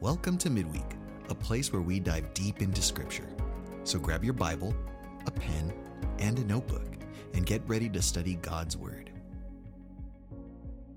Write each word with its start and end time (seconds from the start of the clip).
Welcome 0.00 0.38
to 0.38 0.48
Midweek, 0.48 0.94
a 1.28 1.34
place 1.34 1.72
where 1.72 1.82
we 1.82 1.98
dive 1.98 2.32
deep 2.32 2.62
into 2.62 2.80
Scripture. 2.80 3.28
So 3.82 3.98
grab 3.98 4.22
your 4.22 4.32
Bible, 4.32 4.72
a 5.26 5.30
pen, 5.32 5.72
and 6.20 6.38
a 6.38 6.44
notebook, 6.44 6.86
and 7.34 7.44
get 7.44 7.62
ready 7.66 7.88
to 7.88 8.00
study 8.00 8.36
God's 8.36 8.76
Word. 8.76 9.10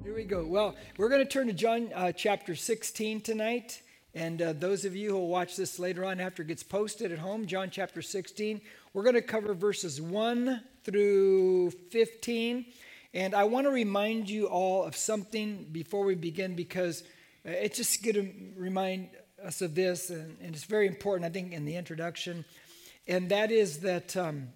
Here 0.03 0.13
we 0.13 0.23
go. 0.23 0.45
Well, 0.45 0.75
we're 0.97 1.09
going 1.09 1.23
to 1.23 1.27
turn 1.27 1.47
to 1.47 1.53
John 1.53 1.89
uh, 1.95 2.11
chapter 2.11 2.53
16 2.53 3.21
tonight. 3.21 3.81
And 4.13 4.39
uh, 4.39 4.53
those 4.53 4.85
of 4.85 4.95
you 4.95 5.09
who 5.09 5.17
will 5.17 5.29
watch 5.29 5.55
this 5.55 5.79
later 5.79 6.05
on 6.05 6.19
after 6.19 6.43
it 6.43 6.49
gets 6.49 6.61
posted 6.61 7.11
at 7.11 7.17
home, 7.17 7.47
John 7.47 7.71
chapter 7.71 8.03
16, 8.03 8.61
we're 8.93 9.03
going 9.03 9.15
to 9.15 9.23
cover 9.23 9.55
verses 9.55 9.99
1 9.99 10.61
through 10.83 11.71
15. 11.89 12.67
And 13.15 13.33
I 13.33 13.45
want 13.45 13.65
to 13.65 13.71
remind 13.71 14.29
you 14.29 14.45
all 14.45 14.83
of 14.83 14.95
something 14.95 15.69
before 15.71 16.05
we 16.05 16.13
begin 16.13 16.55
because 16.55 17.03
it's 17.43 17.77
just 17.77 18.03
going 18.03 18.15
to 18.15 18.31
remind 18.55 19.09
us 19.43 19.61
of 19.61 19.73
this, 19.73 20.09
and, 20.09 20.37
and, 20.41 20.53
it's 20.53 20.65
very 20.65 20.87
important, 20.87 21.25
I 21.25 21.29
think, 21.29 21.51
in 21.53 21.65
the 21.65 21.75
introduction. 21.75 22.45
And 23.07 23.29
that 23.29 23.51
is 23.51 23.79
that 23.79 24.15
um, 24.15 24.49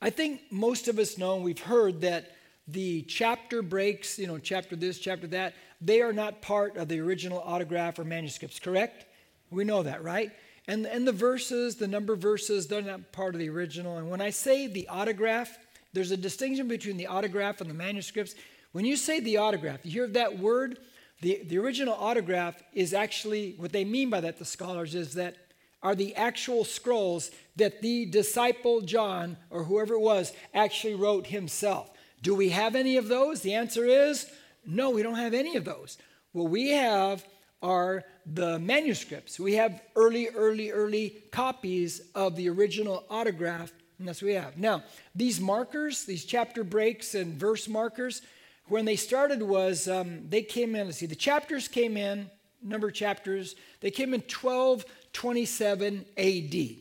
I 0.00 0.10
think 0.10 0.40
most 0.50 0.88
of 0.88 0.98
us 0.98 1.18
know, 1.18 1.36
and 1.36 1.44
we've 1.44 1.60
heard 1.60 2.00
that 2.00 2.32
the 2.66 3.02
chapter 3.02 3.60
breaks, 3.60 4.18
you 4.18 4.26
know, 4.26 4.38
chapter 4.38 4.76
this, 4.76 4.98
chapter 4.98 5.26
that, 5.28 5.54
they 5.80 6.00
are 6.00 6.14
not 6.14 6.40
part 6.40 6.76
of 6.78 6.88
the 6.88 7.00
original 7.00 7.40
autograph 7.40 7.98
or 7.98 8.04
manuscripts, 8.04 8.58
correct? 8.58 9.04
We 9.50 9.64
know 9.64 9.82
that, 9.82 10.02
right? 10.02 10.32
And, 10.66 10.86
and 10.86 11.06
the 11.06 11.12
verses, 11.12 11.76
the 11.76 11.88
number 11.88 12.14
of 12.14 12.20
verses, 12.20 12.66
they're 12.66 12.80
not 12.80 13.12
part 13.12 13.34
of 13.34 13.38
the 13.38 13.50
original. 13.50 13.98
And 13.98 14.08
when 14.08 14.22
I 14.22 14.30
say 14.30 14.66
the 14.66 14.88
autograph, 14.88 15.58
there's 15.92 16.10
a 16.10 16.16
distinction 16.16 16.68
between 16.68 16.96
the 16.96 17.06
autograph 17.06 17.60
and 17.60 17.68
the 17.68 17.74
manuscripts. 17.74 18.34
When 18.72 18.86
you 18.86 18.96
say 18.96 19.20
the 19.20 19.36
autograph, 19.36 19.80
you 19.84 19.90
hear 19.90 20.08
that 20.08 20.38
word, 20.38 20.78
the, 21.24 21.40
the 21.44 21.58
original 21.58 21.94
autograph 21.94 22.62
is 22.74 22.92
actually, 22.92 23.54
what 23.56 23.72
they 23.72 23.84
mean 23.84 24.10
by 24.10 24.20
that, 24.20 24.38
the 24.38 24.44
scholars, 24.44 24.94
is 24.94 25.14
that 25.14 25.36
are 25.82 25.94
the 25.94 26.14
actual 26.16 26.64
scrolls 26.64 27.30
that 27.56 27.80
the 27.80 28.06
disciple 28.06 28.82
John, 28.82 29.36
or 29.50 29.64
whoever 29.64 29.94
it 29.94 30.00
was, 30.00 30.32
actually 30.52 30.94
wrote 30.94 31.26
himself. 31.26 31.90
Do 32.22 32.34
we 32.34 32.50
have 32.50 32.74
any 32.74 32.96
of 32.98 33.08
those? 33.08 33.40
The 33.40 33.54
answer 33.54 33.84
is 33.86 34.30
no, 34.66 34.90
we 34.90 35.02
don't 35.02 35.16
have 35.16 35.34
any 35.34 35.56
of 35.56 35.64
those. 35.64 35.98
What 36.32 36.50
we 36.50 36.70
have 36.70 37.24
are 37.62 38.04
the 38.26 38.58
manuscripts. 38.58 39.40
We 39.40 39.54
have 39.54 39.80
early, 39.96 40.28
early, 40.28 40.70
early 40.70 41.22
copies 41.30 42.00
of 42.14 42.36
the 42.36 42.48
original 42.48 43.04
autograph, 43.10 43.72
and 43.98 44.08
that's 44.08 44.20
what 44.20 44.28
we 44.28 44.34
have. 44.34 44.56
Now, 44.58 44.84
these 45.14 45.40
markers, 45.40 46.04
these 46.04 46.24
chapter 46.24 46.64
breaks 46.64 47.14
and 47.14 47.34
verse 47.34 47.68
markers, 47.68 48.22
when 48.68 48.84
they 48.84 48.96
started 48.96 49.42
was 49.42 49.88
um, 49.88 50.28
they 50.28 50.42
came 50.42 50.74
in, 50.74 50.86
let's 50.86 50.98
see, 50.98 51.06
the 51.06 51.14
chapters 51.14 51.68
came 51.68 51.96
in, 51.96 52.30
number 52.62 52.88
of 52.88 52.94
chapters, 52.94 53.56
they 53.80 53.90
came 53.90 54.14
in 54.14 54.20
1227 54.20 56.04
AD. 56.16 56.76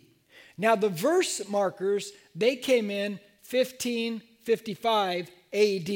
Now, 0.58 0.76
the 0.76 0.90
verse 0.90 1.42
markers, 1.50 2.12
they 2.36 2.56
came 2.56 2.90
in 2.90 3.20
1555 3.50 5.32
AD. 5.52 5.90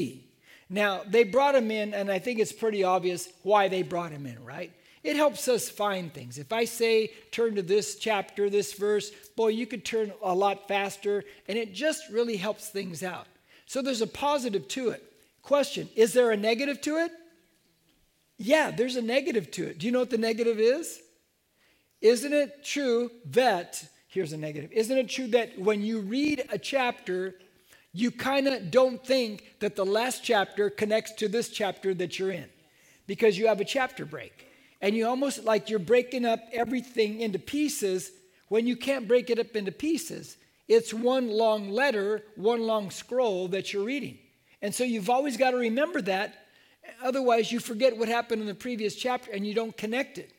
Now, 0.70 1.02
they 1.08 1.24
brought 1.24 1.56
him 1.56 1.72
in, 1.72 1.94
and 1.94 2.12
I 2.12 2.20
think 2.20 2.40
it's 2.40 2.52
pretty 2.52 2.84
obvious 2.84 3.30
why 3.44 3.70
they 3.70 3.84
brought 3.84 4.12
him 4.12 4.26
in, 4.26 4.44
right? 4.44 4.74
It 5.04 5.16
helps 5.16 5.48
us 5.48 5.70
find 5.70 6.14
things. 6.14 6.38
If 6.38 6.52
I 6.52 6.66
say, 6.66 7.12
turn 7.32 7.56
to 7.56 7.62
this 7.62 7.96
chapter, 7.96 8.50
this 8.50 8.74
verse, 8.74 9.12
boy, 9.38 9.50
you 9.50 9.66
could 9.66 9.86
turn 9.86 10.12
a 10.22 10.36
lot 10.36 10.68
faster, 10.68 11.24
and 11.48 11.58
it 11.58 11.74
just 11.74 12.10
really 12.10 12.36
helps 12.36 12.68
things 12.68 13.04
out. 13.04 13.28
So 13.68 13.82
there's 13.82 14.02
a 14.02 14.08
positive 14.08 14.68
to 14.70 14.90
it. 14.90 15.14
Question 15.48 15.88
Is 15.96 16.12
there 16.12 16.32
a 16.32 16.38
negative 16.38 16.82
to 16.82 16.98
it? 16.98 17.12
Yeah, 18.38 18.70
there's 18.70 18.98
a 18.98 19.02
negative 19.02 19.50
to 19.52 19.68
it. 19.68 19.80
Do 19.80 19.86
you 19.86 19.94
know 19.94 20.00
what 20.00 20.10
the 20.10 20.18
negative 20.18 20.60
is? 20.60 21.00
Isn't 22.02 22.34
it 22.34 22.66
true 22.66 23.10
that, 23.28 23.82
here's 24.10 24.34
a 24.34 24.38
negative, 24.38 24.74
isn't 24.74 24.98
it 24.98 25.08
true 25.08 25.28
that 25.28 25.58
when 25.58 25.82
you 25.82 26.02
read 26.02 26.44
a 26.52 26.58
chapter, 26.58 27.34
you 27.94 28.12
kind 28.12 28.50
of 28.50 28.70
don't 28.70 29.04
think 29.08 29.56
that 29.62 29.78
the 29.78 29.86
last 29.86 30.22
chapter 30.22 30.70
connects 30.70 31.14
to 31.14 31.30
this 31.30 31.48
chapter 31.48 31.94
that 31.94 32.20
you're 32.20 32.32
in 32.32 32.50
because 33.08 33.38
you 33.38 33.48
have 33.48 33.62
a 33.62 33.66
chapter 33.66 34.04
break. 34.06 34.48
And 34.82 34.96
you 34.96 35.08
almost 35.08 35.46
like 35.46 35.70
you're 35.70 35.80
breaking 35.80 36.26
up 36.26 36.42
everything 36.52 37.22
into 37.22 37.40
pieces 37.40 38.12
when 38.50 38.68
you 38.68 38.76
can't 38.76 39.08
break 39.08 39.30
it 39.30 39.40
up 39.40 39.56
into 39.56 39.72
pieces. 39.72 40.36
It's 40.68 40.94
one 40.94 41.30
long 41.30 41.70
letter, 41.70 42.26
one 42.36 42.64
long 42.64 42.92
scroll 42.92 43.48
that 43.48 43.72
you're 43.72 43.86
reading. 43.86 44.20
And 44.62 44.74
so 44.74 44.84
you've 44.84 45.10
always 45.10 45.38
got 45.38 45.52
to 45.52 45.58
remember 45.58 46.02
that. 46.04 46.48
Otherwise, 47.04 47.52
you 47.52 47.60
forget 47.60 47.98
what 47.98 48.08
happened 48.08 48.42
in 48.42 48.48
the 48.48 48.56
previous 48.56 48.96
chapter 48.96 49.32
and 49.32 49.46
you 49.46 49.54
don't 49.54 49.76
connect 49.76 50.18
it. 50.18 50.32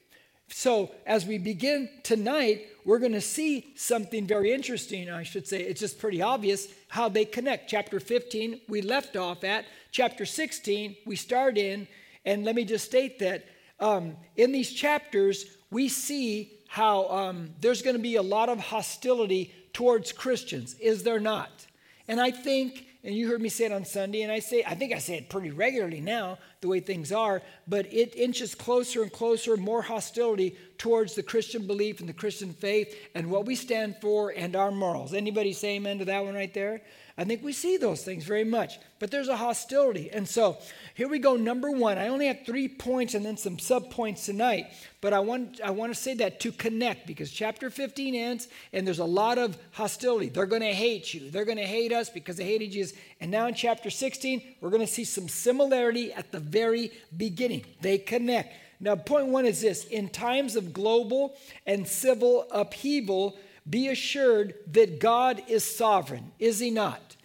So, 0.50 0.90
as 1.06 1.26
we 1.26 1.36
begin 1.36 1.90
tonight, 2.02 2.68
we're 2.86 2.98
going 2.98 3.12
to 3.12 3.20
see 3.20 3.74
something 3.76 4.26
very 4.26 4.50
interesting. 4.50 5.10
I 5.10 5.22
should 5.22 5.46
say 5.46 5.60
it's 5.60 5.80
just 5.80 5.98
pretty 5.98 6.22
obvious 6.22 6.68
how 6.88 7.10
they 7.10 7.26
connect. 7.26 7.68
Chapter 7.68 8.00
15, 8.00 8.62
we 8.66 8.80
left 8.80 9.14
off 9.14 9.44
at. 9.44 9.66
Chapter 9.92 10.24
16, 10.24 10.96
we 11.04 11.16
start 11.16 11.58
in. 11.58 11.86
And 12.24 12.44
let 12.44 12.54
me 12.54 12.64
just 12.64 12.86
state 12.86 13.18
that 13.18 13.44
um, 13.78 14.16
in 14.36 14.52
these 14.52 14.72
chapters, 14.72 15.44
we 15.70 15.88
see 15.88 16.50
how 16.66 17.08
um, 17.08 17.50
there's 17.60 17.82
going 17.82 17.96
to 17.96 18.02
be 18.02 18.16
a 18.16 18.22
lot 18.22 18.48
of 18.48 18.58
hostility 18.58 19.52
towards 19.72 20.12
Christians, 20.12 20.74
is 20.80 21.02
there 21.02 21.20
not? 21.20 21.66
And 22.08 22.20
I 22.20 22.30
think 22.30 22.84
and 23.04 23.14
you 23.14 23.28
heard 23.28 23.40
me 23.40 23.48
say 23.48 23.66
it 23.66 23.72
on 23.72 23.84
Sunday, 23.84 24.22
and 24.22 24.32
I 24.32 24.40
say, 24.40 24.64
I 24.66 24.74
think 24.74 24.92
I 24.92 24.98
say 24.98 25.16
it 25.16 25.28
pretty 25.28 25.50
regularly 25.50 26.00
now, 26.00 26.38
the 26.60 26.68
way 26.68 26.80
things 26.80 27.12
are, 27.12 27.42
but 27.68 27.92
it 27.92 28.16
inches 28.16 28.54
closer 28.54 29.02
and 29.02 29.12
closer, 29.12 29.56
more 29.56 29.82
hostility 29.82 30.56
towards 30.78 31.14
the 31.14 31.22
Christian 31.22 31.66
belief 31.66 32.00
and 32.00 32.08
the 32.08 32.12
Christian 32.12 32.52
faith 32.52 32.94
and 33.14 33.30
what 33.30 33.46
we 33.46 33.54
stand 33.54 33.96
for 34.00 34.30
and 34.36 34.56
our 34.56 34.72
morals. 34.72 35.14
Anybody 35.14 35.52
say 35.52 35.76
amen 35.76 35.98
to 36.00 36.04
that 36.06 36.24
one 36.24 36.34
right 36.34 36.52
there? 36.52 36.82
I 37.18 37.24
think 37.24 37.42
we 37.42 37.52
see 37.52 37.76
those 37.76 38.04
things 38.04 38.22
very 38.22 38.44
much, 38.44 38.78
but 39.00 39.10
there's 39.10 39.26
a 39.26 39.36
hostility. 39.36 40.08
And 40.08 40.26
so 40.26 40.56
here 40.94 41.08
we 41.08 41.18
go, 41.18 41.34
number 41.34 41.68
one. 41.68 41.98
I 41.98 42.08
only 42.08 42.28
have 42.28 42.46
three 42.46 42.68
points 42.68 43.14
and 43.14 43.26
then 43.26 43.36
some 43.36 43.58
sub 43.58 43.90
points 43.90 44.24
tonight, 44.24 44.68
but 45.00 45.12
I 45.12 45.18
want, 45.18 45.60
I 45.60 45.70
want 45.70 45.92
to 45.92 46.00
say 46.00 46.14
that 46.14 46.38
to 46.40 46.52
connect 46.52 47.08
because 47.08 47.32
chapter 47.32 47.70
15 47.70 48.14
ends 48.14 48.46
and 48.72 48.86
there's 48.86 49.00
a 49.00 49.04
lot 49.04 49.36
of 49.36 49.58
hostility. 49.72 50.28
They're 50.28 50.46
going 50.46 50.62
to 50.62 50.72
hate 50.72 51.12
you, 51.12 51.28
they're 51.28 51.44
going 51.44 51.58
to 51.58 51.66
hate 51.66 51.92
us 51.92 52.08
because 52.08 52.36
they 52.36 52.44
hated 52.44 52.70
Jesus. 52.70 52.96
And 53.20 53.32
now 53.32 53.48
in 53.48 53.54
chapter 53.54 53.90
16, 53.90 54.40
we're 54.60 54.70
going 54.70 54.86
to 54.86 54.86
see 54.86 55.04
some 55.04 55.28
similarity 55.28 56.12
at 56.12 56.30
the 56.30 56.38
very 56.38 56.92
beginning. 57.16 57.64
They 57.80 57.98
connect. 57.98 58.54
Now, 58.80 58.94
point 58.94 59.26
one 59.26 59.44
is 59.44 59.60
this 59.60 59.84
in 59.86 60.08
times 60.08 60.54
of 60.54 60.72
global 60.72 61.36
and 61.66 61.86
civil 61.86 62.46
upheaval, 62.52 63.36
be 63.68 63.88
assured 63.88 64.54
that 64.72 65.00
God 65.00 65.42
is 65.48 65.64
sovereign, 65.64 66.32
is 66.38 66.58
He 66.58 66.70
not? 66.70 67.16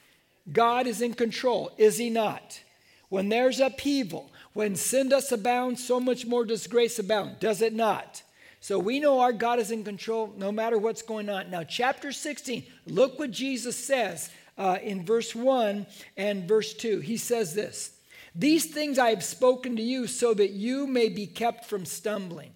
God 0.52 0.88
is 0.88 1.02
in 1.02 1.14
control, 1.14 1.72
is 1.78 1.98
He 1.98 2.10
not? 2.10 2.62
When 3.10 3.30
there's 3.30 3.60
upheaval, 3.60 4.32
when 4.54 4.76
sin 4.76 5.10
does 5.10 5.32
abound, 5.32 5.80
so 5.80 6.00
much 6.00 6.26
more 6.26 6.46
does 6.46 6.68
grace 6.68 7.00
abound, 7.00 7.40
does 7.40 7.62
it 7.62 7.74
not? 7.74 8.24
So 8.60 8.80
we 8.80 9.00
know 9.00 9.20
our 9.20 9.34
God 9.34 9.60
is 9.60 9.72
in 9.72 9.84
control 9.84 10.34
no 10.38 10.52
matter 10.52 10.78
what's 10.78 11.02
going 11.02 11.30
on. 11.30 11.50
Now, 11.52 11.64
chapter 11.64 12.12
16, 12.12 12.64
look 12.88 13.20
what 13.20 13.32
Jesus 13.32 13.76
says 13.76 14.30
uh, 14.58 14.78
in 14.82 15.06
verse 15.06 15.36
1 15.36 15.86
and 16.16 16.48
verse 16.48 16.74
2. 16.74 17.00
He 17.00 17.18
says 17.18 17.54
this 17.54 17.92
These 18.34 18.68
things 18.68 18.98
I 18.98 19.10
have 19.10 19.24
spoken 19.24 19.76
to 19.76 19.82
you 19.82 20.08
so 20.08 20.34
that 20.34 20.52
you 20.52 20.88
may 20.88 21.10
be 21.10 21.28
kept 21.28 21.66
from 21.66 21.86
stumbling. 21.86 22.52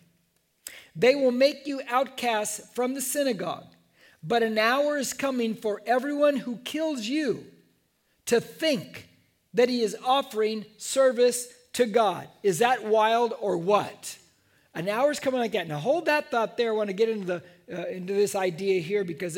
They 0.95 1.13
will 1.13 1.31
make 1.31 1.67
you 1.67 1.81
outcasts 1.87 2.61
from 2.73 2.93
the 2.93 3.01
synagogue. 3.01 3.67
But 4.23 4.43
an 4.43 4.57
hour 4.57 4.97
is 4.97 5.13
coming 5.13 5.55
for 5.55 5.81
everyone 5.85 6.37
who 6.37 6.57
kills 6.57 7.01
you 7.05 7.45
to 8.25 8.41
think 8.41 9.07
that 9.53 9.69
he 9.69 9.81
is 9.81 9.95
offering 10.05 10.65
service 10.77 11.47
to 11.73 11.85
God. 11.85 12.27
Is 12.43 12.59
that 12.59 12.85
wild 12.85 13.33
or 13.39 13.57
what? 13.57 14.17
An 14.73 14.87
hour 14.89 15.11
is 15.11 15.19
coming 15.19 15.39
like 15.39 15.53
that. 15.53 15.67
Now 15.67 15.77
hold 15.79 16.05
that 16.05 16.29
thought 16.29 16.57
there. 16.57 16.71
I 16.71 16.75
want 16.75 16.89
to 16.89 16.93
get 16.93 17.09
into 17.09 17.25
the 17.25 17.43
uh, 17.71 17.87
into 17.87 18.13
this 18.13 18.35
idea 18.35 18.79
here 18.79 19.03
because 19.03 19.37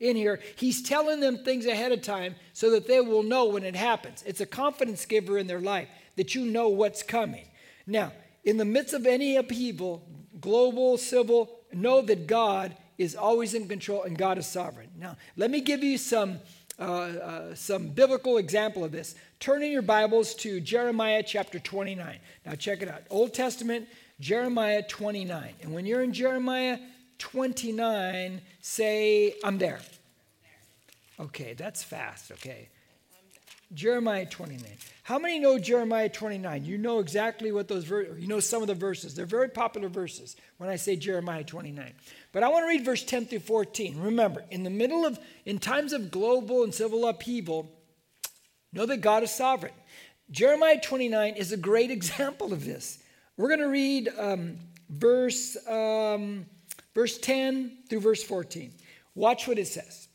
in 0.00 0.16
here 0.16 0.40
he's 0.56 0.82
telling 0.82 1.20
them 1.20 1.38
things 1.44 1.66
ahead 1.66 1.92
of 1.92 2.00
time 2.02 2.34
so 2.52 2.70
that 2.70 2.86
they 2.86 3.00
will 3.00 3.22
know 3.22 3.46
when 3.46 3.64
it 3.64 3.76
happens. 3.76 4.22
It's 4.26 4.40
a 4.40 4.46
confidence 4.46 5.04
giver 5.04 5.36
in 5.36 5.46
their 5.46 5.60
life 5.60 5.88
that 6.16 6.34
you 6.34 6.46
know 6.46 6.68
what's 6.68 7.02
coming. 7.02 7.46
Now, 7.86 8.12
in 8.44 8.56
the 8.56 8.64
midst 8.64 8.94
of 8.94 9.06
any 9.06 9.36
upheaval, 9.36 10.02
global, 10.40 10.96
civil, 10.96 11.58
know 11.72 12.00
that 12.02 12.26
God 12.26 12.76
is 12.98 13.14
always 13.14 13.54
in 13.54 13.68
control 13.68 14.02
and 14.02 14.18
God 14.18 14.38
is 14.38 14.46
sovereign. 14.46 14.90
Now, 14.98 15.16
let 15.36 15.50
me 15.50 15.60
give 15.60 15.82
you 15.82 15.96
some, 15.96 16.40
uh, 16.78 16.82
uh, 16.82 17.54
some 17.54 17.88
biblical 17.88 18.38
example 18.38 18.84
of 18.84 18.92
this. 18.92 19.14
Turn 19.40 19.62
in 19.62 19.70
your 19.70 19.82
Bibles 19.82 20.34
to 20.36 20.60
Jeremiah 20.60 21.22
chapter 21.24 21.60
29. 21.60 22.18
Now, 22.44 22.54
check 22.56 22.82
it 22.82 22.88
out. 22.88 23.02
Old 23.08 23.32
Testament, 23.32 23.88
Jeremiah 24.18 24.82
29. 24.82 25.54
And 25.62 25.72
when 25.72 25.86
you're 25.86 26.02
in 26.02 26.12
Jeremiah 26.12 26.78
29, 27.18 28.40
say, 28.60 29.34
I'm 29.44 29.58
there. 29.58 29.80
Okay, 31.20 31.54
that's 31.54 31.82
fast, 31.82 32.32
okay. 32.32 32.68
Jeremiah 33.74 34.24
29. 34.24 34.66
How 35.02 35.18
many 35.18 35.38
know 35.38 35.58
Jeremiah 35.58 36.08
29? 36.08 36.64
You 36.64 36.78
know 36.78 37.00
exactly 37.00 37.52
what 37.52 37.68
those 37.68 37.84
verses, 37.84 38.18
you 38.18 38.26
know 38.26 38.40
some 38.40 38.62
of 38.62 38.68
the 38.68 38.74
verses. 38.74 39.14
They're 39.14 39.26
very 39.26 39.48
popular 39.48 39.88
verses 39.88 40.36
when 40.56 40.70
I 40.70 40.76
say 40.76 40.96
Jeremiah 40.96 41.44
29. 41.44 41.92
But 42.32 42.42
I 42.42 42.48
want 42.48 42.64
to 42.64 42.68
read 42.68 42.84
verse 42.84 43.04
10 43.04 43.26
through 43.26 43.40
14. 43.40 44.00
Remember, 44.00 44.44
in 44.50 44.62
the 44.62 44.70
middle 44.70 45.04
of, 45.04 45.18
in 45.44 45.58
times 45.58 45.92
of 45.92 46.10
global 46.10 46.64
and 46.64 46.74
civil 46.74 47.06
upheaval, 47.06 47.70
know 48.72 48.86
that 48.86 48.98
God 48.98 49.22
is 49.22 49.30
sovereign. 49.30 49.72
Jeremiah 50.30 50.80
29 50.80 51.34
is 51.34 51.52
a 51.52 51.56
great 51.56 51.90
example 51.98 52.52
of 52.52 52.64
this. 52.64 52.98
We're 53.36 53.48
going 53.48 53.60
to 53.60 53.68
read 53.68 54.08
um, 54.18 54.58
verse, 54.88 55.56
um, 55.68 56.46
verse 56.94 57.18
10 57.18 57.78
through 57.88 58.00
verse 58.00 58.22
14. 58.22 58.72
Watch 59.14 59.46
what 59.46 59.58
it 59.58 59.68
says. 59.68 60.08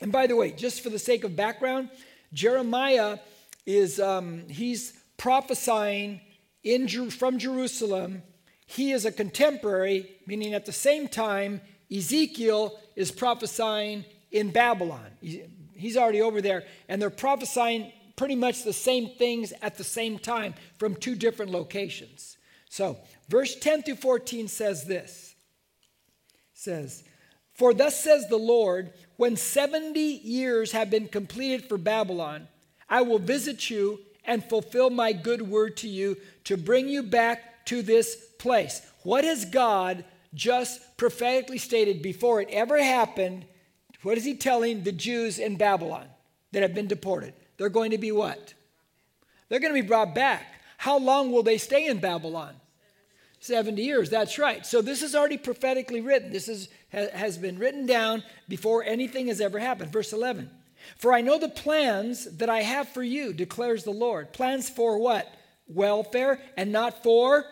And 0.00 0.12
by 0.12 0.26
the 0.26 0.36
way, 0.36 0.52
just 0.52 0.82
for 0.82 0.90
the 0.90 0.98
sake 0.98 1.24
of 1.24 1.34
background, 1.34 1.90
Jeremiah 2.32 3.18
is 3.66 4.00
um, 4.00 4.48
he's 4.48 4.92
prophesying 5.16 6.20
in 6.62 6.88
from 7.10 7.38
Jerusalem. 7.38 8.22
He 8.66 8.92
is 8.92 9.04
a 9.04 9.12
contemporary, 9.12 10.16
meaning 10.26 10.54
at 10.54 10.66
the 10.66 10.72
same 10.72 11.08
time 11.08 11.60
Ezekiel 11.94 12.78
is 12.96 13.10
prophesying 13.10 14.04
in 14.30 14.50
Babylon. 14.50 15.06
He's 15.20 15.96
already 15.96 16.20
over 16.20 16.42
there, 16.42 16.64
and 16.88 17.00
they're 17.00 17.10
prophesying 17.10 17.92
pretty 18.16 18.34
much 18.34 18.64
the 18.64 18.72
same 18.72 19.10
things 19.10 19.52
at 19.62 19.78
the 19.78 19.84
same 19.84 20.18
time 20.18 20.54
from 20.78 20.94
two 20.96 21.14
different 21.14 21.52
locations. 21.52 22.36
So, 22.68 22.98
verse 23.28 23.56
10 23.56 23.84
through 23.84 23.96
14 23.96 24.48
says 24.48 24.84
this. 24.84 25.34
says, 26.52 27.04
"For 27.58 27.74
thus 27.74 28.02
says 28.02 28.28
the 28.28 28.38
Lord, 28.38 28.92
when 29.16 29.36
70 29.36 29.98
years 30.00 30.70
have 30.72 30.90
been 30.90 31.08
completed 31.08 31.68
for 31.68 31.76
Babylon, 31.76 32.46
I 32.88 33.02
will 33.02 33.18
visit 33.18 33.68
you 33.68 33.98
and 34.24 34.44
fulfill 34.44 34.90
my 34.90 35.12
good 35.12 35.42
word 35.42 35.76
to 35.78 35.88
you 35.88 36.16
to 36.44 36.56
bring 36.56 36.88
you 36.88 37.02
back 37.02 37.66
to 37.66 37.82
this 37.82 38.16
place. 38.38 38.80
What 39.02 39.24
has 39.24 39.44
God 39.44 40.04
just 40.34 40.96
prophetically 40.96 41.58
stated 41.58 42.00
before 42.00 42.40
it 42.40 42.48
ever 42.52 42.80
happened? 42.80 43.44
What 44.02 44.16
is 44.18 44.24
he 44.24 44.36
telling 44.36 44.84
the 44.84 44.92
Jews 44.92 45.40
in 45.40 45.56
Babylon 45.56 46.06
that 46.52 46.62
have 46.62 46.74
been 46.74 46.86
deported? 46.86 47.34
They're 47.56 47.68
going 47.68 47.90
to 47.90 47.98
be 47.98 48.12
what? 48.12 48.54
They're 49.48 49.60
going 49.60 49.74
to 49.74 49.82
be 49.82 49.86
brought 49.86 50.14
back. 50.14 50.46
How 50.76 50.98
long 50.98 51.32
will 51.32 51.42
they 51.42 51.58
stay 51.58 51.86
in 51.86 51.98
Babylon? 51.98 52.54
70 53.40 53.82
years, 53.82 54.10
that's 54.10 54.38
right. 54.38 54.64
So 54.64 54.82
this 54.82 55.02
is 55.02 55.14
already 55.14 55.38
prophetically 55.38 56.00
written. 56.00 56.32
This 56.32 56.48
is, 56.48 56.68
has 56.90 57.38
been 57.38 57.58
written 57.58 57.86
down 57.86 58.22
before 58.48 58.84
anything 58.84 59.26
has 59.28 59.40
ever 59.40 59.58
happened. 59.58 59.92
Verse 59.92 60.12
11 60.12 60.50
For 60.96 61.12
I 61.12 61.20
know 61.20 61.38
the 61.38 61.48
plans 61.48 62.24
that 62.38 62.48
I 62.48 62.62
have 62.62 62.88
for 62.88 63.02
you, 63.02 63.32
declares 63.32 63.84
the 63.84 63.90
Lord. 63.90 64.32
Plans 64.32 64.68
for 64.68 64.98
what? 64.98 65.32
Welfare 65.68 66.40
and 66.56 66.72
not 66.72 67.02
for 67.02 67.44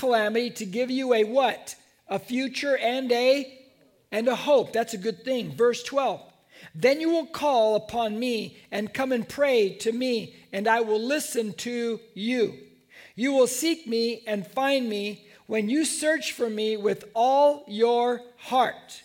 calamity, 0.00 0.50
to 0.50 0.64
give 0.64 0.90
you 0.90 1.12
a 1.12 1.24
what? 1.24 1.76
A 2.08 2.18
future 2.18 2.76
and 2.78 3.12
a 3.12 3.58
and 4.10 4.26
a 4.26 4.34
hope. 4.34 4.72
That's 4.72 4.94
a 4.94 4.98
good 4.98 5.24
thing. 5.24 5.52
Verse 5.52 5.82
12. 5.82 6.22
Then 6.74 7.00
you 7.00 7.10
will 7.10 7.26
call 7.26 7.76
upon 7.76 8.18
me 8.18 8.58
and 8.70 8.92
come 8.92 9.12
and 9.12 9.28
pray 9.28 9.74
to 9.80 9.92
me, 9.92 10.36
and 10.52 10.66
I 10.66 10.80
will 10.80 11.00
listen 11.00 11.52
to 11.54 12.00
you. 12.14 12.54
You 13.14 13.32
will 13.32 13.46
seek 13.46 13.86
me 13.86 14.22
and 14.26 14.46
find 14.46 14.88
me 14.88 15.26
when 15.50 15.68
you 15.68 15.84
search 15.84 16.30
for 16.30 16.48
me 16.48 16.76
with 16.76 17.06
all 17.12 17.64
your 17.66 18.20
heart. 18.36 19.02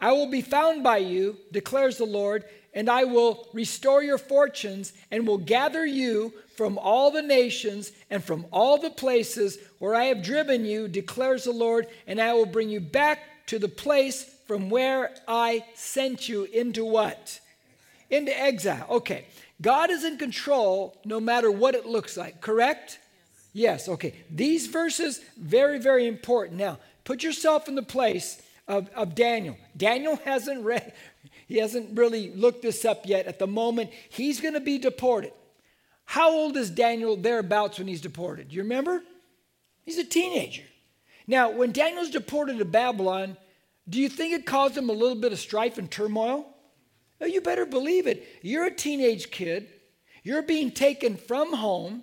I 0.00 0.12
will 0.12 0.30
be 0.30 0.40
found 0.40 0.82
by 0.82 0.96
you, 0.96 1.36
declares 1.52 1.98
the 1.98 2.06
Lord, 2.06 2.44
and 2.72 2.88
I 2.88 3.04
will 3.04 3.46
restore 3.52 4.02
your 4.02 4.16
fortunes 4.16 4.94
and 5.10 5.26
will 5.26 5.36
gather 5.36 5.84
you 5.84 6.32
from 6.56 6.78
all 6.78 7.10
the 7.10 7.20
nations 7.20 7.92
and 8.08 8.24
from 8.24 8.46
all 8.50 8.78
the 8.78 8.88
places 8.88 9.58
where 9.80 9.94
I 9.94 10.04
have 10.04 10.22
driven 10.22 10.64
you, 10.64 10.88
declares 10.88 11.44
the 11.44 11.52
Lord, 11.52 11.86
and 12.06 12.22
I 12.22 12.32
will 12.32 12.46
bring 12.46 12.70
you 12.70 12.80
back 12.80 13.18
to 13.48 13.58
the 13.58 13.68
place 13.68 14.24
from 14.46 14.70
where 14.70 15.10
I 15.28 15.62
sent 15.74 16.26
you 16.26 16.44
into 16.44 16.86
what? 16.86 17.38
Into 18.08 18.34
exile. 18.34 18.86
Okay. 18.88 19.26
God 19.60 19.90
is 19.90 20.04
in 20.04 20.16
control 20.16 20.96
no 21.04 21.20
matter 21.20 21.50
what 21.50 21.74
it 21.74 21.84
looks 21.84 22.16
like, 22.16 22.40
correct? 22.40 22.98
Yes, 23.52 23.88
okay. 23.88 24.14
These 24.30 24.68
verses, 24.68 25.20
very, 25.36 25.78
very 25.78 26.06
important. 26.06 26.58
Now, 26.58 26.78
put 27.04 27.22
yourself 27.22 27.68
in 27.68 27.74
the 27.74 27.82
place 27.82 28.40
of, 28.66 28.88
of 28.94 29.14
Daniel. 29.14 29.56
Daniel 29.76 30.16
hasn't 30.24 30.64
read, 30.64 30.92
he 31.46 31.58
hasn't 31.58 31.98
really 31.98 32.30
looked 32.30 32.62
this 32.62 32.84
up 32.84 33.02
yet. 33.04 33.26
At 33.26 33.38
the 33.38 33.46
moment, 33.46 33.90
he's 34.08 34.40
going 34.40 34.54
to 34.54 34.60
be 34.60 34.78
deported. 34.78 35.32
How 36.04 36.30
old 36.30 36.56
is 36.56 36.70
Daniel 36.70 37.16
thereabouts 37.16 37.78
when 37.78 37.88
he's 37.88 38.00
deported? 38.00 38.48
Do 38.48 38.56
you 38.56 38.62
remember? 38.62 39.02
He's 39.84 39.98
a 39.98 40.04
teenager. 40.04 40.64
Now, 41.26 41.50
when 41.50 41.72
Daniel's 41.72 42.10
deported 42.10 42.58
to 42.58 42.64
Babylon, 42.64 43.36
do 43.88 44.00
you 44.00 44.08
think 44.08 44.32
it 44.32 44.46
caused 44.46 44.76
him 44.76 44.88
a 44.88 44.92
little 44.92 45.16
bit 45.16 45.32
of 45.32 45.38
strife 45.38 45.78
and 45.78 45.90
turmoil? 45.90 46.46
Oh, 47.20 47.26
you 47.26 47.40
better 47.40 47.66
believe 47.66 48.06
it. 48.06 48.26
You're 48.42 48.66
a 48.66 48.74
teenage 48.74 49.30
kid. 49.30 49.68
You're 50.22 50.42
being 50.42 50.70
taken 50.70 51.16
from 51.16 51.52
home 51.52 52.02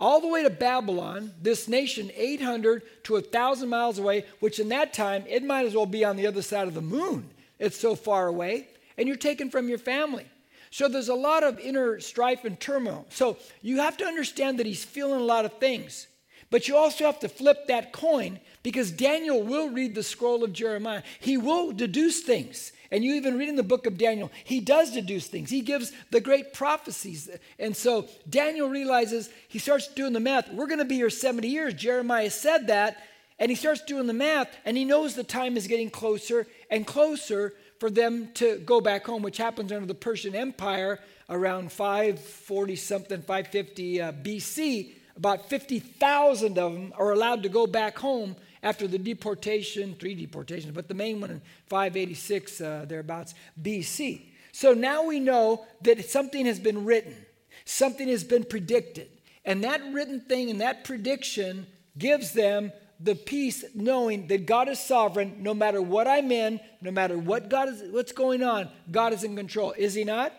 all 0.00 0.20
the 0.20 0.28
way 0.28 0.42
to 0.42 0.50
Babylon, 0.50 1.32
this 1.40 1.68
nation 1.68 2.10
800 2.14 2.82
to 3.04 3.14
1,000 3.14 3.68
miles 3.68 3.98
away, 3.98 4.24
which 4.40 4.58
in 4.58 4.68
that 4.70 4.92
time, 4.92 5.24
it 5.28 5.44
might 5.44 5.66
as 5.66 5.74
well 5.74 5.86
be 5.86 6.04
on 6.04 6.16
the 6.16 6.26
other 6.26 6.42
side 6.42 6.68
of 6.68 6.74
the 6.74 6.82
moon. 6.82 7.30
It's 7.58 7.78
so 7.78 7.94
far 7.94 8.26
away. 8.26 8.68
And 8.98 9.08
you're 9.08 9.16
taken 9.16 9.50
from 9.50 9.68
your 9.68 9.78
family. 9.78 10.26
So 10.70 10.88
there's 10.88 11.08
a 11.08 11.14
lot 11.14 11.44
of 11.44 11.58
inner 11.60 12.00
strife 12.00 12.44
and 12.44 12.58
turmoil. 12.58 13.06
So 13.08 13.36
you 13.62 13.78
have 13.78 13.96
to 13.98 14.04
understand 14.04 14.58
that 14.58 14.66
he's 14.66 14.84
feeling 14.84 15.20
a 15.20 15.24
lot 15.24 15.44
of 15.44 15.58
things. 15.58 16.08
But 16.50 16.68
you 16.68 16.76
also 16.76 17.04
have 17.06 17.20
to 17.20 17.28
flip 17.28 17.68
that 17.68 17.92
coin 17.92 18.40
because 18.62 18.90
Daniel 18.90 19.42
will 19.42 19.70
read 19.70 19.94
the 19.94 20.02
scroll 20.02 20.44
of 20.44 20.52
Jeremiah. 20.52 21.02
He 21.20 21.36
will 21.36 21.72
deduce 21.72 22.20
things. 22.20 22.72
And 22.90 23.04
you 23.04 23.14
even 23.14 23.38
read 23.38 23.48
in 23.48 23.56
the 23.56 23.62
book 23.62 23.86
of 23.86 23.98
Daniel, 23.98 24.30
he 24.44 24.60
does 24.60 24.92
deduce 24.92 25.26
things. 25.26 25.50
He 25.50 25.60
gives 25.60 25.92
the 26.10 26.20
great 26.20 26.52
prophecies. 26.52 27.30
And 27.58 27.76
so 27.76 28.06
Daniel 28.28 28.68
realizes, 28.68 29.30
he 29.48 29.58
starts 29.58 29.88
doing 29.88 30.12
the 30.12 30.20
math. 30.20 30.52
We're 30.52 30.66
going 30.66 30.78
to 30.78 30.84
be 30.84 30.96
here 30.96 31.10
70 31.10 31.48
years. 31.48 31.74
Jeremiah 31.74 32.30
said 32.30 32.68
that. 32.68 33.02
And 33.38 33.50
he 33.50 33.56
starts 33.56 33.82
doing 33.82 34.06
the 34.06 34.12
math, 34.12 34.48
and 34.64 34.76
he 34.76 34.84
knows 34.84 35.16
the 35.16 35.24
time 35.24 35.56
is 35.56 35.66
getting 35.66 35.90
closer 35.90 36.46
and 36.70 36.86
closer 36.86 37.52
for 37.80 37.90
them 37.90 38.28
to 38.34 38.58
go 38.58 38.80
back 38.80 39.04
home, 39.06 39.22
which 39.22 39.38
happens 39.38 39.72
under 39.72 39.86
the 39.86 39.94
Persian 39.94 40.36
Empire 40.36 41.00
around 41.28 41.72
540 41.72 42.76
something, 42.76 43.20
550 43.22 44.00
uh, 44.00 44.12
BC. 44.12 44.92
About 45.16 45.48
50,000 45.48 46.58
of 46.58 46.72
them 46.72 46.92
are 46.96 47.12
allowed 47.12 47.42
to 47.42 47.48
go 47.48 47.66
back 47.66 47.98
home 47.98 48.36
after 48.64 48.88
the 48.88 48.98
deportation, 48.98 49.94
three 50.00 50.14
deportations, 50.14 50.72
but 50.74 50.88
the 50.88 50.94
main 50.94 51.20
one 51.20 51.30
in 51.30 51.42
586, 51.68 52.60
uh, 52.60 52.86
thereabouts, 52.88 53.34
BC. 53.62 54.22
So 54.52 54.72
now 54.72 55.04
we 55.04 55.20
know 55.20 55.66
that 55.82 56.08
something 56.08 56.46
has 56.46 56.58
been 56.58 56.84
written, 56.84 57.14
something 57.66 58.08
has 58.08 58.24
been 58.24 58.42
predicted. 58.42 59.08
And 59.44 59.62
that 59.62 59.82
written 59.92 60.20
thing 60.20 60.48
and 60.48 60.62
that 60.62 60.84
prediction 60.84 61.66
gives 61.98 62.32
them 62.32 62.72
the 62.98 63.14
peace 63.14 63.64
knowing 63.74 64.28
that 64.28 64.46
God 64.46 64.70
is 64.70 64.78
sovereign 64.78 65.36
no 65.40 65.52
matter 65.52 65.82
what 65.82 66.08
I'm 66.08 66.32
in, 66.32 66.58
no 66.80 66.90
matter 66.90 67.18
what 67.18 67.50
God 67.50 67.68
is 67.68 67.82
what's 67.90 68.12
going 68.12 68.42
on, 68.42 68.70
God 68.90 69.12
is 69.12 69.24
in 69.24 69.36
control. 69.36 69.74
Is 69.76 69.92
he 69.92 70.04
not? 70.04 70.32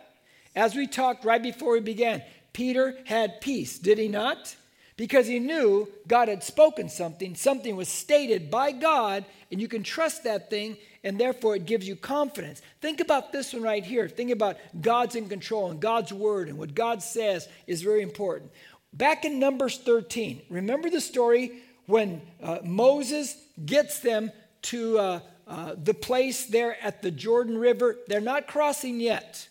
As 0.56 0.74
we 0.74 0.88
talked 0.88 1.26
right 1.26 1.44
before 1.44 1.74
we 1.74 1.82
began, 1.82 2.24
Peter 2.54 2.98
had 3.06 3.40
peace, 3.40 3.78
did 3.78 4.00
he 4.00 4.08
not? 4.08 4.56
Because 4.98 5.28
he 5.28 5.40
knew 5.40 5.90
God 6.08 6.30
had 6.30 6.44
spoken 6.44 6.88
something, 6.88 7.36
something 7.36 7.76
was 7.76 7.90
stated 7.90 8.50
by 8.50 8.72
God, 8.72 9.26
and 9.52 9.60
you 9.60 9.68
can 9.68 9.84
trust 9.84 10.24
that 10.24 10.50
thing, 10.50 10.78
and 11.04 11.20
therefore 11.20 11.56
it 11.56 11.66
gives 11.66 11.88
you 11.88 11.96
confidence. 11.96 12.62
Think 12.82 13.02
about 13.02 13.32
this 13.32 13.54
one 13.54 13.62
right 13.62 13.84
here. 13.84 14.08
Think 14.08 14.32
about 14.32 14.58
God's 14.80 15.16
in 15.16 15.28
control 15.28 15.70
and 15.70 15.82
God's 15.82 16.14
word 16.14 16.48
and 16.48 16.58
what 16.58 16.74
God 16.74 17.04
says 17.04 17.48
is 17.68 17.82
very 17.82 18.02
important. 18.02 18.52
Back 18.94 19.26
in 19.26 19.40
Numbers 19.40 19.78
13, 19.80 20.44
remember 20.50 20.90
the 20.90 21.02
story 21.02 21.52
when 21.88 22.22
uh, 22.42 22.60
Moses 22.64 23.36
gets 23.66 24.00
them 24.00 24.32
to 24.64 24.98
uh, 24.98 25.20
uh, 25.46 25.76
the 25.78 25.94
place 25.94 26.46
there 26.46 26.78
at 26.82 27.02
the 27.02 27.12
Jordan 27.12 27.58
River? 27.58 27.98
They're 28.08 28.22
not 28.22 28.48
crossing 28.48 29.02
yet, 29.02 29.50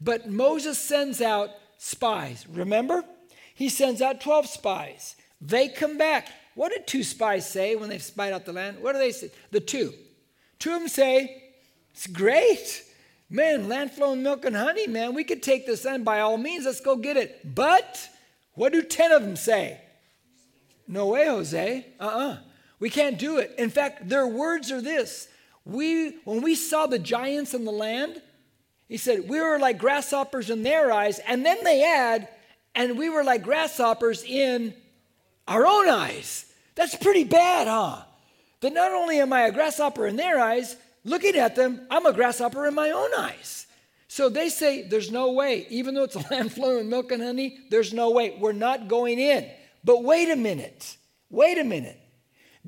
but 0.00 0.28
Moses 0.28 0.78
sends 0.78 1.20
out 1.20 1.50
spies. 1.78 2.44
Remember? 2.48 3.04
He 3.60 3.68
sends 3.68 4.00
out 4.00 4.22
12 4.22 4.46
spies. 4.46 5.16
They 5.38 5.68
come 5.68 5.98
back. 5.98 6.28
What 6.54 6.72
did 6.72 6.86
two 6.86 7.04
spies 7.04 7.46
say 7.46 7.76
when 7.76 7.90
they 7.90 7.98
spied 7.98 8.32
out 8.32 8.46
the 8.46 8.54
land? 8.54 8.78
What 8.80 8.94
do 8.94 8.98
they 8.98 9.12
say? 9.12 9.30
The 9.50 9.60
two. 9.60 9.92
Two 10.58 10.72
of 10.72 10.80
them 10.80 10.88
say, 10.88 11.42
It's 11.92 12.06
great. 12.06 12.82
Man, 13.28 13.68
land 13.68 13.90
flowing 13.90 14.22
milk 14.22 14.46
and 14.46 14.56
honey, 14.56 14.86
man. 14.86 15.14
We 15.14 15.24
could 15.24 15.42
take 15.42 15.66
this 15.66 15.84
land 15.84 16.06
by 16.06 16.20
all 16.20 16.38
means. 16.38 16.64
Let's 16.64 16.80
go 16.80 16.96
get 16.96 17.18
it. 17.18 17.54
But 17.54 18.08
what 18.54 18.72
do 18.72 18.80
10 18.80 19.12
of 19.12 19.20
them 19.24 19.36
say? 19.36 19.78
No 20.88 21.08
way, 21.08 21.26
Jose. 21.26 21.86
Uh 22.00 22.02
uh-uh. 22.02 22.30
uh 22.30 22.38
We 22.78 22.88
can't 22.88 23.18
do 23.18 23.36
it. 23.36 23.54
In 23.58 23.68
fact, 23.68 24.08
their 24.08 24.26
words 24.26 24.72
are 24.72 24.80
this 24.80 25.28
we, 25.66 26.16
when 26.24 26.40
we 26.40 26.54
saw 26.54 26.86
the 26.86 26.98
giants 26.98 27.52
in 27.52 27.66
the 27.66 27.72
land, 27.72 28.22
He 28.88 28.96
said, 28.96 29.28
We 29.28 29.38
were 29.38 29.58
like 29.58 29.76
grasshoppers 29.76 30.48
in 30.48 30.62
their 30.62 30.90
eyes. 30.90 31.18
And 31.18 31.44
then 31.44 31.62
they 31.62 31.84
add, 31.84 32.26
And 32.74 32.98
we 32.98 33.08
were 33.08 33.24
like 33.24 33.42
grasshoppers 33.42 34.22
in 34.22 34.74
our 35.48 35.66
own 35.66 35.88
eyes. 35.88 36.46
That's 36.74 36.94
pretty 36.94 37.24
bad, 37.24 37.66
huh? 37.66 38.02
That 38.60 38.72
not 38.72 38.92
only 38.92 39.20
am 39.20 39.32
I 39.32 39.42
a 39.42 39.52
grasshopper 39.52 40.06
in 40.06 40.16
their 40.16 40.38
eyes, 40.38 40.76
looking 41.04 41.36
at 41.36 41.56
them, 41.56 41.86
I'm 41.90 42.06
a 42.06 42.12
grasshopper 42.12 42.66
in 42.66 42.74
my 42.74 42.90
own 42.90 43.10
eyes. 43.16 43.66
So 44.06 44.28
they 44.28 44.48
say, 44.48 44.82
There's 44.82 45.10
no 45.10 45.32
way. 45.32 45.66
Even 45.70 45.94
though 45.94 46.04
it's 46.04 46.16
a 46.16 46.28
land 46.30 46.52
flowing 46.52 46.78
with 46.78 46.86
milk 46.86 47.12
and 47.12 47.22
honey, 47.22 47.58
there's 47.70 47.92
no 47.92 48.10
way. 48.10 48.36
We're 48.38 48.52
not 48.52 48.88
going 48.88 49.18
in. 49.18 49.48
But 49.84 50.04
wait 50.04 50.30
a 50.30 50.36
minute. 50.36 50.96
Wait 51.30 51.58
a 51.58 51.64
minute. 51.64 51.98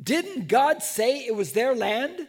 Didn't 0.01 0.49
God 0.49 0.83
say 0.83 1.27
it 1.27 1.35
was 1.35 1.53
their 1.53 1.75
land? 1.75 2.27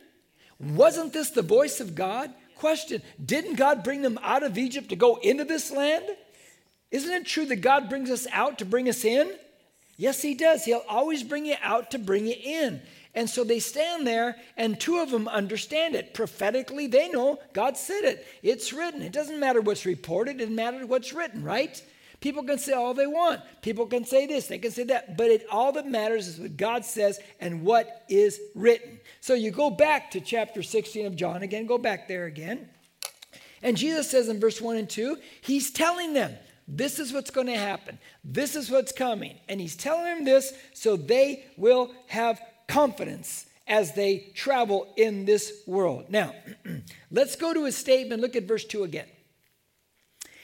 Wasn't 0.60 1.13
this 1.13 1.30
the 1.30 1.42
voice 1.42 1.80
of 1.80 1.96
God? 1.96 2.34
Question 2.56 3.01
Didn't 3.24 3.56
God 3.56 3.84
bring 3.84 4.01
them 4.01 4.20
out 4.22 4.44
of 4.44 4.58
Egypt 4.58 4.89
to 4.89 4.96
go 4.96 5.18
into 5.18 5.46
this 5.46 5.72
land? 5.72 6.06
Isn't 6.94 7.12
it 7.12 7.26
true 7.26 7.46
that 7.48 7.58
God 7.58 7.90
brings 7.90 8.12
us 8.12 8.28
out 8.32 8.60
to 8.60 8.66
bring 8.66 8.88
us 8.88 9.04
in? 9.04 9.34
Yes, 9.98 10.22
He 10.22 10.36
does. 10.36 10.64
He'll 10.64 10.86
always 10.88 11.24
bring 11.24 11.46
you 11.46 11.56
out 11.64 11.92
to 11.92 12.00
bring 12.00 12.28
you 12.28 12.36
in. 12.42 12.82
And 13.16 13.28
so 13.28 13.44
they 13.44 13.60
stand 13.60 14.06
there, 14.06 14.38
and 14.58 14.80
two 14.80 15.00
of 15.00 15.10
them 15.10 15.28
understand 15.28 15.96
it. 15.96 16.14
Prophetically, 16.14 16.86
they 16.86 17.10
know 17.10 17.40
God 17.54 17.78
said 17.78 18.04
it. 18.04 18.26
It's 18.44 18.72
written. 18.74 19.02
It 19.02 19.12
doesn't 19.12 19.40
matter 19.40 19.60
what's 19.60 19.88
reported, 19.88 20.40
it 20.40 20.52
matters 20.52 20.86
what's 20.86 21.14
written, 21.14 21.44
right? 21.44 21.82
People 22.22 22.44
can 22.44 22.60
say 22.60 22.74
all 22.74 22.94
they 22.94 23.08
want. 23.08 23.42
People 23.62 23.88
can 23.88 24.06
say 24.06 24.28
this, 24.28 24.48
they 24.48 24.60
can 24.60 24.72
say 24.72 24.84
that. 24.86 25.18
But 25.18 25.30
it, 25.30 25.46
all 25.52 25.74
that 25.74 25.88
matters 25.88 26.28
is 26.28 26.40
what 26.40 26.56
God 26.56 26.86
says 26.86 27.20
and 27.42 27.64
what 27.64 28.06
is 28.08 28.40
written. 28.56 29.00
So 29.20 29.34
you 29.34 29.52
go 29.52 29.70
back 29.70 30.12
to 30.12 30.22
chapter 30.22 30.64
16 30.64 31.08
of 31.08 31.16
John 31.16 31.42
again, 31.42 31.66
go 31.66 31.78
back 31.78 32.08
there 32.08 32.26
again. 32.26 32.70
And 33.64 33.76
Jesus 33.76 34.10
says 34.10 34.30
in 34.30 34.40
verse 34.40 34.62
1 34.62 34.78
and 34.78 34.90
2, 34.90 35.18
He's 35.42 35.72
telling 35.72 36.14
them, 36.14 36.34
this 36.67 37.00
is 37.00 37.12
what's 37.12 37.32
going 37.32 37.48
to 37.48 37.58
happen. 37.58 38.00
This 38.24 38.55
is 38.55 38.70
what's 38.70 38.91
coming. 38.91 39.38
And 39.50 39.60
He's 39.60 39.75
telling 39.75 40.05
them 40.05 40.25
this 40.25 40.53
so 40.74 40.96
they 40.96 41.46
will 41.58 41.91
have 42.08 42.41
confidence 42.67 43.46
as 43.67 43.93
they 43.93 44.32
travel 44.36 44.93
in 44.98 45.25
this 45.25 45.63
world. 45.65 46.05
Now, 46.10 46.34
let's 47.12 47.36
go 47.36 47.53
to 47.53 47.65
his 47.65 47.77
statement. 47.77 48.22
Look 48.22 48.36
at 48.36 48.43
verse 48.43 48.65
2 48.65 48.84
again. 48.84 49.08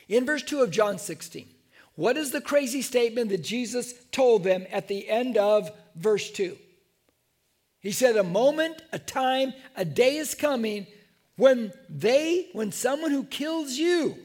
In 0.07 0.25
verse 0.25 0.43
2 0.43 0.61
of 0.61 0.71
John 0.71 0.97
16, 0.97 1.47
what 1.95 2.17
is 2.17 2.31
the 2.31 2.41
crazy 2.41 2.81
statement 2.81 3.29
that 3.29 3.43
Jesus 3.43 3.93
told 4.11 4.43
them 4.43 4.65
at 4.71 4.88
the 4.88 5.09
end 5.09 5.38
of 5.38 5.69
verse 5.95 6.31
2? 6.31 6.57
He 7.81 7.91
said, 7.91 8.15
A 8.15 8.23
moment, 8.23 8.81
a 8.91 8.99
time, 8.99 9.53
a 9.75 9.85
day 9.85 10.17
is 10.17 10.33
coming 10.33 10.88
when 11.35 11.71
they, 11.89 12.49
when 12.53 12.71
someone 12.71 13.11
who 13.11 13.23
kills 13.23 13.73
you, 13.73 14.17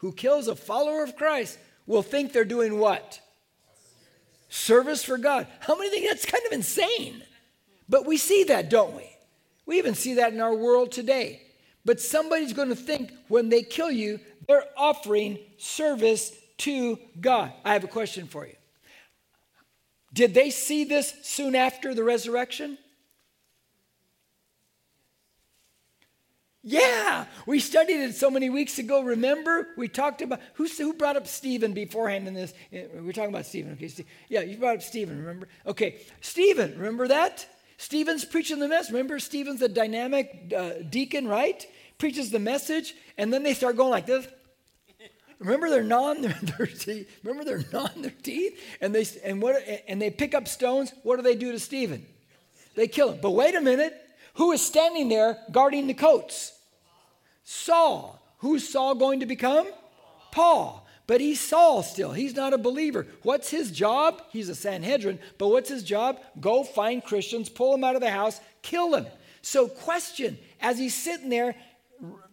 who 0.00 0.12
kills 0.12 0.48
a 0.48 0.56
follower 0.56 1.02
of 1.02 1.16
Christ, 1.16 1.58
will 1.86 2.02
think 2.02 2.32
they're 2.32 2.44
doing 2.44 2.78
what? 2.78 3.20
Service 4.48 5.04
for 5.04 5.18
God. 5.18 5.46
How 5.60 5.76
many 5.76 5.90
think 5.90 6.08
that's 6.08 6.26
kind 6.26 6.44
of 6.46 6.52
insane? 6.52 7.22
But 7.88 8.06
we 8.06 8.16
see 8.16 8.44
that, 8.44 8.70
don't 8.70 8.96
we? 8.96 9.08
We 9.66 9.78
even 9.78 9.94
see 9.94 10.14
that 10.14 10.32
in 10.32 10.40
our 10.40 10.54
world 10.54 10.90
today. 10.90 11.42
But 11.84 12.00
somebody's 12.00 12.52
going 12.52 12.68
to 12.70 12.76
think 12.76 13.12
when 13.28 13.48
they 13.48 13.62
kill 13.62 13.90
you, 13.90 14.20
they're 14.48 14.64
offering 14.76 15.38
service 15.58 16.32
to 16.58 16.98
God. 17.20 17.52
I 17.64 17.72
have 17.72 17.84
a 17.84 17.88
question 17.88 18.26
for 18.26 18.46
you. 18.46 18.56
Did 20.12 20.34
they 20.34 20.50
see 20.50 20.84
this 20.84 21.14
soon 21.22 21.54
after 21.54 21.94
the 21.94 22.04
resurrection? 22.04 22.78
Yeah, 26.62 27.24
we 27.46 27.58
studied 27.58 28.00
it 28.00 28.14
so 28.14 28.30
many 28.30 28.50
weeks 28.50 28.78
ago. 28.78 29.02
Remember, 29.02 29.68
we 29.78 29.88
talked 29.88 30.20
about 30.20 30.40
who, 30.54 30.66
who 30.66 30.92
brought 30.92 31.16
up 31.16 31.26
Stephen 31.26 31.72
beforehand 31.72 32.28
in 32.28 32.34
this. 32.34 32.52
We 32.70 32.80
are 32.80 33.12
talking 33.12 33.30
about 33.30 33.46
Stephen. 33.46 33.72
Okay, 33.72 33.88
Steve, 33.88 34.06
yeah, 34.28 34.42
you 34.42 34.58
brought 34.58 34.76
up 34.76 34.82
Stephen. 34.82 35.18
Remember? 35.18 35.48
Okay, 35.66 36.02
Stephen. 36.20 36.72
Remember 36.76 37.08
that? 37.08 37.46
Stephen's 37.78 38.26
preaching 38.26 38.58
the 38.58 38.68
message. 38.68 38.92
Remember, 38.92 39.18
Stephen's 39.18 39.62
a 39.62 39.68
dynamic 39.68 40.52
uh, 40.54 40.72
deacon, 40.90 41.26
right? 41.26 41.66
Preaches 41.96 42.30
the 42.30 42.38
message, 42.38 42.94
and 43.16 43.32
then 43.32 43.42
they 43.42 43.54
start 43.54 43.78
going 43.78 43.90
like 43.90 44.04
this. 44.04 44.26
Remember 45.38 45.70
they're 45.70 45.82
gnawing 45.82 46.20
their, 46.20 46.36
their 46.42 46.66
teeth. 46.66 47.10
Remember 47.24 47.42
they're 47.42 47.64
gnawing 47.72 48.02
their 48.02 48.12
teeth, 48.22 48.60
and 48.82 48.94
they 48.94 49.06
and 49.24 49.40
what 49.40 49.56
and 49.88 50.00
they 50.00 50.10
pick 50.10 50.34
up 50.34 50.46
stones. 50.46 50.92
What 51.04 51.16
do 51.16 51.22
they 51.22 51.36
do 51.36 51.52
to 51.52 51.58
Stephen? 51.58 52.04
They 52.76 52.86
kill 52.86 53.12
him. 53.12 53.20
But 53.22 53.30
wait 53.30 53.54
a 53.54 53.62
minute. 53.62 53.94
Who 54.34 54.52
is 54.52 54.60
standing 54.62 55.08
there 55.08 55.38
guarding 55.50 55.86
the 55.86 55.94
coats? 55.94 56.52
Saul. 57.44 58.20
Who's 58.38 58.68
Saul 58.68 58.94
going 58.94 59.20
to 59.20 59.26
become? 59.26 59.66
Paul. 60.32 60.86
But 61.06 61.20
he's 61.20 61.40
Saul 61.40 61.82
still. 61.82 62.12
He's 62.12 62.36
not 62.36 62.52
a 62.52 62.58
believer. 62.58 63.06
What's 63.22 63.50
his 63.50 63.72
job? 63.72 64.22
He's 64.30 64.48
a 64.48 64.54
Sanhedrin. 64.54 65.18
But 65.38 65.48
what's 65.48 65.68
his 65.68 65.82
job? 65.82 66.20
Go 66.40 66.62
find 66.62 67.02
Christians, 67.02 67.48
pull 67.48 67.72
them 67.72 67.82
out 67.82 67.96
of 67.96 68.00
the 68.00 68.10
house, 68.10 68.40
kill 68.62 68.92
them. 68.92 69.06
So, 69.42 69.66
question 69.66 70.38
as 70.60 70.78
he's 70.78 70.94
sitting 70.94 71.28
there, 71.28 71.56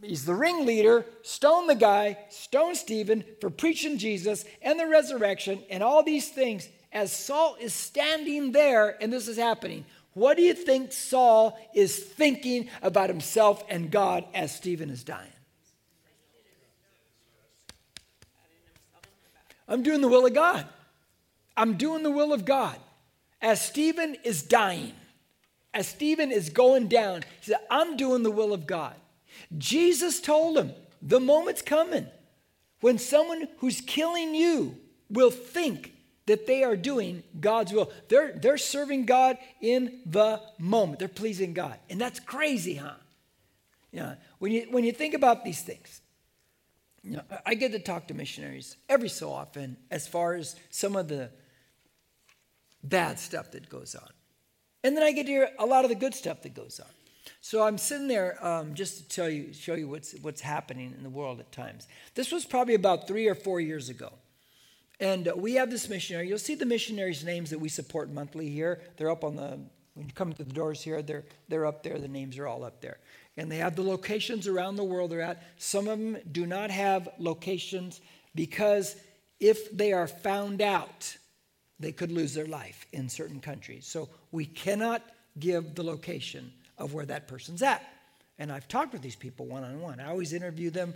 he's 0.01 0.25
the 0.25 0.35
ringleader, 0.35 1.05
stone 1.23 1.65
the 1.65 1.75
guy, 1.75 2.19
stone 2.29 2.75
Stephen 2.75 3.23
for 3.41 3.49
preaching 3.49 3.97
Jesus 3.97 4.45
and 4.61 4.79
the 4.79 4.87
resurrection 4.87 5.63
and 5.69 5.81
all 5.81 6.03
these 6.03 6.29
things. 6.29 6.69
As 6.93 7.11
Saul 7.11 7.57
is 7.59 7.73
standing 7.73 8.51
there 8.51 8.95
and 9.01 9.11
this 9.11 9.27
is 9.27 9.37
happening, 9.37 9.85
what 10.17 10.35
do 10.35 10.41
you 10.41 10.55
think 10.55 10.91
Saul 10.91 11.59
is 11.75 11.95
thinking 11.95 12.69
about 12.81 13.07
himself 13.07 13.63
and 13.69 13.91
God 13.91 14.25
as 14.33 14.53
Stephen 14.53 14.89
is 14.89 15.03
dying? 15.03 15.31
I'm 19.67 19.83
doing 19.83 20.01
the 20.01 20.07
will 20.07 20.25
of 20.25 20.33
God. 20.33 20.65
I'm 21.55 21.77
doing 21.77 22.01
the 22.01 22.09
will 22.09 22.33
of 22.33 22.45
God. 22.45 22.77
As 23.43 23.61
Stephen 23.61 24.15
is 24.23 24.41
dying, 24.41 24.93
as 25.71 25.87
Stephen 25.87 26.31
is 26.31 26.49
going 26.49 26.87
down, 26.87 27.21
he 27.41 27.51
said, 27.51 27.59
I'm 27.69 27.95
doing 27.95 28.23
the 28.23 28.31
will 28.31 28.53
of 28.53 28.65
God. 28.65 28.95
Jesus 29.55 30.19
told 30.19 30.57
him, 30.57 30.71
the 30.99 31.19
moment's 31.19 31.61
coming 31.61 32.07
when 32.81 32.97
someone 32.97 33.47
who's 33.59 33.81
killing 33.81 34.33
you 34.33 34.77
will 35.11 35.29
think 35.29 35.93
that 36.27 36.45
they 36.45 36.63
are 36.63 36.75
doing 36.75 37.23
God's 37.39 37.73
will. 37.73 37.91
They're, 38.09 38.33
they're 38.33 38.57
serving 38.57 39.05
God 39.05 39.37
in 39.61 40.01
the 40.05 40.41
moment. 40.59 40.99
They're 40.99 41.07
pleasing 41.07 41.53
God. 41.53 41.79
And 41.89 41.99
that's 41.99 42.19
crazy, 42.19 42.75
huh? 42.75 42.93
Yeah. 43.91 44.15
When 44.39 44.51
you, 44.51 44.67
when 44.69 44.83
you 44.83 44.91
think 44.91 45.13
about 45.13 45.43
these 45.43 45.61
things, 45.61 46.01
you 47.01 47.13
know, 47.13 47.23
I 47.45 47.55
get 47.55 47.71
to 47.71 47.79
talk 47.79 48.07
to 48.09 48.13
missionaries 48.13 48.75
every 48.89 49.09
so 49.09 49.31
often 49.31 49.77
as 49.89 50.07
far 50.07 50.35
as 50.35 50.57
some 50.69 50.95
of 50.95 51.07
the 51.07 51.29
bad 52.83 53.19
stuff 53.19 53.51
that 53.51 53.69
goes 53.69 53.95
on. 53.95 54.09
And 54.83 54.95
then 54.95 55.03
I 55.03 55.13
get 55.13 55.25
to 55.25 55.31
hear 55.31 55.49
a 55.57 55.65
lot 55.65 55.85
of 55.85 55.89
the 55.89 55.95
good 55.95 56.13
stuff 56.13 56.41
that 56.43 56.53
goes 56.53 56.79
on. 56.81 56.91
So 57.39 57.63
I'm 57.63 57.77
sitting 57.77 58.09
there 58.09 58.37
um, 58.45 58.73
just 58.73 58.97
to 58.97 59.07
tell 59.07 59.29
you, 59.29 59.53
show 59.53 59.75
you 59.75 59.87
what's, 59.87 60.13
what's 60.21 60.41
happening 60.41 60.93
in 60.97 61.03
the 61.03 61.09
world 61.09 61.39
at 61.39 61.51
times. 61.53 61.87
This 62.15 62.31
was 62.31 62.43
probably 62.45 62.73
about 62.73 63.07
three 63.07 63.27
or 63.27 63.35
four 63.35 63.61
years 63.61 63.87
ago. 63.87 64.11
And 64.99 65.31
we 65.35 65.53
have 65.55 65.69
this 65.69 65.89
missionary. 65.89 66.27
You'll 66.27 66.39
see 66.39 66.55
the 66.55 66.65
missionaries' 66.65 67.23
names 67.23 67.51
that 67.51 67.59
we 67.59 67.69
support 67.69 68.09
monthly 68.09 68.49
here. 68.49 68.81
They're 68.97 69.11
up 69.11 69.23
on 69.23 69.35
the, 69.35 69.59
when 69.93 70.07
you 70.07 70.13
come 70.13 70.33
to 70.33 70.43
the 70.43 70.53
doors 70.53 70.81
here, 70.81 71.01
they're, 71.01 71.25
they're 71.49 71.65
up 71.65 71.83
there. 71.83 71.99
The 71.99 72.07
names 72.07 72.37
are 72.37 72.47
all 72.47 72.63
up 72.63 72.81
there. 72.81 72.97
And 73.37 73.51
they 73.51 73.57
have 73.57 73.75
the 73.75 73.83
locations 73.83 74.47
around 74.47 74.75
the 74.75 74.83
world 74.83 75.11
they're 75.11 75.21
at. 75.21 75.43
Some 75.57 75.87
of 75.87 75.99
them 75.99 76.17
do 76.31 76.47
not 76.47 76.71
have 76.71 77.09
locations 77.19 78.01
because 78.33 78.95
if 79.39 79.71
they 79.71 79.93
are 79.93 80.07
found 80.07 80.61
out, 80.61 81.15
they 81.79 81.91
could 81.91 82.11
lose 82.11 82.33
their 82.33 82.47
life 82.47 82.87
in 82.91 83.07
certain 83.07 83.39
countries. 83.39 83.85
So 83.85 84.09
we 84.31 84.45
cannot 84.45 85.03
give 85.37 85.75
the 85.75 85.83
location 85.83 86.51
of 86.79 86.95
where 86.95 87.05
that 87.05 87.27
person's 87.27 87.61
at. 87.61 87.87
And 88.39 88.51
I've 88.51 88.67
talked 88.67 88.93
with 88.93 89.03
these 89.03 89.15
people 89.15 89.45
one 89.45 89.63
on 89.63 89.79
one. 89.79 89.99
I 89.99 90.09
always 90.09 90.33
interview 90.33 90.71
them 90.71 90.95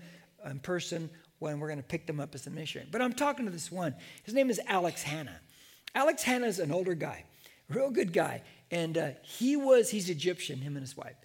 in 0.49 0.59
person 0.59 1.09
when 1.41 1.59
we're 1.59 1.67
going 1.67 1.79
to 1.79 1.83
pick 1.83 2.05
them 2.05 2.19
up 2.19 2.35
as 2.35 2.45
a 2.45 2.51
missionary. 2.51 2.87
But 2.91 3.01
I'm 3.01 3.13
talking 3.13 3.45
to 3.45 3.51
this 3.51 3.71
one. 3.71 3.95
His 4.23 4.35
name 4.35 4.51
is 4.51 4.61
Alex 4.67 5.01
Hanna. 5.01 5.41
Alex 5.95 6.21
Hanna 6.21 6.45
is 6.45 6.59
an 6.59 6.71
older 6.71 6.93
guy, 6.93 7.25
real 7.67 7.89
good 7.89 8.13
guy. 8.13 8.43
And 8.69 8.95
uh, 8.95 9.09
he 9.23 9.55
was, 9.55 9.89
he's 9.89 10.07
Egyptian, 10.07 10.59
him 10.59 10.75
and 10.75 10.83
his 10.83 10.95
wife. 10.95 11.15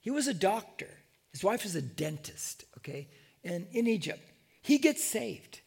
He 0.00 0.12
was 0.12 0.28
a 0.28 0.34
doctor. 0.34 0.88
His 1.32 1.42
wife 1.42 1.64
is 1.64 1.74
a 1.74 1.82
dentist, 1.82 2.64
okay, 2.78 3.08
and 3.42 3.66
in 3.72 3.88
Egypt. 3.88 4.22
He 4.62 4.78
gets 4.78 5.02
saved 5.02 5.60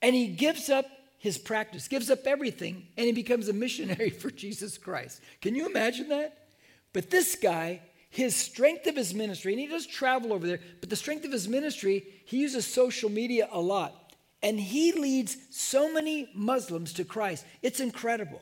and 0.00 0.14
he 0.14 0.28
gives 0.28 0.70
up 0.70 0.86
his 1.18 1.36
practice, 1.36 1.86
gives 1.86 2.10
up 2.10 2.26
everything, 2.26 2.86
and 2.96 3.04
he 3.04 3.12
becomes 3.12 3.50
a 3.50 3.52
missionary 3.52 4.08
for 4.20 4.30
Jesus 4.30 4.78
Christ. 4.78 5.20
Can 5.42 5.54
you 5.54 5.66
imagine 5.66 6.08
that? 6.08 6.46
But 6.94 7.10
this 7.10 7.36
guy 7.36 7.82
his 8.10 8.34
strength 8.34 8.88
of 8.88 8.96
his 8.96 9.14
ministry, 9.14 9.52
and 9.52 9.60
he 9.60 9.68
does 9.68 9.86
travel 9.86 10.32
over 10.32 10.46
there, 10.46 10.60
but 10.80 10.90
the 10.90 10.96
strength 10.96 11.24
of 11.24 11.32
his 11.32 11.48
ministry, 11.48 12.04
he 12.24 12.38
uses 12.38 12.66
social 12.66 13.08
media 13.08 13.48
a 13.52 13.60
lot. 13.60 13.96
And 14.42 14.58
he 14.58 14.92
leads 14.92 15.36
so 15.50 15.92
many 15.92 16.28
Muslims 16.34 16.92
to 16.94 17.04
Christ. 17.04 17.44
It's 17.62 17.78
incredible. 17.78 18.40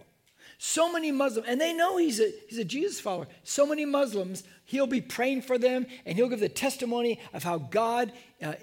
So 0.61 0.93
many 0.93 1.13
Muslims, 1.13 1.47
and 1.49 1.61
they 1.61 1.73
know 1.73 1.99
he's 1.99 2.19
a, 2.19 2.33
he's 2.49 2.59
a 2.59 2.65
Jesus 2.65 2.99
follower. 2.99 3.29
So 3.45 3.65
many 3.65 3.85
Muslims, 3.85 4.43
he'll 4.65 4.89
be 4.89 5.01
praying 5.01 5.43
for 5.43 5.57
them 5.57 5.87
and 6.05 6.17
he'll 6.17 6.29
give 6.29 6.41
the 6.41 6.49
testimony 6.49 7.21
of 7.33 7.45
how 7.45 7.59
God 7.59 8.11
uh, 8.43 8.47
uh, 8.47 8.55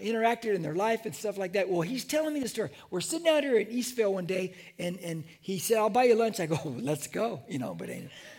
interacted 0.00 0.54
in 0.54 0.62
their 0.62 0.74
life 0.74 1.04
and 1.04 1.14
stuff 1.14 1.36
like 1.36 1.52
that. 1.52 1.68
Well, 1.68 1.82
he's 1.82 2.04
telling 2.04 2.32
me 2.32 2.40
the 2.40 2.48
story. 2.48 2.70
We're 2.90 3.02
sitting 3.02 3.28
out 3.28 3.42
here 3.42 3.58
in 3.58 3.66
Eastvale 3.66 4.12
one 4.12 4.24
day 4.24 4.54
and, 4.78 4.98
and 5.00 5.24
he 5.42 5.58
said, 5.58 5.76
I'll 5.76 5.90
buy 5.90 6.04
you 6.04 6.14
lunch. 6.14 6.40
I 6.40 6.46
go, 6.46 6.58
oh, 6.64 6.74
let's 6.78 7.06
go. 7.06 7.42
You 7.48 7.58
know, 7.58 7.74
but 7.74 7.90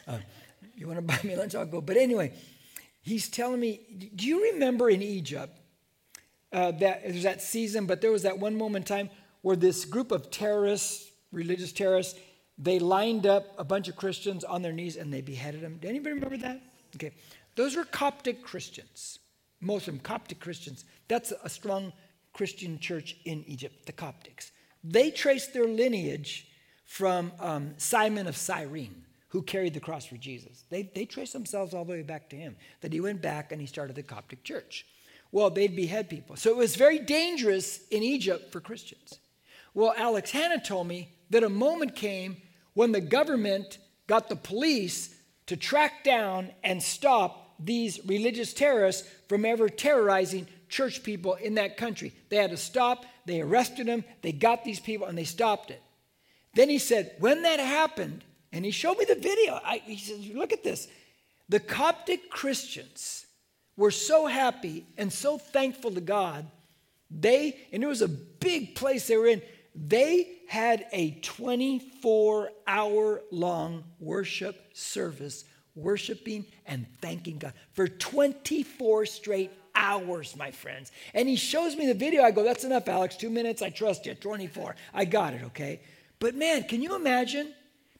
uh, 0.08 0.18
you 0.76 0.88
want 0.88 0.98
to 0.98 1.02
buy 1.02 1.20
me 1.24 1.36
lunch? 1.36 1.56
I'll 1.56 1.66
go. 1.66 1.82
But 1.82 1.98
anyway, 1.98 2.34
he's 3.02 3.30
telling 3.30 3.60
me, 3.60 3.80
do 4.16 4.28
you 4.28 4.52
remember 4.54 4.90
in 4.90 5.02
Egypt 5.02 5.58
uh, 6.52 6.72
that 6.72 7.04
there's 7.04 7.24
that 7.24 7.42
season, 7.42 7.86
but 7.86 8.02
there 8.02 8.12
was 8.12 8.24
that 8.24 8.38
one 8.38 8.56
moment 8.56 8.90
in 8.90 8.98
time 8.98 9.10
where 9.42 9.56
this 9.56 9.86
group 9.86 10.12
of 10.12 10.30
terrorists, 10.32 11.12
religious 11.32 11.72
terrorists, 11.72 12.20
they 12.58 12.80
lined 12.80 13.26
up 13.26 13.46
a 13.58 13.64
bunch 13.64 13.88
of 13.88 13.96
Christians 13.96 14.44
on 14.44 14.62
their 14.62 14.72
knees 14.72 14.96
and 14.96 15.12
they 15.12 15.22
beheaded 15.22 15.62
them. 15.62 15.78
Did 15.82 15.90
anybody 15.90 16.14
remember 16.14 16.38
that? 16.38 16.62
Okay. 16.96 17.12
Those 17.56 17.76
were 17.76 17.86
Coptic 17.86 18.42
Christians, 18.44 19.20
most 19.62 19.88
of 19.88 19.94
them 19.94 20.02
Coptic 20.02 20.40
Christians. 20.40 20.86
That's 21.08 21.34
a 21.44 21.50
strong 21.50 21.94
Christian 22.34 22.80
church 22.80 23.18
in 23.26 23.44
Egypt, 23.48 23.86
the 23.86 23.92
Coptics. 23.92 24.52
They 24.84 25.12
traced 25.12 25.54
their 25.54 25.68
lineage 25.68 26.48
from 26.86 27.32
um, 27.40 27.74
Simon 27.78 28.28
of 28.28 28.36
Cyrene, 28.36 29.04
who 29.34 29.42
carried 29.42 29.74
the 29.74 29.80
cross 29.80 30.06
for 30.06 30.16
Jesus. 30.16 30.64
They, 30.70 30.84
they 30.94 31.06
trace 31.06 31.34
themselves 31.34 31.74
all 31.74 31.86
the 31.86 31.92
way 31.94 32.04
back 32.04 32.30
to 32.30 32.36
him, 32.36 32.56
that 32.82 32.94
he 32.94 33.02
went 33.02 33.20
back 33.20 33.52
and 33.52 33.60
he 33.60 33.66
started 33.66 33.96
the 33.96 34.04
Coptic 34.04 34.44
church. 34.44 34.86
Well, 35.32 35.50
they'd 35.50 35.76
behead 35.76 36.08
people. 36.08 36.36
So 36.36 36.52
it 36.52 36.56
was 36.56 36.76
very 36.76 37.00
dangerous 37.00 37.80
in 37.88 38.04
Egypt 38.04 38.52
for 38.52 38.62
Christians. 38.62 39.18
Well, 39.74 39.96
Alex 39.98 40.30
Hanna 40.30 40.62
told 40.62 40.86
me 40.86 41.10
that 41.32 41.44
a 41.44 41.50
moment 41.50 41.96
came 41.96 42.38
when 42.76 42.92
the 42.92 43.02
government 43.02 43.80
got 44.06 44.30
the 44.30 44.36
police 44.36 45.16
to 45.48 45.58
track 45.58 46.04
down 46.04 46.52
and 46.64 46.82
stop 46.82 47.56
these 47.60 48.00
religious 48.06 48.54
terrorists 48.54 49.10
from 49.28 49.46
ever 49.46 49.68
terrorizing 49.68 50.46
church 50.70 51.02
people 51.02 51.34
in 51.34 51.56
that 51.56 51.76
country. 51.76 52.14
They 52.30 52.36
had 52.36 52.52
to 52.52 52.58
stop, 52.58 53.04
they 53.26 53.42
arrested 53.42 53.88
them, 53.88 54.04
they 54.22 54.32
got 54.32 54.64
these 54.64 54.80
people, 54.80 55.08
and 55.08 55.18
they 55.18 55.24
stopped 55.24 55.72
it. 55.72 55.82
Then 56.54 56.70
he 56.70 56.78
said, 56.78 57.16
when 57.18 57.42
that 57.42 57.60
happened, 57.60 58.24
and 58.54 58.64
he 58.64 58.72
showed 58.72 59.00
me 59.00 59.06
the 59.06 59.16
video, 59.16 59.60
I, 59.66 59.82
he 59.84 59.98
says, 59.98 60.28
look 60.28 60.54
at 60.54 60.64
this. 60.64 60.88
The 61.50 61.60
Coptic 61.60 62.30
Christians 62.30 63.26
were 63.76 63.92
so 63.92 64.28
happy 64.28 64.86
and 64.96 65.12
so 65.12 65.40
thankful 65.40 65.92
to 65.92 66.02
God. 66.02 66.46
They, 67.10 67.58
and 67.72 67.84
it 67.84 67.88
was 67.88 68.04
a 68.04 68.08
big 68.08 68.76
place 68.76 69.08
they 69.08 69.18
were 69.18 69.28
in, 69.28 69.42
they 69.76 70.38
had 70.48 70.86
a 70.92 71.20
24 71.22 72.52
hour 72.68 73.22
long 73.32 73.84
worship 74.00 74.56
service, 74.74 75.46
worshiping 75.76 76.46
and 76.68 76.86
thanking 77.02 77.40
God 77.40 77.54
for 77.74 77.88
24 77.88 79.08
straight 79.08 79.52
hours, 79.74 80.36
my 80.36 80.52
friends. 80.52 80.92
And 81.16 81.28
he 81.28 81.36
shows 81.38 81.76
me 81.76 81.88
the 81.88 81.96
video. 81.96 82.22
I 82.22 82.30
go, 82.30 82.44
That's 82.44 82.64
enough, 82.64 82.88
Alex. 82.88 83.18
Two 83.18 83.32
minutes. 83.32 83.64
I 83.64 83.72
trust 83.72 84.06
you. 84.06 84.14
24. 84.14 84.76
I 84.94 85.06
got 85.06 85.34
it, 85.34 85.42
okay? 85.46 85.82
But 86.20 86.36
man, 86.36 86.64
can 86.66 86.84
you 86.84 86.96
imagine 86.96 87.52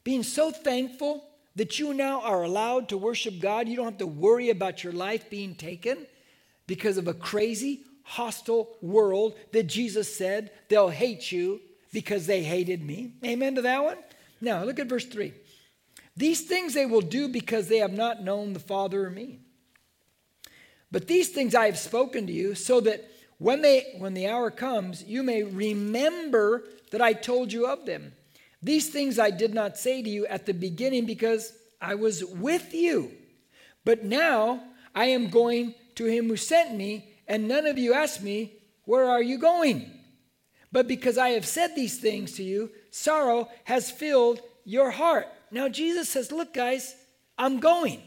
being 0.04 0.24
so 0.24 0.52
thankful 0.52 1.24
that 1.56 1.80
you 1.80 1.94
now 1.94 2.22
are 2.22 2.44
allowed 2.44 2.90
to 2.90 2.98
worship 2.98 3.40
God? 3.40 3.68
You 3.68 3.76
don't 3.76 3.86
have 3.86 3.98
to 4.00 4.08
worry 4.08 4.50
about 4.50 4.84
your 4.84 4.94
life 4.94 5.30
being 5.30 5.56
taken 5.56 6.06
because 6.68 6.98
of 6.98 7.08
a 7.08 7.14
crazy, 7.14 7.82
hostile 8.04 8.76
world 8.82 9.36
that 9.52 9.68
Jesus 9.68 10.16
said 10.16 10.52
they'll 10.70 10.90
hate 10.90 11.32
you 11.32 11.62
because 11.92 12.26
they 12.26 12.44
hated 12.44 12.84
me. 12.84 13.14
Amen 13.24 13.56
to 13.56 13.62
that 13.62 13.84
one? 13.84 13.98
Now, 14.42 14.64
look 14.64 14.80
at 14.80 14.88
verse 14.88 15.06
3. 15.06 15.34
These 16.18 16.42
things 16.42 16.74
they 16.74 16.86
will 16.86 17.02
do 17.02 17.28
because 17.28 17.68
they 17.68 17.78
have 17.78 17.94
not 17.94 18.24
known 18.24 18.54
the 18.54 18.60
Father 18.60 19.06
or 19.06 19.10
me. 19.10 19.40
But 20.92 21.08
these 21.08 21.30
things 21.30 21.56
I 21.56 21.66
have 21.66 21.80
spoken 21.80 22.28
to 22.28 22.34
you 22.34 22.54
so 22.54 22.80
that 22.82 23.10
when, 23.40 23.62
they, 23.62 23.96
when 23.98 24.14
the 24.14 24.28
hour 24.28 24.52
comes, 24.52 25.04
you 25.04 25.24
may 25.24 25.44
remember 25.44 26.66
that 26.92 27.02
I 27.02 27.14
told 27.14 27.52
you 27.52 27.66
of 27.66 27.86
them. 27.86 28.14
These 28.64 28.90
things 28.90 29.20
I 29.20 29.30
did 29.30 29.54
not 29.54 29.78
say 29.78 30.02
to 30.02 30.10
you 30.10 30.26
at 30.28 30.46
the 30.46 30.54
beginning 30.54 31.06
because 31.06 31.54
I 31.82 31.96
was 31.96 32.24
with 32.24 32.74
you. 32.74 33.12
But 33.84 34.06
now 34.06 34.64
I 34.96 35.06
am 35.08 35.30
going 35.30 35.76
to 35.96 36.06
him 36.06 36.30
who 36.30 36.38
sent 36.38 36.74
me, 36.74 37.14
and 37.28 37.48
none 37.48 37.66
of 37.66 37.78
you 37.78 37.94
asked 37.94 38.24
me, 38.24 38.54
Where 38.86 39.10
are 39.10 39.22
you 39.22 39.38
going? 39.38 39.92
But 40.72 40.88
because 40.88 41.18
I 41.18 41.30
have 41.30 41.46
said 41.46 41.76
these 41.76 42.00
things 42.00 42.32
to 42.34 42.44
you, 42.44 42.72
sorrow 42.90 43.50
has 43.66 43.92
filled 43.92 44.40
your 44.64 44.92
heart. 44.92 45.28
Now, 45.52 45.68
Jesus 45.68 46.08
says, 46.08 46.32
Look, 46.32 46.54
guys, 46.54 46.96
I'm 47.38 47.60
going 47.60 48.02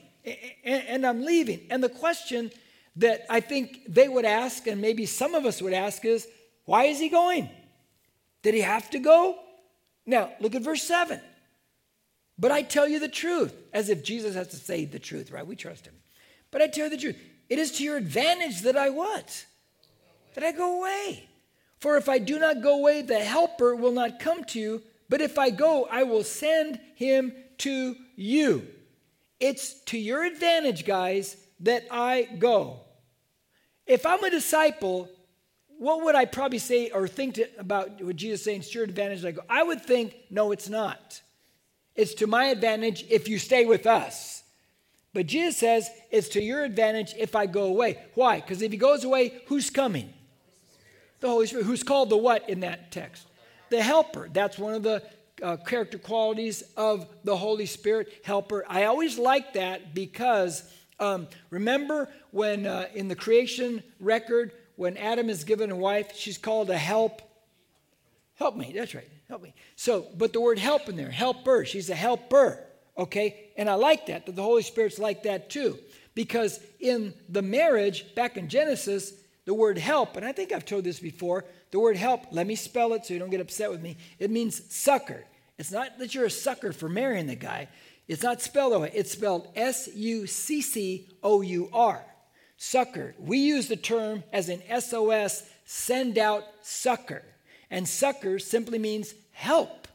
and 0.64 1.06
I'm 1.06 1.22
leaving. 1.22 1.66
And 1.70 1.84
the 1.84 1.90
question 1.90 2.50
that 2.96 3.26
I 3.28 3.40
think 3.40 3.82
they 3.86 4.08
would 4.08 4.24
ask, 4.24 4.66
and 4.66 4.80
maybe 4.80 5.04
some 5.04 5.34
of 5.34 5.44
us 5.44 5.60
would 5.60 5.74
ask, 5.74 6.04
is 6.04 6.26
why 6.64 6.84
is 6.84 6.98
he 6.98 7.10
going? 7.10 7.50
Did 8.42 8.54
he 8.54 8.62
have 8.62 8.88
to 8.90 8.98
go? 8.98 9.38
Now, 10.06 10.30
look 10.40 10.54
at 10.54 10.62
verse 10.62 10.82
7. 10.82 11.20
But 12.38 12.52
I 12.52 12.62
tell 12.62 12.86
you 12.86 13.00
the 13.00 13.08
truth, 13.08 13.54
as 13.72 13.88
if 13.88 14.04
Jesus 14.04 14.34
has 14.34 14.48
to 14.48 14.56
say 14.56 14.84
the 14.84 14.98
truth, 14.98 15.30
right? 15.30 15.46
We 15.46 15.56
trust 15.56 15.86
him. 15.86 15.94
But 16.50 16.62
I 16.62 16.68
tell 16.68 16.84
you 16.84 16.90
the 16.90 16.96
truth. 16.98 17.18
It 17.48 17.58
is 17.58 17.72
to 17.72 17.84
your 17.84 17.96
advantage 17.96 18.62
that 18.62 18.76
I 18.76 18.90
what? 18.90 19.46
That 20.34 20.44
I 20.44 20.52
go 20.52 20.78
away. 20.78 21.28
For 21.78 21.96
if 21.96 22.08
I 22.08 22.18
do 22.18 22.38
not 22.38 22.62
go 22.62 22.78
away, 22.78 23.02
the 23.02 23.18
Helper 23.18 23.74
will 23.74 23.92
not 23.92 24.20
come 24.20 24.44
to 24.44 24.60
you. 24.60 24.82
But 25.08 25.20
if 25.20 25.38
I 25.38 25.50
go, 25.50 25.86
I 25.90 26.02
will 26.02 26.24
send 26.24 26.80
him 26.94 27.32
to 27.58 27.96
you. 28.16 28.66
It's 29.40 29.80
to 29.84 29.98
your 29.98 30.24
advantage, 30.24 30.84
guys, 30.84 31.36
that 31.60 31.86
I 31.90 32.28
go. 32.38 32.80
If 33.86 34.04
I'm 34.04 34.24
a 34.24 34.30
disciple, 34.30 35.08
what 35.78 36.04
would 36.04 36.14
I 36.14 36.24
probably 36.24 36.58
say 36.58 36.90
or 36.90 37.06
think 37.06 37.34
to, 37.34 37.48
about 37.58 38.02
what 38.02 38.16
Jesus 38.16 38.44
saying? 38.44 38.60
It's 38.60 38.74
your 38.74 38.84
advantage 38.84 39.24
I 39.24 39.32
go. 39.32 39.42
I 39.48 39.62
would 39.62 39.82
think, 39.82 40.16
no, 40.30 40.52
it's 40.52 40.68
not. 40.68 41.20
It's 41.94 42.14
to 42.14 42.26
my 42.26 42.46
advantage 42.46 43.04
if 43.08 43.28
you 43.28 43.38
stay 43.38 43.64
with 43.64 43.86
us. 43.86 44.42
But 45.14 45.26
Jesus 45.26 45.56
says 45.56 45.88
it's 46.10 46.28
to 46.30 46.42
your 46.42 46.62
advantage 46.64 47.14
if 47.16 47.34
I 47.34 47.46
go 47.46 47.64
away. 47.64 47.98
Why? 48.14 48.40
Because 48.40 48.60
if 48.60 48.70
he 48.70 48.78
goes 48.78 49.04
away, 49.04 49.40
who's 49.46 49.70
coming? 49.70 50.12
the 51.20 51.28
Holy 51.28 51.46
Spirit, 51.46 51.66
who's 51.66 51.82
called 51.82 52.10
the 52.10 52.16
what 52.16 52.48
in 52.48 52.60
that 52.60 52.90
text? 52.90 53.26
The 53.70 53.82
helper. 53.82 54.28
That's 54.32 54.58
one 54.58 54.74
of 54.74 54.82
the 54.82 55.02
uh, 55.42 55.56
character 55.56 55.98
qualities 55.98 56.62
of 56.76 57.06
the 57.24 57.36
Holy 57.36 57.66
Spirit, 57.66 58.08
helper. 58.24 58.64
I 58.68 58.84
always 58.84 59.18
like 59.18 59.54
that 59.54 59.94
because 59.94 60.62
um, 60.98 61.28
remember 61.50 62.08
when 62.30 62.66
uh, 62.66 62.86
in 62.94 63.08
the 63.08 63.16
creation 63.16 63.82
record, 64.00 64.52
when 64.76 64.96
Adam 64.96 65.28
is 65.28 65.44
given 65.44 65.70
a 65.70 65.76
wife, 65.76 66.14
she's 66.14 66.38
called 66.38 66.70
a 66.70 66.78
help. 66.78 67.22
Help 68.36 68.56
me, 68.56 68.72
that's 68.74 68.94
right, 68.94 69.08
help 69.28 69.42
me. 69.42 69.54
So, 69.74 70.06
but 70.16 70.32
the 70.32 70.40
word 70.40 70.58
help 70.58 70.88
in 70.88 70.96
there, 70.96 71.10
helper, 71.10 71.64
she's 71.64 71.90
a 71.90 71.94
helper, 71.94 72.62
okay? 72.96 73.50
And 73.56 73.68
I 73.68 73.74
like 73.74 74.06
that, 74.06 74.26
that 74.26 74.36
the 74.36 74.42
Holy 74.42 74.62
Spirit's 74.62 74.98
like 74.98 75.22
that 75.24 75.50
too. 75.50 75.78
Because 76.14 76.60
in 76.80 77.14
the 77.28 77.42
marriage, 77.42 78.14
back 78.14 78.36
in 78.36 78.48
Genesis, 78.48 79.12
the 79.46 79.54
word 79.54 79.78
help, 79.78 80.16
and 80.16 80.26
I 80.26 80.32
think 80.32 80.52
I've 80.52 80.64
told 80.64 80.84
this 80.84 81.00
before, 81.00 81.44
the 81.70 81.80
word 81.80 81.96
help, 81.96 82.26
let 82.30 82.46
me 82.46 82.54
spell 82.54 82.92
it 82.94 83.06
so 83.06 83.14
you 83.14 83.20
don't 83.20 83.30
get 83.30 83.40
upset 83.40 83.70
with 83.70 83.82
me. 83.82 83.96
It 84.18 84.30
means 84.30 84.62
sucker. 84.74 85.24
It's 85.58 85.72
not 85.72 85.98
that 85.98 86.14
you're 86.14 86.26
a 86.26 86.30
sucker 86.30 86.72
for 86.72 86.88
marrying 86.88 87.26
the 87.26 87.34
guy. 87.34 87.68
It's 88.08 88.22
not 88.22 88.40
spelled 88.40 88.72
that 88.72 88.80
way. 88.80 88.90
It's 88.94 89.10
spelled 89.10 89.48
S 89.56 89.88
U 89.94 90.26
C 90.26 90.62
C 90.62 91.08
O 91.22 91.40
U 91.40 91.68
R. 91.72 92.04
Succor. 92.56 93.14
We 93.18 93.38
use 93.38 93.68
the 93.68 93.76
term 93.76 94.24
as 94.32 94.48
an 94.48 94.62
SOS, 94.80 95.48
send 95.64 96.18
out 96.18 96.44
succor. 96.62 97.22
And 97.70 97.86
succor 97.86 98.38
simply 98.38 98.78
means 98.78 99.14
help. 99.32 99.88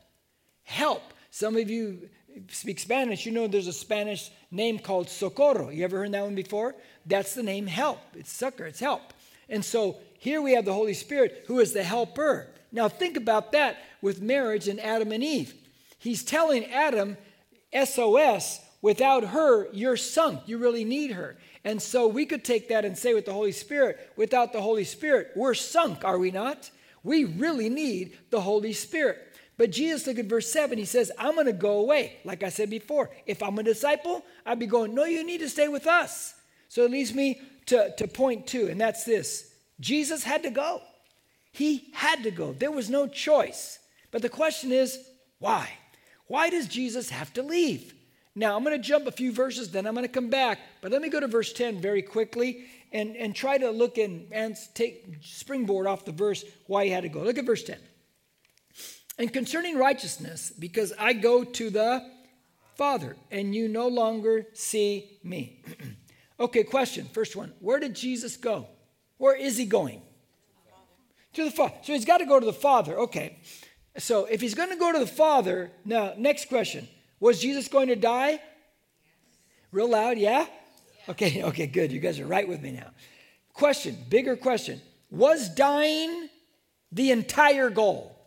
Help. 0.64 1.02
Some 1.32 1.56
of 1.56 1.70
you 1.70 2.10
speak 2.50 2.80
Spanish, 2.80 3.26
you 3.26 3.32
know 3.32 3.48
there's 3.48 3.68
a 3.68 3.74
Spanish 3.74 4.30
name 4.52 4.80
called 4.80 5.10
socorro. 5.10 5.70
You 5.70 5.84
ever 5.84 6.00
heard 6.00 6.12
that 6.12 6.24
one 6.24 6.36
before? 6.36 6.76
That's 7.06 7.34
the 7.34 7.44
name 7.44 7.68
help. 7.68 8.00
It's 8.16 8.32
succor, 8.32 8.66
it's 8.66 8.80
help. 8.80 9.14
And 9.50 9.64
so 9.64 9.98
here 10.20 10.42
we 10.42 10.54
have 10.54 10.66
the 10.66 10.74
Holy 10.74 10.94
Spirit 10.94 11.46
who 11.48 11.60
is 11.60 11.74
the 11.74 11.84
helper. 11.84 12.48
Now 12.72 12.88
think 12.88 13.18
about 13.18 13.52
that 13.52 13.78
with 14.02 14.22
marriage 14.22 14.68
and 14.68 14.80
Adam 14.80 15.12
and 15.12 15.24
Eve. 15.24 15.54
He's 15.98 16.24
telling 16.24 16.66
Adam, 16.66 17.18
SOS, 17.74 18.62
without 18.82 19.26
her, 19.26 19.68
you're 19.72 19.98
sunk. 19.98 20.48
You 20.48 20.58
really 20.58 20.86
need 20.86 21.12
her. 21.12 21.38
And 21.64 21.82
so 21.82 22.08
we 22.08 22.26
could 22.26 22.44
take 22.44 22.70
that 22.70 22.86
and 22.86 22.98
say 22.98 23.14
with 23.14 23.26
the 23.26 23.34
Holy 23.34 23.52
Spirit, 23.52 24.12
without 24.16 24.52
the 24.52 24.62
Holy 24.62 24.84
Spirit, 24.84 25.32
we're 25.36 25.54
sunk, 25.54 26.04
are 26.04 26.18
we 26.18 26.32
not? 26.32 26.72
We 27.04 27.26
really 27.26 27.70
need 27.70 28.18
the 28.30 28.42
Holy 28.42 28.74
Spirit. 28.74 29.20
But 29.58 29.72
Jesus, 29.72 30.08
look 30.08 30.18
at 30.18 30.26
verse 30.26 30.52
7, 30.52 30.78
he 30.78 30.86
says, 30.86 31.12
I'm 31.20 31.36
going 31.36 31.46
to 31.46 31.54
go 31.54 31.80
away. 31.80 32.18
Like 32.24 32.42
I 32.42 32.50
said 32.50 32.70
before, 32.70 33.12
if 33.28 33.44
I'm 33.44 33.60
a 33.60 33.64
disciple, 33.64 34.24
I'd 34.46 34.60
be 34.60 34.66
going, 34.66 34.96
No, 34.96 35.06
you 35.06 35.24
need 35.24 35.40
to 35.42 35.50
stay 35.50 35.68
with 35.68 35.86
us. 35.86 36.34
So 36.68 36.86
it 36.86 36.92
leads 36.92 37.14
me 37.14 37.40
to, 37.68 37.94
to 37.98 38.08
point 38.08 38.48
two, 38.48 38.68
and 38.68 38.82
that's 38.82 39.04
this 39.04 39.54
Jesus 39.80 40.24
had 40.24 40.44
to 40.44 40.50
go. 40.50 40.82
He 41.52 41.90
had 41.94 42.24
to 42.24 42.32
go. 42.32 42.54
There 42.54 42.72
was 42.72 42.90
no 42.90 43.08
choice. 43.08 43.80
But 44.10 44.22
the 44.22 44.30
question 44.30 44.72
is, 44.72 44.98
why? 45.40 45.70
Why 46.28 46.50
does 46.50 46.68
Jesus 46.68 47.10
have 47.10 47.34
to 47.34 47.44
leave? 47.44 47.94
Now, 48.34 48.56
I'm 48.56 48.64
going 48.64 48.80
to 48.80 48.88
jump 48.88 49.08
a 49.08 49.12
few 49.12 49.34
verses, 49.34 49.72
then 49.72 49.86
I'm 49.86 49.94
going 49.94 50.08
to 50.08 50.12
come 50.12 50.30
back. 50.30 50.60
But 50.82 50.92
let 50.92 51.02
me 51.02 51.10
go 51.10 51.20
to 51.20 51.28
verse 51.28 51.52
10 51.52 51.82
very 51.82 52.02
quickly 52.02 52.66
and, 52.92 53.16
and 53.18 53.36
try 53.36 53.58
to 53.58 53.72
look 53.72 53.98
in 53.98 54.28
and 54.32 54.56
take 54.74 55.18
springboard 55.22 55.86
off 55.86 56.06
the 56.06 56.12
verse 56.12 56.46
why 56.68 56.86
he 56.86 56.92
had 56.92 57.04
to 57.04 57.10
go. 57.10 57.22
Look 57.22 57.38
at 57.38 57.46
verse 57.46 57.64
10. 57.64 57.78
And 59.18 59.34
concerning 59.34 59.78
righteousness, 59.78 60.52
because 60.58 60.94
I 60.98 61.14
go 61.14 61.44
to 61.44 61.70
the 61.70 62.10
Father, 62.76 63.16
and 63.30 63.54
you 63.54 63.68
no 63.68 63.88
longer 63.88 64.48
see 64.54 65.20
me. 65.24 65.62
okay, 66.40 66.64
question. 66.64 67.06
First 67.14 67.36
one. 67.36 67.54
Where 67.60 67.80
did 67.80 67.96
Jesus 67.96 68.38
go? 68.38 68.68
Where 69.18 69.36
is 69.36 69.58
he 69.58 69.66
going? 69.66 70.02
To 71.34 71.44
the 71.44 71.52
Father. 71.52 71.76
So 71.84 71.94
he's 71.94 72.06
got 72.06 72.18
to 72.18 72.26
go 72.26 72.40
to 72.40 72.46
the 72.46 72.54
Father. 72.54 72.98
Okay. 72.98 73.38
So 73.98 74.26
if 74.26 74.42
he's 74.42 74.56
going 74.56 74.70
to 74.70 74.78
go 74.78 74.92
to 74.92 75.00
the 75.00 75.06
Father, 75.06 75.72
now, 75.86 76.14
next 76.18 76.50
question. 76.50 76.88
Was 77.22 77.40
Jesus 77.40 77.70
going 77.70 77.88
to 77.88 77.96
die? 77.96 78.42
Real 79.72 79.90
loud, 79.90 80.18
yeah? 80.18 80.46
Okay, 81.08 81.44
okay, 81.46 81.68
good. 81.68 81.94
You 81.94 82.02
guys 82.02 82.20
are 82.20 82.28
right 82.28 82.48
with 82.48 82.62
me 82.62 82.72
now. 82.72 82.90
Question, 83.54 83.96
bigger 84.10 84.36
question. 84.36 84.82
Was 85.10 85.48
dying 85.50 86.30
the 86.92 87.12
entire 87.12 87.70
goal? 87.70 88.18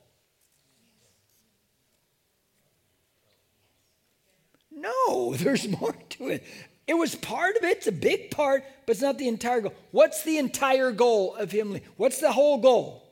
No, 4.71 5.35
there's 5.37 5.69
more 5.69 5.95
to 6.11 6.29
it. 6.29 6.45
It 6.87 6.95
was 6.95 7.15
part 7.15 7.57
of 7.57 7.65
it, 7.65 7.79
it's 7.79 7.87
a 7.87 7.93
big 7.93 8.31
part, 8.31 8.63
but 8.85 8.93
it's 8.93 9.01
not 9.01 9.17
the 9.17 9.27
entire 9.27 9.63
goal. 9.63 9.75
What's 9.91 10.23
the 10.23 10.37
entire 10.37 10.93
goal 10.93 11.35
of 11.35 11.51
him? 11.51 11.81
What's 11.97 12.21
the 12.21 12.31
whole 12.31 12.59
goal? 12.59 13.03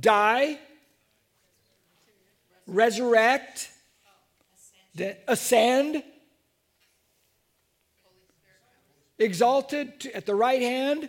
Die, 0.00 0.58
resurrect, 2.66 3.71
ascend, 5.28 6.02
exalted 9.18 10.10
at 10.14 10.26
the 10.26 10.34
right 10.34 10.60
hand 10.60 11.08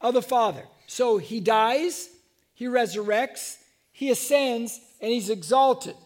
of 0.00 0.14
the 0.14 0.22
Father. 0.22 0.64
So 0.86 1.18
he 1.18 1.40
dies, 1.40 2.08
he 2.54 2.66
resurrects, 2.66 3.56
he 3.92 4.10
ascends, 4.10 4.80
and 5.00 5.10
he's 5.10 5.30
exalted. 5.30 5.96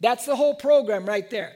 That's 0.00 0.26
the 0.26 0.36
whole 0.36 0.54
program 0.54 1.06
right 1.06 1.28
there. 1.30 1.52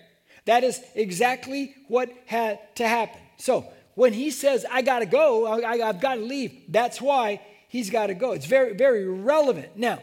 That 0.46 0.64
is 0.64 0.83
exactly 0.94 1.74
what 1.88 2.11
had 2.26 2.59
to 2.76 2.88
happen. 2.88 3.20
So 3.37 3.66
when 3.94 4.12
he 4.12 4.30
says, 4.30 4.64
I 4.70 4.83
got 4.83 5.00
to 5.00 5.06
go, 5.06 5.46
I, 5.46 5.76
have 5.78 6.00
got 6.00 6.14
to 6.14 6.20
leave, 6.20 6.62
that's 6.68 7.00
why 7.00 7.40
he's 7.68 7.90
got 7.90 8.06
to 8.06 8.14
go. 8.14 8.33
It's 8.33 8.46
very, 8.46 8.74
very 8.74 9.06
relevant. 9.06 9.76
Now, 9.76 10.00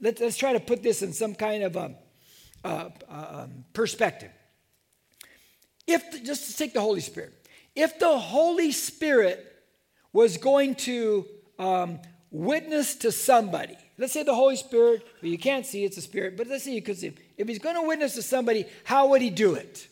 let's, 0.00 0.20
let's 0.20 0.36
try 0.36 0.52
to 0.52 0.60
put 0.60 0.82
this 0.82 1.02
in 1.02 1.12
some 1.12 1.34
kind 1.34 1.62
of 1.62 1.76
a, 1.76 1.94
uh, 2.64 2.88
um, 3.08 3.64
perspective. 3.72 4.30
If, 5.86 6.10
the, 6.10 6.20
just 6.20 6.50
to 6.50 6.56
take 6.56 6.74
the 6.74 6.80
Holy 6.80 7.00
Spirit, 7.00 7.32
if 7.74 7.98
the 7.98 8.18
Holy 8.18 8.72
Spirit 8.72 9.44
was 10.12 10.36
going 10.36 10.74
to 10.76 11.26
um, 11.58 12.00
witness 12.30 12.96
to 12.96 13.12
somebody, 13.12 13.76
let's 13.98 14.12
say 14.12 14.22
the 14.22 14.34
Holy 14.34 14.56
Spirit, 14.56 15.06
well, 15.22 15.30
you 15.30 15.38
can't 15.38 15.66
see 15.66 15.84
it's 15.84 15.96
a 15.96 16.02
spirit, 16.02 16.36
but 16.36 16.46
let's 16.46 16.64
say 16.64 16.72
you 16.72 16.82
could 16.82 16.98
see. 16.98 17.12
If 17.36 17.48
he's 17.48 17.58
going 17.58 17.76
to 17.76 17.86
witness 17.86 18.14
to 18.14 18.22
somebody, 18.22 18.66
how 18.84 19.08
would 19.08 19.22
he 19.22 19.30
do 19.30 19.54
it? 19.54 19.86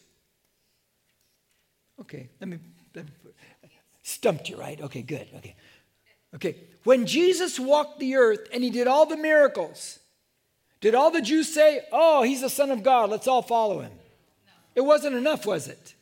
Okay, 2.01 2.29
let 2.41 2.49
me, 2.49 2.59
let 2.95 3.05
me 3.05 3.13
stumped 4.05 4.49
you, 4.49 4.57
right? 4.57 4.81
Okay, 4.81 5.03
good. 5.03 5.27
Okay. 5.37 5.57
Okay. 6.35 6.57
When 6.85 7.07
Jesus 7.07 7.59
walked 7.59 7.99
the 7.99 8.17
earth 8.17 8.49
and 8.53 8.63
he 8.63 8.71
did 8.71 8.87
all 8.87 9.07
the 9.07 9.17
miracles, 9.17 9.99
did 10.81 10.95
all 10.95 11.11
the 11.11 11.23
Jews 11.23 11.53
say, 11.53 11.81
Oh, 11.91 12.23
he's 12.23 12.43
the 12.43 12.51
Son 12.51 12.71
of 12.71 12.83
God, 12.83 13.11
let's 13.11 13.27
all 13.27 13.43
follow 13.43 13.81
him? 13.81 13.93
It 14.75 14.83
wasn't 14.83 15.17
enough, 15.17 15.47
was 15.47 15.69
it? 15.69 15.95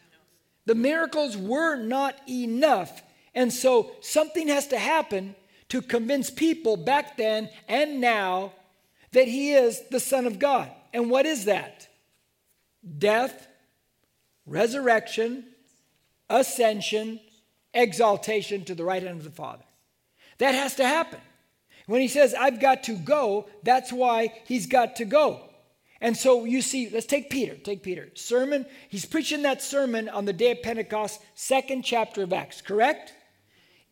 The 0.66 0.74
miracles 0.74 1.36
were 1.36 1.76
not 1.76 2.16
enough. 2.28 3.02
And 3.34 3.52
so 3.52 3.92
something 4.00 4.48
has 4.48 4.68
to 4.68 4.78
happen 4.78 5.34
to 5.70 5.82
convince 5.82 6.30
people 6.30 6.76
back 6.76 7.16
then 7.16 7.48
and 7.68 8.00
now 8.00 8.52
that 9.12 9.28
he 9.28 9.52
is 9.52 9.80
the 9.90 10.00
Son 10.00 10.26
of 10.26 10.38
God. 10.38 10.70
And 10.92 11.10
what 11.10 11.26
is 11.26 11.46
that? 11.46 11.88
Death, 12.98 13.46
resurrection, 14.46 15.44
ascension, 16.28 17.20
exaltation 17.74 18.64
to 18.64 18.74
the 18.74 18.84
right 18.84 19.02
hand 19.02 19.18
of 19.18 19.24
the 19.24 19.30
Father. 19.30 19.64
That 20.38 20.54
has 20.54 20.74
to 20.76 20.84
happen. 20.84 21.20
When 21.86 22.00
he 22.00 22.08
says, 22.08 22.34
I've 22.34 22.60
got 22.60 22.84
to 22.84 22.96
go, 22.96 23.48
that's 23.62 23.92
why 23.92 24.32
he's 24.46 24.66
got 24.66 24.96
to 24.96 25.04
go. 25.04 25.40
And 26.02 26.16
so 26.16 26.44
you 26.44 26.62
see, 26.62 26.90
let's 26.90 27.06
take 27.06 27.30
Peter. 27.30 27.54
Take 27.54 27.84
Peter. 27.84 28.10
Sermon, 28.14 28.66
he's 28.88 29.06
preaching 29.06 29.42
that 29.42 29.62
sermon 29.62 30.08
on 30.08 30.24
the 30.24 30.32
day 30.32 30.50
of 30.50 30.60
Pentecost, 30.60 31.22
second 31.36 31.84
chapter 31.84 32.24
of 32.24 32.32
Acts, 32.32 32.60
correct? 32.60 33.14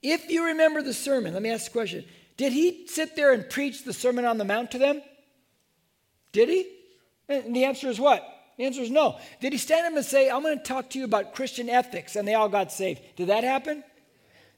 If 0.02 0.28
you 0.28 0.46
remember 0.46 0.82
the 0.82 0.92
sermon, 0.92 1.32
let 1.32 1.42
me 1.42 1.50
ask 1.50 1.68
a 1.68 1.72
question 1.72 2.04
Did 2.36 2.52
he 2.52 2.88
sit 2.88 3.14
there 3.14 3.32
and 3.32 3.48
preach 3.48 3.84
the 3.84 3.92
Sermon 3.92 4.24
on 4.24 4.38
the 4.38 4.44
Mount 4.44 4.72
to 4.72 4.78
them? 4.78 5.02
Did 6.32 6.48
he? 6.48 6.66
And 7.28 7.54
the 7.54 7.64
answer 7.64 7.88
is 7.88 8.00
what? 8.00 8.26
The 8.58 8.64
answer 8.64 8.82
is 8.82 8.90
no. 8.90 9.18
Did 9.40 9.52
he 9.52 9.58
stand 9.58 9.86
up 9.86 9.96
and 9.96 10.04
say, 10.04 10.28
I'm 10.28 10.42
going 10.42 10.58
to 10.58 10.64
talk 10.64 10.90
to 10.90 10.98
you 10.98 11.04
about 11.04 11.32
Christian 11.32 11.70
ethics, 11.70 12.16
and 12.16 12.26
they 12.26 12.34
all 12.34 12.48
got 12.48 12.72
saved? 12.72 13.02
Did 13.14 13.28
that 13.28 13.44
happen? 13.44 13.84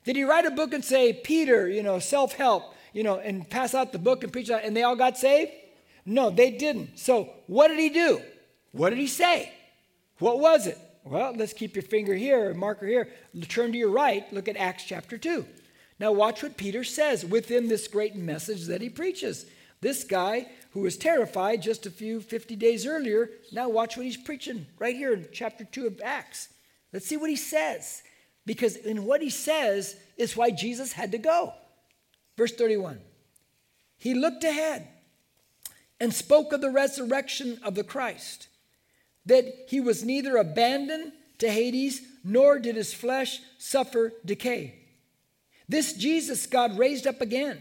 Did 0.05 0.17
he 0.17 0.25
write 0.25 0.47
a 0.47 0.51
book 0.51 0.73
and 0.73 0.83
say, 0.85 1.13
Peter, 1.13 1.69
you 1.69 1.83
know, 1.83 1.99
self 1.99 2.33
help, 2.33 2.75
you 2.95 3.03
know, 3.03 3.19
and 3.19 3.49
pass 3.49 3.75
out 3.75 3.93
the 3.93 3.99
book 3.99 4.25
and 4.25 4.33
preach 4.33 4.51
out, 4.51 4.65
and 4.65 4.75
they 4.75 4.85
all 4.85 4.97
got 4.97 5.19
saved? 5.19 5.53
No, 6.05 6.31
they 6.31 6.51
didn't. 6.51 6.99
So 6.99 7.31
what 7.47 7.69
did 7.69 7.79
he 7.79 7.89
do? 7.89 8.21
What 8.73 8.91
did 8.91 8.99
he 8.99 9.07
say? 9.07 9.53
What 10.19 10.41
was 10.41 10.67
it? 10.67 10.79
Well, 11.05 11.35
let's 11.37 11.53
keep 11.53 11.75
your 11.75 11.83
finger 11.83 12.15
here, 12.15 12.55
marker 12.55 12.87
here. 12.87 13.09
Turn 13.49 13.73
to 13.73 13.79
your 13.79 13.91
right, 13.91 14.31
look 14.33 14.49
at 14.49 14.57
Acts 14.57 14.85
chapter 14.85 15.19
2. 15.19 15.45
Now, 15.99 16.13
watch 16.13 16.43
what 16.43 16.57
Peter 16.57 16.85
says 16.85 17.25
within 17.25 17.69
this 17.69 17.89
great 17.89 18.15
message 18.17 18.67
that 18.67 18.81
he 18.81 18.89
preaches. 18.89 19.47
This 19.81 20.05
guy 20.05 20.49
who 20.73 20.81
was 20.81 20.97
terrified 20.97 21.61
just 21.61 21.87
a 21.87 21.91
few 21.91 22.21
50 22.21 22.57
days 22.57 22.87
earlier, 22.87 23.31
now 23.53 23.69
watch 23.69 23.97
what 23.97 24.07
he's 24.07 24.17
preaching 24.17 24.67
right 24.79 24.97
here 24.97 25.13
in 25.13 25.27
chapter 25.33 25.65
2 25.65 25.87
of 25.87 26.01
Acts. 26.03 26.49
Let's 26.93 27.07
see 27.07 27.17
what 27.17 27.31
he 27.31 27.37
says. 27.37 28.03
Because 28.47 28.77
in 28.77 29.05
what 29.05 29.23
he 29.23 29.31
says 29.31 29.97
is 30.17 30.37
why 30.37 30.51
Jesus 30.51 30.93
had 30.93 31.13
to 31.13 31.19
go. 31.19 31.53
Verse 32.37 32.53
31 32.53 33.01
He 33.99 34.15
looked 34.15 34.45
ahead 34.45 34.89
and 36.03 36.13
spoke 36.13 36.53
of 36.53 36.61
the 36.61 36.69
resurrection 36.69 37.61
of 37.63 37.77
the 37.77 37.85
Christ, 37.85 38.49
that 39.25 39.45
he 39.69 39.79
was 39.79 40.05
neither 40.05 40.37
abandoned 40.37 41.13
to 41.39 41.49
Hades, 41.49 42.03
nor 42.25 42.59
did 42.59 42.75
his 42.75 42.93
flesh 42.93 43.39
suffer 43.57 44.13
decay. 44.25 44.75
This 45.69 45.93
Jesus 45.93 46.47
God 46.47 46.77
raised 46.77 47.07
up 47.07 47.21
again, 47.21 47.61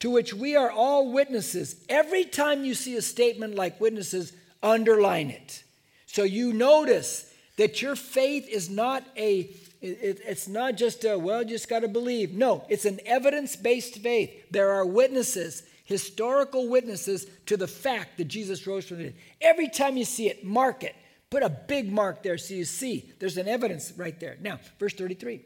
to 0.00 0.10
which 0.10 0.34
we 0.34 0.54
are 0.54 0.70
all 0.70 1.10
witnesses. 1.10 1.82
Every 1.88 2.26
time 2.26 2.66
you 2.66 2.74
see 2.74 2.96
a 2.96 3.02
statement 3.02 3.54
like 3.54 3.80
witnesses, 3.80 4.34
underline 4.62 5.30
it. 5.30 5.64
So 6.04 6.22
you 6.22 6.52
notice 6.52 7.32
that 7.56 7.80
your 7.80 7.96
faith 7.96 8.46
is 8.46 8.68
not 8.68 9.04
a 9.16 9.56
it's 9.80 10.48
not 10.48 10.76
just 10.76 11.04
a, 11.04 11.18
well, 11.18 11.44
just 11.44 11.68
got 11.68 11.80
to 11.80 11.88
believe. 11.88 12.32
No, 12.32 12.64
it's 12.68 12.86
an 12.86 13.00
evidence 13.04 13.56
based 13.56 13.98
faith. 13.98 14.30
There 14.50 14.70
are 14.70 14.84
witnesses 14.84 15.62
historical 15.84 16.68
witnesses 16.68 17.26
to 17.46 17.56
the 17.56 17.68
fact 17.68 18.16
that 18.16 18.24
Jesus 18.24 18.66
rose 18.66 18.86
from 18.86 18.98
the 18.98 19.04
dead. 19.04 19.14
Every 19.40 19.68
time 19.68 19.96
you 19.96 20.04
see 20.04 20.28
it, 20.28 20.44
mark 20.44 20.82
it. 20.82 20.96
Put 21.30 21.42
a 21.42 21.48
big 21.48 21.92
mark 21.92 22.22
there 22.22 22.38
so 22.38 22.54
you 22.54 22.64
see 22.64 23.12
there's 23.18 23.36
an 23.36 23.48
evidence 23.48 23.92
right 23.96 24.18
there. 24.18 24.36
Now, 24.40 24.60
verse 24.78 24.94
33. 24.94 25.40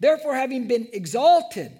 Therefore, 0.00 0.34
having 0.34 0.66
been 0.66 0.88
exalted, 0.92 1.72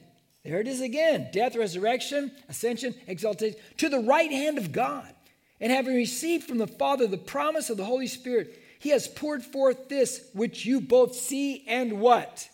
there 0.45 0.61
it 0.61 0.69
is 0.69 0.81
again 0.81 1.29
death, 1.33 1.57
resurrection, 1.57 2.33
ascension, 2.49 2.95
exaltation, 3.07 3.59
to 3.79 3.89
the 3.89 4.01
right 4.01 4.31
hand 4.31 4.59
of 4.59 4.73
God, 4.73 5.13
and 5.61 5.73
having 5.73 5.95
received 5.95 6.45
from 6.45 6.59
the 6.59 6.67
Father 6.67 7.07
the 7.07 7.17
promise 7.17 7.71
of 7.71 7.77
the 7.77 7.85
Holy 7.85 8.09
Spirit, 8.09 8.61
he 8.79 8.91
has 8.91 9.07
poured 9.07 9.45
forth 9.45 9.89
this 9.89 10.29
which 10.35 10.67
you 10.67 10.81
both 10.81 11.15
see 11.15 11.65
and 11.69 12.01
what? 12.01 12.49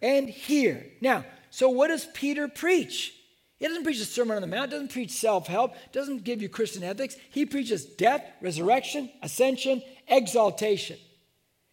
And 0.00 0.28
hear. 0.28 0.84
Now, 1.00 1.24
so 1.50 1.68
what 1.68 1.88
does 1.88 2.06
Peter 2.14 2.48
preach? 2.48 3.14
He 3.62 3.68
doesn't 3.68 3.84
preach 3.84 4.00
a 4.00 4.04
Sermon 4.04 4.34
on 4.34 4.42
the 4.42 4.48
Mount, 4.48 4.72
doesn't 4.72 4.90
preach 4.90 5.12
self 5.12 5.46
help, 5.46 5.76
doesn't 5.92 6.24
give 6.24 6.42
you 6.42 6.48
Christian 6.48 6.82
ethics. 6.82 7.14
He 7.30 7.46
preaches 7.46 7.84
death, 7.84 8.24
resurrection, 8.40 9.08
ascension, 9.22 9.84
exaltation. 10.08 10.98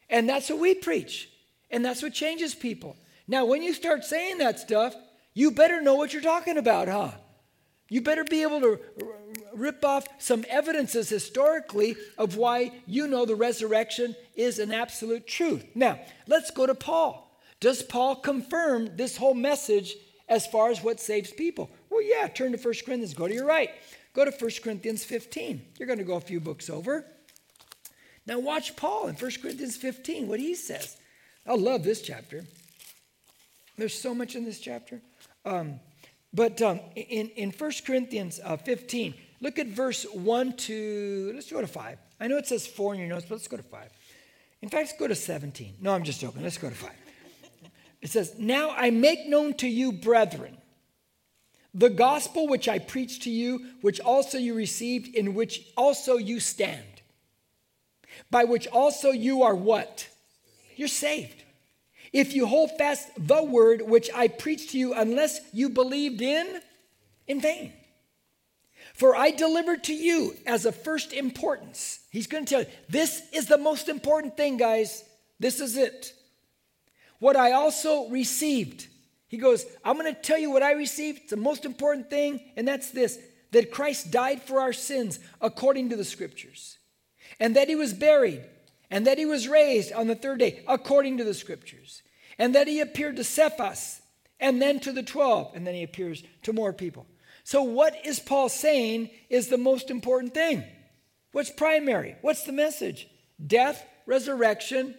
And 0.08 0.30
that's 0.30 0.52
what 0.52 0.60
we 0.60 0.76
preach. 0.76 1.32
And 1.72 1.84
that's 1.84 2.04
what 2.04 2.14
changes 2.14 2.54
people. 2.54 2.96
Now, 3.28 3.46
when 3.46 3.64
you 3.64 3.74
start 3.74 4.06
saying 4.06 4.38
that 4.38 4.60
stuff, 4.60 4.94
you 5.34 5.50
better 5.50 5.82
know 5.82 5.96
what 5.96 6.14
you're 6.14 6.22
talking 6.22 6.60
about, 6.60 6.90
huh? 6.90 7.10
You 7.90 8.02
better 8.02 8.24
be 8.24 8.44
able 8.44 8.62
to 8.62 8.80
rip 9.56 9.84
off 9.84 10.06
some 10.20 10.46
evidences 10.48 11.10
historically 11.10 11.96
of 12.20 12.38
why 12.38 12.72
you 12.86 13.08
know 13.08 13.26
the 13.26 13.34
resurrection 13.34 14.16
is 14.36 14.60
an 14.60 14.72
absolute 14.72 15.26
truth. 15.26 15.66
Now, 15.74 16.00
let's 16.28 16.52
go 16.52 16.68
to 16.68 16.76
Paul. 16.76 17.36
Does 17.60 17.82
Paul 17.82 18.18
confirm 18.18 18.96
this 18.96 19.18
whole 19.18 19.34
message 19.34 19.96
as 20.28 20.46
far 20.46 20.70
as 20.70 20.84
what 20.84 21.00
saves 21.00 21.32
people? 21.32 21.72
Well, 22.00 22.08
yeah, 22.08 22.30
turn 22.30 22.54
to 22.54 22.58
1 22.58 22.74
Corinthians. 22.86 23.14
Go 23.14 23.28
to 23.28 23.34
your 23.34 23.46
right. 23.46 23.72
Go 24.14 24.24
to 24.24 24.32
1 24.32 24.52
Corinthians 24.64 25.04
15. 25.04 25.62
You're 25.78 25.86
going 25.86 26.00
to 26.00 26.06
go 26.06 26.16
a 26.16 26.22
few 26.22 26.40
books 26.40 26.70
over. 26.70 27.04
Now, 28.26 28.40
watch 28.40 28.78
Paul 28.78 29.08
in 29.08 29.16
1 29.16 29.32
Corinthians 29.42 29.76
15, 29.76 30.30
what 30.30 30.40
he 30.40 30.56
says. 30.56 30.96
I 31.46 31.56
love 31.56 31.84
this 31.84 32.02
chapter. 32.02 32.46
There's 33.78 33.94
so 33.94 34.16
much 34.16 34.38
in 34.38 34.46
this 34.46 34.62
chapter. 34.62 35.02
Um, 35.44 35.82
but 36.34 36.62
um, 36.62 36.80
in, 36.96 37.28
in 37.32 37.52
1 37.52 37.72
Corinthians 37.86 38.40
uh, 38.46 38.56
15, 38.56 39.14
look 39.42 39.60
at 39.60 39.68
verse 39.68 40.06
1 40.06 40.54
to, 40.56 41.32
let's 41.36 41.52
go 41.52 41.60
to 41.60 41.68
5. 41.68 41.98
I 42.22 42.28
know 42.28 42.38
it 42.38 42.48
says 42.48 42.66
4 42.66 42.94
in 42.94 43.02
your 43.02 43.10
notes, 43.10 43.26
but 43.28 43.36
let's 43.36 43.50
go 43.50 43.58
to 43.58 43.64
5. 43.64 43.90
In 44.62 44.70
fact, 44.70 44.88
let's 44.88 44.98
go 44.98 45.08
to 45.10 45.16
17. 45.16 45.74
No, 45.82 45.94
I'm 45.94 46.04
just 46.06 46.22
joking. 46.22 46.44
Let's 46.44 46.58
go 46.58 46.70
to 46.70 46.76
5. 46.76 46.92
It 48.02 48.10
says, 48.10 48.36
Now 48.40 48.70
I 48.70 48.90
make 48.90 49.28
known 49.28 49.54
to 49.56 49.68
you, 49.68 49.92
brethren, 49.92 50.56
the 51.80 51.90
gospel 51.90 52.46
which 52.46 52.68
I 52.68 52.78
preached 52.78 53.24
to 53.24 53.30
you, 53.30 53.66
which 53.80 54.02
also 54.02 54.38
you 54.38 54.54
received, 54.54 55.16
in 55.16 55.34
which 55.34 55.62
also 55.78 56.18
you 56.18 56.42
stand, 56.42 57.02
by 58.30 58.44
which 58.44 58.68
also 58.68 59.12
you 59.12 59.44
are 59.44 59.56
what? 59.56 60.10
You're 60.76 60.90
saved. 60.90 61.42
If 62.12 62.34
you 62.34 62.48
hold 62.48 62.72
fast 62.78 63.08
the 63.18 63.42
word 63.42 63.82
which 63.82 64.10
I 64.14 64.28
preached 64.28 64.72
to 64.72 64.78
you, 64.78 64.94
unless 64.94 65.40
you 65.54 65.70
believed 65.70 66.22
in, 66.22 66.62
in 67.28 67.40
vain. 67.40 67.72
For 68.94 69.16
I 69.16 69.32
delivered 69.32 69.86
to 69.86 69.94
you 69.94 70.36
as 70.46 70.66
of 70.66 70.76
first 70.76 71.14
importance. 71.14 72.02
He's 72.12 72.28
going 72.28 72.44
to 72.44 72.50
tell 72.50 72.62
you, 72.64 72.70
this 72.90 73.22
is 73.32 73.46
the 73.46 73.58
most 73.58 73.88
important 73.88 74.36
thing, 74.36 74.58
guys. 74.58 75.06
This 75.40 75.62
is 75.62 75.78
it. 75.78 76.12
What 77.20 77.38
I 77.38 77.54
also 77.54 78.10
received. 78.10 78.88
He 79.30 79.38
goes, 79.38 79.66
I'm 79.86 79.98
going 79.98 80.14
to 80.14 80.22
tell 80.22 80.40
you 80.40 80.52
what 80.52 80.64
I 80.64 80.74
received. 80.74 81.20
It's 81.22 81.30
the 81.30 81.38
most 81.38 81.64
important 81.64 82.10
thing, 82.10 82.42
and 82.58 82.68
that's 82.68 82.92
this 82.92 83.18
that 83.52 83.72
Christ 83.72 84.12
died 84.12 84.44
for 84.44 84.60
our 84.60 84.74
sins 84.74 85.20
according 85.42 85.90
to 85.90 85.96
the 85.96 86.04
scriptures, 86.04 86.78
and 87.40 87.56
that 87.56 87.68
he 87.68 87.76
was 87.76 87.94
buried, 87.94 88.44
and 88.92 89.08
that 89.08 89.18
he 89.18 89.26
was 89.26 89.48
raised 89.48 89.92
on 89.92 90.08
the 90.08 90.16
third 90.16 90.40
day 90.40 90.64
according 90.68 91.18
to 91.18 91.24
the 91.24 91.34
scriptures, 91.34 92.04
and 92.38 92.54
that 92.54 92.68
he 92.68 92.80
appeared 92.80 93.16
to 93.16 93.24
Cephas, 93.24 94.02
and 94.40 94.62
then 94.62 94.80
to 94.82 94.92
the 94.92 95.04
12, 95.04 95.56
and 95.56 95.66
then 95.66 95.74
he 95.74 95.84
appears 95.84 96.24
to 96.44 96.54
more 96.54 96.74
people. 96.74 97.06
So, 97.44 97.64
what 97.64 98.06
is 98.06 98.20
Paul 98.20 98.50
saying 98.50 99.10
is 99.30 99.48
the 99.48 99.58
most 99.58 99.90
important 99.90 100.34
thing? 100.34 100.64
What's 101.32 101.52
primary? 101.52 102.16
What's 102.22 102.44
the 102.44 102.52
message? 102.52 103.08
Death, 103.46 103.84
resurrection, 104.06 104.96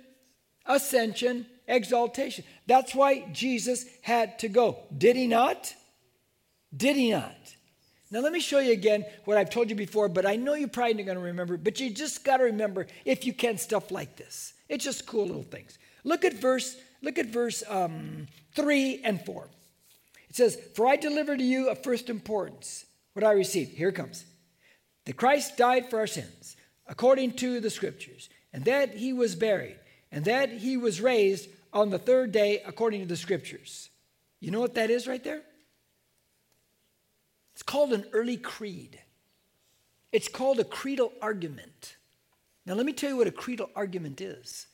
ascension, 0.66 1.46
exaltation. 1.70 2.44
That's 2.66 2.94
why 2.94 3.26
Jesus 3.32 3.86
had 4.02 4.38
to 4.40 4.48
go. 4.48 4.80
Did 4.96 5.16
he 5.16 5.26
not? 5.26 5.74
Did 6.76 6.96
he 6.96 7.10
not? 7.12 7.36
Now, 8.10 8.20
let 8.20 8.32
me 8.32 8.40
show 8.40 8.58
you 8.58 8.72
again 8.72 9.04
what 9.24 9.38
I've 9.38 9.50
told 9.50 9.70
you 9.70 9.76
before, 9.76 10.08
but 10.08 10.26
I 10.26 10.34
know 10.34 10.54
you're 10.54 10.68
probably 10.68 10.94
not 10.94 11.06
going 11.06 11.18
to 11.18 11.24
remember, 11.24 11.56
but 11.56 11.78
you 11.78 11.90
just 11.90 12.24
got 12.24 12.38
to 12.38 12.44
remember, 12.44 12.88
if 13.04 13.24
you 13.24 13.32
can, 13.32 13.56
stuff 13.56 13.92
like 13.92 14.16
this. 14.16 14.54
It's 14.68 14.84
just 14.84 15.06
cool 15.06 15.26
little 15.26 15.44
things. 15.44 15.78
Look 16.02 16.24
at 16.24 16.34
verse, 16.34 16.76
look 17.02 17.18
at 17.18 17.26
verse 17.26 17.62
um, 17.68 18.26
3 18.56 19.02
and 19.04 19.24
4. 19.24 19.48
It 20.28 20.36
says, 20.36 20.58
For 20.74 20.88
I 20.88 20.96
deliver 20.96 21.36
to 21.36 21.42
you 21.42 21.68
of 21.68 21.84
first 21.84 22.10
importance 22.10 22.84
what 23.12 23.24
I 23.24 23.32
received. 23.32 23.76
Here 23.76 23.92
comes. 23.92 24.24
That 25.06 25.16
Christ 25.16 25.56
died 25.56 25.88
for 25.88 26.00
our 26.00 26.06
sins, 26.06 26.56
according 26.88 27.32
to 27.34 27.60
the 27.60 27.70
scriptures, 27.70 28.28
and 28.52 28.64
that 28.64 28.94
he 28.94 29.12
was 29.12 29.36
buried, 29.36 29.78
and 30.10 30.24
that 30.24 30.50
he 30.50 30.76
was 30.76 31.00
raised 31.00 31.48
on 31.72 31.90
the 31.90 31.98
third 31.98 32.32
day, 32.32 32.62
according 32.66 33.00
to 33.00 33.06
the 33.06 33.16
scriptures. 33.16 33.90
You 34.40 34.50
know 34.50 34.60
what 34.60 34.74
that 34.74 34.90
is 34.90 35.06
right 35.06 35.22
there? 35.22 35.42
It's 37.54 37.62
called 37.62 37.92
an 37.92 38.04
early 38.12 38.36
creed. 38.36 38.98
It's 40.12 40.28
called 40.28 40.58
a 40.58 40.64
creedal 40.64 41.12
argument. 41.20 41.96
Now, 42.66 42.74
let 42.74 42.86
me 42.86 42.92
tell 42.92 43.10
you 43.10 43.16
what 43.16 43.26
a 43.26 43.32
creedal 43.32 43.70
argument 43.76 44.20
is. 44.20 44.66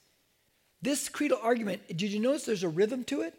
This 0.83 1.09
creedal 1.09 1.39
argument, 1.43 1.87
did 1.89 2.03
you 2.03 2.21
notice 2.21 2.45
there's 2.45 2.63
a 2.63 2.69
rhythm 2.69 3.05
to 3.05 3.23
it? 3.23 3.35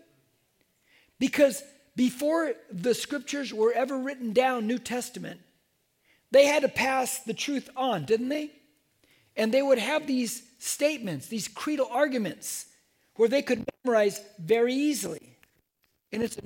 Because 1.20 1.64
before 1.96 2.54
the 2.72 2.94
scriptures 2.94 3.54
were 3.54 3.72
ever 3.74 3.98
written 3.98 4.34
down, 4.34 4.68
New 4.68 4.80
Testament, 4.80 5.40
they 6.32 6.46
had 6.46 6.64
to 6.64 6.70
pass 6.70 7.20
the 7.20 7.34
truth 7.34 7.70
on, 7.76 8.06
didn't 8.06 8.30
they? 8.30 8.52
And 9.36 9.54
they 9.54 9.62
would 9.62 9.80
have 9.80 10.08
these 10.08 10.44
statements, 10.60 11.28
these 11.28 11.48
creedal 11.48 11.88
arguments, 11.92 12.66
where 13.18 13.28
they 13.28 13.42
could 13.42 13.66
memorize 13.84 14.22
very 14.40 14.74
easily. 14.74 15.38
And 16.12 16.24
it's 16.24 16.38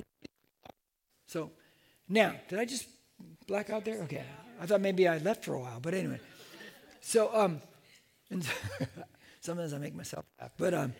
so 1.26 1.50
now, 2.08 2.34
did 2.48 2.58
I 2.58 2.64
just 2.64 2.86
black 3.46 3.70
out 3.70 3.84
there? 3.84 4.02
Okay. 4.02 4.24
I 4.60 4.66
thought 4.66 4.80
maybe 4.80 5.08
I 5.08 5.18
left 5.18 5.44
for 5.44 5.54
a 5.54 5.60
while, 5.60 5.80
but 5.80 5.94
anyway. 5.94 6.20
So 7.00 7.30
um 7.34 7.60
and 8.30 8.46
sometimes 9.40 9.72
I 9.72 9.78
make 9.78 9.94
myself 9.94 10.24
laugh. 10.40 10.52
But 10.58 10.74
um 10.74 10.94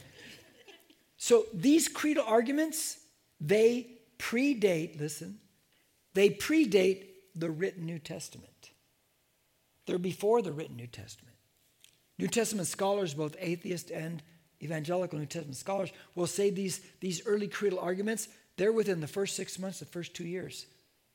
so 1.16 1.46
these 1.54 1.88
creedal 1.88 2.24
arguments, 2.26 2.98
they 3.40 3.86
predate, 4.18 4.98
listen, 4.98 5.38
they 6.14 6.30
predate 6.30 7.04
the 7.34 7.50
written 7.50 7.86
New 7.86 7.98
Testament. 7.98 8.70
They're 9.86 9.98
before 9.98 10.42
the 10.42 10.52
written 10.52 10.76
New 10.76 10.86
Testament. 10.86 11.36
New 12.18 12.28
Testament 12.28 12.68
scholars, 12.68 13.14
both 13.14 13.36
atheist 13.38 13.90
and 13.90 14.22
evangelical 14.62 15.18
New 15.18 15.26
Testament 15.26 15.56
scholars, 15.56 15.90
will 16.14 16.26
say 16.26 16.50
these, 16.50 16.80
these 17.00 17.24
early 17.26 17.48
creedal 17.48 17.78
arguments, 17.78 18.28
they're 18.56 18.72
within 18.72 19.00
the 19.00 19.08
first 19.08 19.36
six 19.36 19.58
months, 19.58 19.80
the 19.80 19.86
first 19.86 20.14
two 20.14 20.24
years 20.24 20.66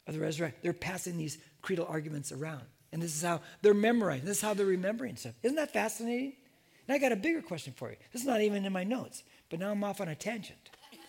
of 0.05 0.13
the 0.13 0.19
resurrection. 0.19 0.60
They're 0.63 0.73
passing 0.73 1.17
these 1.17 1.38
creedal 1.62 1.86
arguments 1.88 2.31
around. 2.31 2.63
And 2.91 3.01
this 3.01 3.15
is 3.15 3.21
how 3.21 3.41
they're 3.62 3.73
memorizing. 3.73 4.25
This 4.25 4.38
is 4.38 4.43
how 4.43 4.53
they're 4.53 4.65
remembering 4.65 5.17
stuff. 5.17 5.33
Isn't 5.43 5.57
that 5.57 5.73
fascinating? 5.73 6.33
And 6.88 6.95
I 6.95 6.99
got 6.99 7.12
a 7.12 7.17
bigger 7.17 7.41
question 7.41 7.73
for 7.75 7.89
you. 7.89 7.97
This 8.13 8.21
is 8.21 8.27
not 8.27 8.41
even 8.41 8.65
in 8.65 8.71
my 8.71 8.83
notes, 8.83 9.23
but 9.49 9.60
now 9.60 9.71
I'm 9.71 9.83
off 9.83 9.99
on 9.99 10.07
a 10.07 10.15
tangent. 10.15 10.69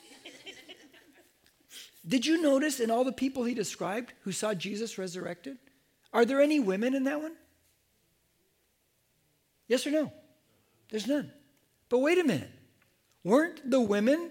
Did 2.07 2.27
you 2.27 2.43
notice 2.43 2.81
in 2.81 2.91
all 2.91 3.05
the 3.05 3.13
people 3.13 3.45
he 3.45 3.55
described 3.55 4.13
who 4.23 4.33
saw 4.33 4.55
Jesus 4.55 4.99
resurrected? 4.99 5.59
Are 6.13 6.25
there 6.25 6.41
any 6.41 6.59
women 6.59 6.95
in 6.95 7.05
that 7.05 7.21
one? 7.21 7.37
Yes 9.69 9.87
or 9.87 9.91
no? 9.91 10.13
There's 10.91 11.07
none. 11.07 11.31
But 11.89 11.99
wait 11.99 12.19
a 12.19 12.25
minute. 12.25 12.51
Weren't 13.25 13.69
the 13.69 13.81
women 13.81 14.31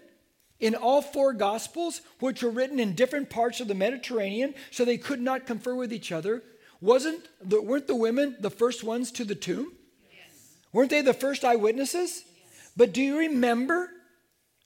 in 0.60 0.76
all 0.76 1.02
four 1.02 1.34
Gospels, 1.34 2.02
which 2.20 2.42
were 2.42 2.50
written 2.50 2.80
in 2.80 2.96
different 2.96 3.30
parts 3.30 3.60
of 3.60 3.68
the 3.68 3.76
Mediterranean, 3.76 4.56
so 4.72 4.86
they 4.86 4.98
could 4.98 5.22
not 5.22 5.46
confer 5.46 5.76
with 5.76 5.94
each 5.94 6.12
other, 6.12 6.44
wasn't 6.82 7.28
the, 7.42 7.62
weren't 7.62 7.88
the 7.88 7.96
women 7.96 8.36
the 8.40 8.50
first 8.50 8.84
ones 8.84 9.12
to 9.14 9.26
the 9.26 9.36
tomb? 9.36 9.74
Yes. 10.12 10.56
Weren't 10.74 10.90
they 10.90 11.02
the 11.02 11.14
first 11.14 11.44
eyewitnesses? 11.44 12.24
Yes. 12.26 12.72
But 12.76 12.94
do 12.94 13.02
you 13.02 13.18
remember 13.20 13.92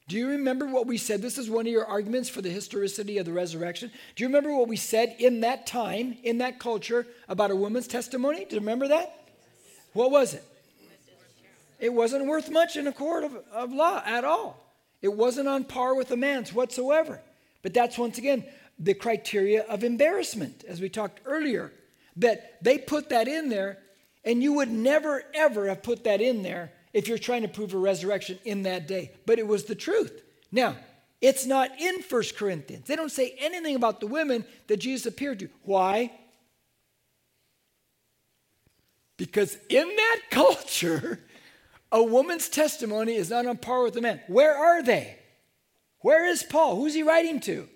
do 0.08 0.18
you 0.18 0.28
remember 0.28 0.66
what 0.66 0.88
we 0.88 0.98
said? 0.98 1.22
This 1.22 1.38
is 1.38 1.50
one 1.50 1.66
of 1.66 1.72
your 1.72 1.86
arguments 1.86 2.28
for 2.28 2.42
the 2.42 2.50
historicity 2.50 3.18
of 3.18 3.26
the 3.26 3.32
resurrection. 3.32 3.90
Do 4.16 4.24
you 4.24 4.28
remember 4.28 4.54
what 4.54 4.68
we 4.68 4.76
said 4.76 5.16
in 5.20 5.40
that 5.40 5.66
time, 5.66 6.18
in 6.24 6.40
that 6.40 6.60
culture, 6.60 7.08
about 7.30 7.50
a 7.50 7.56
woman's 7.56 7.88
testimony? 7.88 8.44
Do 8.44 8.56
you 8.56 8.60
remember 8.60 8.90
that? 8.90 9.30
What 9.94 10.12
was 10.12 10.34
it? 10.34 10.44
It 11.82 11.92
wasn't 11.92 12.28
worth 12.28 12.50
much 12.50 12.78
in 12.78 12.88
a 12.88 12.94
court 12.94 13.24
of, 13.24 13.36
of 13.52 13.74
law 13.74 14.02
at 14.06 14.24
all. 14.24 14.72
It 15.02 15.12
wasn't 15.12 15.48
on 15.48 15.64
par 15.64 15.96
with 15.96 16.12
a 16.12 16.16
man's 16.16 16.54
whatsoever. 16.54 17.20
But 17.64 17.74
that's 17.74 17.98
once 17.98 18.20
again 18.20 18.46
the 18.78 18.94
criteria 18.94 19.64
of 19.64 19.84
embarrassment, 19.84 20.64
as 20.68 20.80
we 20.80 20.90
talked 20.90 21.22
earlier, 21.26 21.74
that 22.18 22.64
they 22.64 22.78
put 22.78 23.10
that 23.10 23.28
in 23.28 23.50
there, 23.50 23.80
and 24.24 24.44
you 24.44 24.54
would 24.54 24.70
never, 24.70 25.24
ever 25.34 25.68
have 25.68 25.82
put 25.82 26.04
that 26.04 26.22
in 26.22 26.44
there 26.44 26.72
if 26.94 27.08
you're 27.08 27.18
trying 27.18 27.42
to 27.42 27.48
prove 27.48 27.74
a 27.74 27.78
resurrection 27.78 28.38
in 28.46 28.64
that 28.64 28.88
day. 28.88 29.12
But 29.26 29.40
it 29.40 29.48
was 29.48 29.66
the 29.66 29.76
truth. 29.76 30.22
Now, 30.52 30.76
it's 31.20 31.48
not 31.48 31.80
in 31.80 32.04
First 32.04 32.38
Corinthians. 32.38 32.88
They 32.88 32.96
don't 32.96 33.12
say 33.12 33.36
anything 33.40 33.76
about 33.76 34.00
the 34.00 34.08
women 34.08 34.46
that 34.68 34.78
Jesus 34.78 35.08
appeared 35.08 35.40
to. 35.40 35.50
Why? 35.64 36.12
Because 39.18 39.58
in 39.70 39.88
that 39.88 40.20
culture, 40.30 41.20
a 41.92 42.02
woman's 42.02 42.50
testimony 42.50 43.16
is 43.16 43.30
not 43.30 43.46
on 43.46 43.58
par 43.58 43.84
with 43.84 43.98
a 43.98 44.02
man. 44.02 44.22
Where 44.28 44.56
are 44.56 44.82
they? 44.82 45.18
Where 46.00 46.26
is 46.26 46.44
Paul? 46.44 46.78
Who's 46.78 46.94
he 46.94 47.04
writing 47.04 47.40
to? 47.42 47.68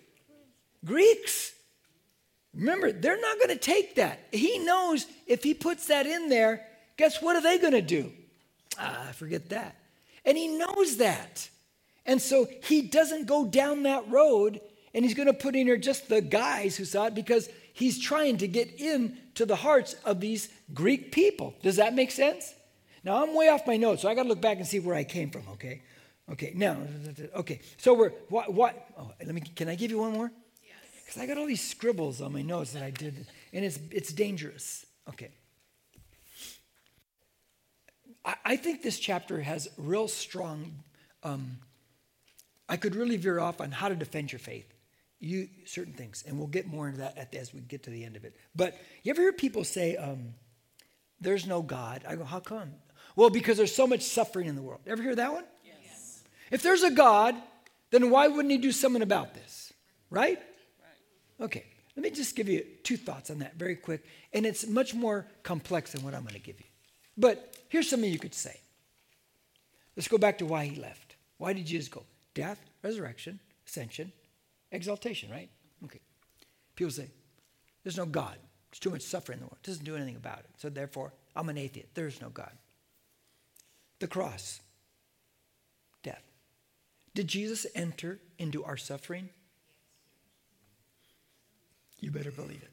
Greeks. 0.84 1.54
Remember, 2.54 2.92
they're 2.92 3.20
not 3.20 3.38
going 3.38 3.50
to 3.50 3.58
take 3.58 3.96
that. 3.96 4.20
He 4.32 4.60
knows 4.60 5.06
if 5.28 5.44
he 5.44 5.54
puts 5.54 5.88
that 5.88 6.06
in 6.06 6.30
there, 6.30 6.66
guess 6.98 7.22
what 7.22 7.36
are 7.36 7.42
they 7.42 7.58
going 7.58 7.74
to 7.74 7.82
do? 7.82 8.12
Ah, 8.80 9.10
forget 9.14 9.50
that. 9.50 9.76
And 10.24 10.38
he 10.38 10.48
knows 10.48 10.98
that. 10.98 11.50
And 12.06 12.22
so 12.22 12.48
he 12.64 12.84
doesn't 12.84 13.28
go 13.28 13.46
down 13.46 13.84
that 13.84 14.10
road 14.10 14.62
and 14.94 15.04
he's 15.04 15.14
going 15.14 15.28
to 15.28 15.34
put 15.34 15.56
in 15.56 15.68
here 15.68 15.78
just 15.78 16.08
the 16.08 16.22
guys 16.22 16.78
who 16.78 16.86
saw 16.86 17.08
it 17.08 17.16
because 17.16 17.50
he's 17.74 18.00
trying 18.00 18.38
to 18.38 18.48
get 18.48 18.80
into 18.80 19.46
the 19.46 19.58
hearts 19.58 19.94
of 20.06 20.22
these 20.22 20.48
Greek 20.74 21.12
people. 21.12 21.54
Does 21.62 21.76
that 21.76 21.94
make 21.94 22.12
sense? 22.12 22.54
Now 23.06 23.24
I'm 23.24 23.36
way 23.36 23.50
off 23.50 23.68
my 23.68 23.78
notes, 23.78 24.02
so 24.02 24.10
I 24.10 24.16
got 24.16 24.24
to 24.24 24.30
look 24.30 24.42
back 24.42 24.58
and 24.58 24.66
see 24.66 24.80
where 24.80 24.96
I 24.96 25.04
came 25.04 25.30
from, 25.30 25.44
okay? 25.54 25.84
Okay, 26.32 26.54
now, 26.56 26.76
okay. 27.36 27.62
So 27.78 27.94
we're, 27.94 28.10
what, 28.30 28.52
what, 28.52 28.90
oh, 28.98 29.12
let 29.24 29.34
me, 29.34 29.42
can 29.42 29.70
I 29.70 29.76
give 29.76 29.92
you 29.92 30.00
one 30.00 30.14
more? 30.14 30.32
Yes. 30.64 30.74
Because 31.06 31.22
I 31.22 31.28
got 31.28 31.38
all 31.38 31.46
these 31.46 31.62
scribbles 31.62 32.20
on 32.20 32.34
my 32.34 32.42
notes 32.42 32.74
that 32.74 32.82
I 32.82 32.90
did, 32.90 33.28
and 33.54 33.64
it's, 33.64 33.80
it's 33.92 34.12
dangerous. 34.12 34.88
Okay. 35.08 35.30
I, 38.26 38.36
I 38.44 38.56
think 38.56 38.82
this 38.82 38.98
chapter 38.98 39.40
has 39.40 39.70
real 39.78 40.08
strong. 40.08 40.80
Um, 41.22 41.60
I 42.68 42.78
could 42.78 42.96
really 42.96 43.18
veer 43.18 43.40
off 43.40 43.62
on 43.62 43.70
how 43.70 43.88
to 43.88 43.96
defend 43.96 44.32
your 44.32 44.40
faith. 44.40 44.74
You 45.20 45.48
certain 45.66 45.94
things, 45.94 46.24
and 46.28 46.38
we'll 46.38 46.48
get 46.48 46.66
more 46.66 46.88
into 46.88 47.00
that 47.00 47.32
the, 47.32 47.40
as 47.40 47.54
we 47.54 47.62
get 47.62 47.84
to 47.84 47.90
the 47.90 48.04
end 48.04 48.16
of 48.16 48.26
it. 48.26 48.36
But 48.56 48.76
you 49.04 49.12
ever 49.12 49.22
hear 49.22 49.32
people 49.32 49.64
say, 49.64 49.96
um, 49.96 50.34
"There's 51.22 51.48
no 51.48 51.62
God"? 51.62 52.04
I 52.08 52.16
go, 52.16 52.26
"How 52.26 52.42
come?" 52.42 52.74
Well, 53.16 53.30
because 53.30 53.58
there's 53.58 53.74
so 53.74 53.88
much 53.88 54.02
suffering 54.02 54.48
in 54.48 54.56
the 54.56 54.62
world. 54.62 54.82
Ever 54.86 55.02
hear 55.02 55.16
that 55.16 55.32
one? 55.32 55.46
Yes. 55.64 56.24
If 56.52 56.62
there's 56.62 56.84
a 56.84 56.92
God, 56.92 57.36
then 57.92 58.10
why 58.10 58.28
wouldn't 58.28 58.52
He 58.52 58.58
do 58.58 58.72
something 58.72 59.02
about 59.02 59.34
this? 59.34 59.74
Right? 60.10 60.38
Right. 60.38 61.46
Okay. 61.46 61.66
Let 61.96 62.04
me 62.04 62.10
just 62.10 62.36
give 62.36 62.50
you 62.50 62.66
two 62.84 62.98
thoughts 62.98 63.30
on 63.30 63.40
that 63.40 63.56
very 63.56 63.76
quick, 63.76 64.06
and 64.34 64.46
it's 64.46 64.68
much 64.68 64.94
more 64.94 65.26
complex 65.44 65.94
than 65.94 66.04
what 66.04 66.14
I'm 66.14 66.24
going 66.24 66.34
to 66.34 66.42
give 66.42 66.60
you. 66.60 66.66
But 67.18 67.56
here's 67.70 67.90
something 67.90 68.12
you 68.12 68.20
could 68.20 68.34
say. 68.34 68.60
Let's 69.96 70.10
go 70.10 70.18
back 70.18 70.40
to 70.40 70.46
why 70.46 70.66
he 70.66 70.76
left. 70.76 71.16
Why 71.38 71.54
did 71.54 71.66
Jesus 71.66 71.88
go? 71.88 72.04
Death, 72.34 72.60
resurrection, 72.84 73.40
ascension, 73.66 74.12
exaltation, 74.72 75.32
right? 75.32 75.50
Okay. 75.86 76.02
People 76.76 76.92
say, 76.92 77.08
there's 77.84 77.96
no 77.96 78.06
God. 78.06 78.36
There's 78.72 78.80
too 78.80 78.90
much 78.90 79.04
suffering 79.04 79.38
in 79.38 79.44
the 79.44 79.46
world. 79.46 79.60
It 79.64 79.68
doesn't 79.68 79.86
do 79.86 79.96
anything 79.96 80.18
about 80.18 80.40
it. 80.40 80.50
So 80.58 80.70
therefore, 80.70 81.14
I'm 81.34 81.48
an 81.48 81.58
atheist. 81.58 81.96
There's 81.96 82.20
no 82.20 82.28
God. 82.28 82.52
The 84.00 84.08
cross, 84.08 84.62
death. 86.04 86.24
Did 87.14 87.28
Jesus 87.28 87.66
enter 87.76 88.20
into 88.38 88.64
our 88.64 88.78
suffering? 88.78 89.30
You 92.00 92.12
better 92.12 92.32
believe 92.32 92.62
it. 92.62 92.72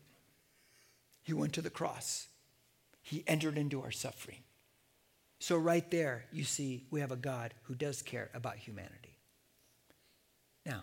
He 1.23 1.33
went 1.33 1.53
to 1.55 1.63
the 1.63 1.71
cross. 1.71 2.27
He 3.01 3.25
entered 3.27 3.57
into 3.57 3.83
our 3.83 3.93
suffering. 3.93 4.41
So, 5.39 5.57
right 5.57 5.89
there, 5.91 6.27
you 6.33 6.45
see, 6.45 6.85
we 6.91 7.01
have 7.01 7.11
a 7.11 7.17
God 7.17 7.55
who 7.65 7.75
does 7.75 8.01
care 8.03 8.31
about 8.33 8.57
humanity. 8.57 9.19
Now, 10.65 10.83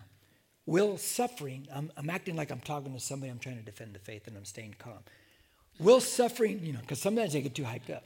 will 0.66 0.98
suffering, 0.98 1.66
I'm, 1.74 1.90
I'm, 1.96 2.10
acting 2.10 2.36
like 2.36 2.50
I'm 2.50 2.60
talking 2.60 2.92
to 2.92 3.00
somebody, 3.00 3.30
I'm 3.30 3.38
trying 3.38 3.56
to 3.56 3.64
defend 3.64 3.94
the 3.94 3.98
faith, 3.98 4.26
and 4.26 4.36
I'm 4.36 4.44
staying 4.44 4.76
calm. 4.78 4.98
Will 5.78 6.00
suffering, 6.00 6.60
you 6.62 6.74
know, 6.74 6.80
because 6.80 7.00
sometimes 7.00 7.34
I 7.34 7.40
get 7.40 7.54
too 7.54 7.62
hyped 7.62 7.88
up. 7.88 8.04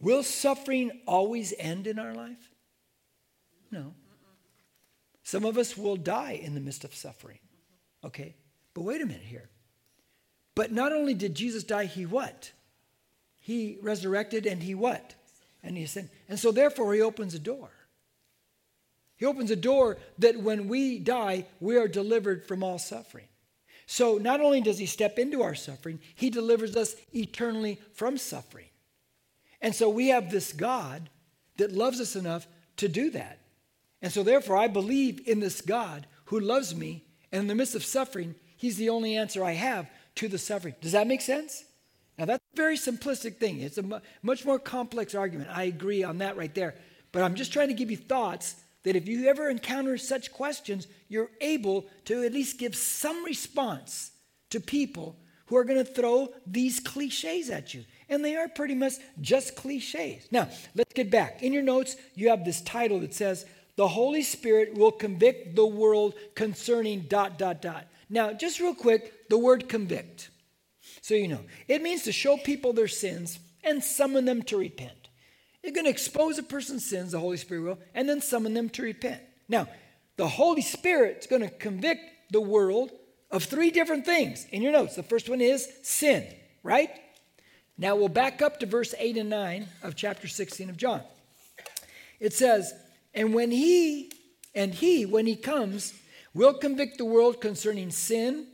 Will 0.00 0.22
suffering 0.22 1.00
always 1.06 1.54
end 1.58 1.86
in 1.86 1.98
our 1.98 2.14
life? 2.14 2.50
No. 3.70 3.94
Some 5.22 5.44
of 5.44 5.56
us 5.56 5.76
will 5.76 5.96
die 5.96 6.38
in 6.42 6.54
the 6.54 6.60
midst 6.60 6.84
of 6.84 6.94
suffering. 6.94 7.38
Okay? 8.04 8.36
But 8.74 8.82
wait 8.82 9.00
a 9.00 9.06
minute 9.06 9.22
here. 9.22 9.48
But 10.54 10.70
not 10.70 10.92
only 10.92 11.14
did 11.14 11.34
Jesus 11.34 11.64
die, 11.64 11.86
he 11.86 12.06
what? 12.06 12.52
He 13.40 13.78
resurrected 13.82 14.46
and 14.46 14.62
he 14.62 14.74
what? 14.74 15.14
And 15.62 15.76
he 15.76 15.86
said, 15.86 16.10
and 16.28 16.38
so 16.38 16.52
therefore 16.52 16.92
he 16.94 17.00
opens 17.00 17.34
a 17.34 17.38
door. 17.38 17.70
He 19.16 19.26
opens 19.26 19.50
a 19.50 19.56
door 19.56 19.98
that 20.18 20.40
when 20.40 20.68
we 20.68 20.98
die, 20.98 21.46
we 21.60 21.76
are 21.76 21.88
delivered 21.88 22.46
from 22.46 22.62
all 22.62 22.78
suffering. 22.78 23.28
So 23.86 24.18
not 24.18 24.40
only 24.40 24.60
does 24.60 24.78
he 24.78 24.86
step 24.86 25.18
into 25.18 25.42
our 25.42 25.54
suffering, 25.54 26.00
he 26.14 26.30
delivers 26.30 26.76
us 26.76 26.96
eternally 27.14 27.80
from 27.92 28.18
suffering. 28.18 28.66
And 29.64 29.74
so 29.74 29.88
we 29.88 30.08
have 30.08 30.30
this 30.30 30.52
God 30.52 31.08
that 31.56 31.72
loves 31.72 31.98
us 31.98 32.16
enough 32.16 32.46
to 32.76 32.86
do 32.86 33.08
that. 33.12 33.38
And 34.02 34.12
so 34.12 34.22
therefore 34.22 34.58
I 34.58 34.68
believe 34.68 35.26
in 35.26 35.40
this 35.40 35.62
God 35.62 36.06
who 36.26 36.38
loves 36.38 36.74
me, 36.74 37.02
and 37.32 37.40
in 37.40 37.48
the 37.48 37.54
midst 37.54 37.74
of 37.74 37.82
suffering, 37.82 38.34
he's 38.58 38.76
the 38.76 38.90
only 38.90 39.16
answer 39.16 39.42
I 39.42 39.52
have 39.52 39.88
to 40.16 40.28
the 40.28 40.36
suffering. 40.36 40.74
Does 40.82 40.92
that 40.92 41.06
make 41.06 41.22
sense? 41.22 41.64
Now, 42.18 42.26
that's 42.26 42.44
a 42.52 42.56
very 42.56 42.76
simplistic 42.76 43.38
thing. 43.38 43.62
It's 43.62 43.78
a 43.78 44.02
much 44.22 44.44
more 44.44 44.58
complex 44.58 45.14
argument. 45.14 45.48
I 45.50 45.62
agree 45.62 46.04
on 46.04 46.18
that 46.18 46.36
right 46.36 46.54
there. 46.54 46.74
But 47.10 47.22
I'm 47.22 47.34
just 47.34 47.50
trying 47.50 47.68
to 47.68 47.74
give 47.74 47.90
you 47.90 47.96
thoughts 47.96 48.56
that 48.82 48.96
if 48.96 49.08
you 49.08 49.28
ever 49.28 49.48
encounter 49.48 49.96
such 49.96 50.30
questions, 50.30 50.88
you're 51.08 51.30
able 51.40 51.86
to 52.04 52.22
at 52.22 52.34
least 52.34 52.58
give 52.58 52.76
some 52.76 53.24
response 53.24 54.10
to 54.50 54.60
people 54.60 55.16
who 55.46 55.56
are 55.56 55.64
going 55.64 55.82
to 55.82 55.90
throw 55.90 56.28
these 56.46 56.80
cliches 56.80 57.48
at 57.48 57.72
you. 57.72 57.84
And 58.08 58.24
they 58.24 58.36
are 58.36 58.48
pretty 58.48 58.74
much 58.74 58.94
just 59.20 59.56
cliches. 59.56 60.26
Now, 60.30 60.48
let's 60.74 60.92
get 60.92 61.10
back. 61.10 61.42
In 61.42 61.52
your 61.52 61.62
notes, 61.62 61.96
you 62.14 62.28
have 62.28 62.44
this 62.44 62.60
title 62.60 63.00
that 63.00 63.14
says, 63.14 63.46
The 63.76 63.88
Holy 63.88 64.22
Spirit 64.22 64.74
will 64.74 64.92
convict 64.92 65.56
the 65.56 65.66
world 65.66 66.14
concerning 66.34 67.02
dot, 67.02 67.38
dot, 67.38 67.62
dot. 67.62 67.86
Now, 68.10 68.32
just 68.32 68.60
real 68.60 68.74
quick, 68.74 69.28
the 69.28 69.38
word 69.38 69.68
convict. 69.68 70.30
So 71.00 71.14
you 71.14 71.28
know, 71.28 71.40
it 71.68 71.82
means 71.82 72.02
to 72.04 72.12
show 72.12 72.36
people 72.36 72.72
their 72.72 72.88
sins 72.88 73.38
and 73.62 73.82
summon 73.82 74.24
them 74.24 74.42
to 74.44 74.56
repent. 74.56 75.08
You're 75.62 75.72
going 75.72 75.86
to 75.86 75.90
expose 75.90 76.38
a 76.38 76.42
person's 76.42 76.84
sins, 76.84 77.12
the 77.12 77.20
Holy 77.20 77.38
Spirit 77.38 77.62
will, 77.62 77.78
and 77.94 78.08
then 78.08 78.20
summon 78.20 78.52
them 78.52 78.68
to 78.70 78.82
repent. 78.82 79.22
Now, 79.48 79.66
the 80.16 80.28
Holy 80.28 80.62
Spirit's 80.62 81.26
going 81.26 81.42
to 81.42 81.48
convict 81.48 82.02
the 82.30 82.40
world 82.40 82.92
of 83.30 83.44
three 83.44 83.70
different 83.70 84.04
things. 84.04 84.46
In 84.50 84.62
your 84.62 84.72
notes, 84.72 84.94
the 84.94 85.02
first 85.02 85.28
one 85.28 85.40
is 85.40 85.68
sin, 85.82 86.26
right? 86.62 86.90
Now 87.76 87.96
we'll 87.96 88.08
back 88.08 88.40
up 88.40 88.60
to 88.60 88.66
verse 88.66 88.94
8 88.98 89.16
and 89.16 89.30
9 89.30 89.66
of 89.82 89.96
chapter 89.96 90.28
16 90.28 90.70
of 90.70 90.76
John. 90.76 91.02
It 92.20 92.32
says, 92.32 92.72
And 93.12 93.34
when 93.34 93.50
he, 93.50 94.12
and 94.54 94.72
he, 94.72 95.06
when 95.06 95.26
he 95.26 95.36
comes, 95.36 95.92
will 96.32 96.54
convict 96.54 96.98
the 96.98 97.04
world 97.04 97.40
concerning 97.40 97.90
sin 97.90 98.46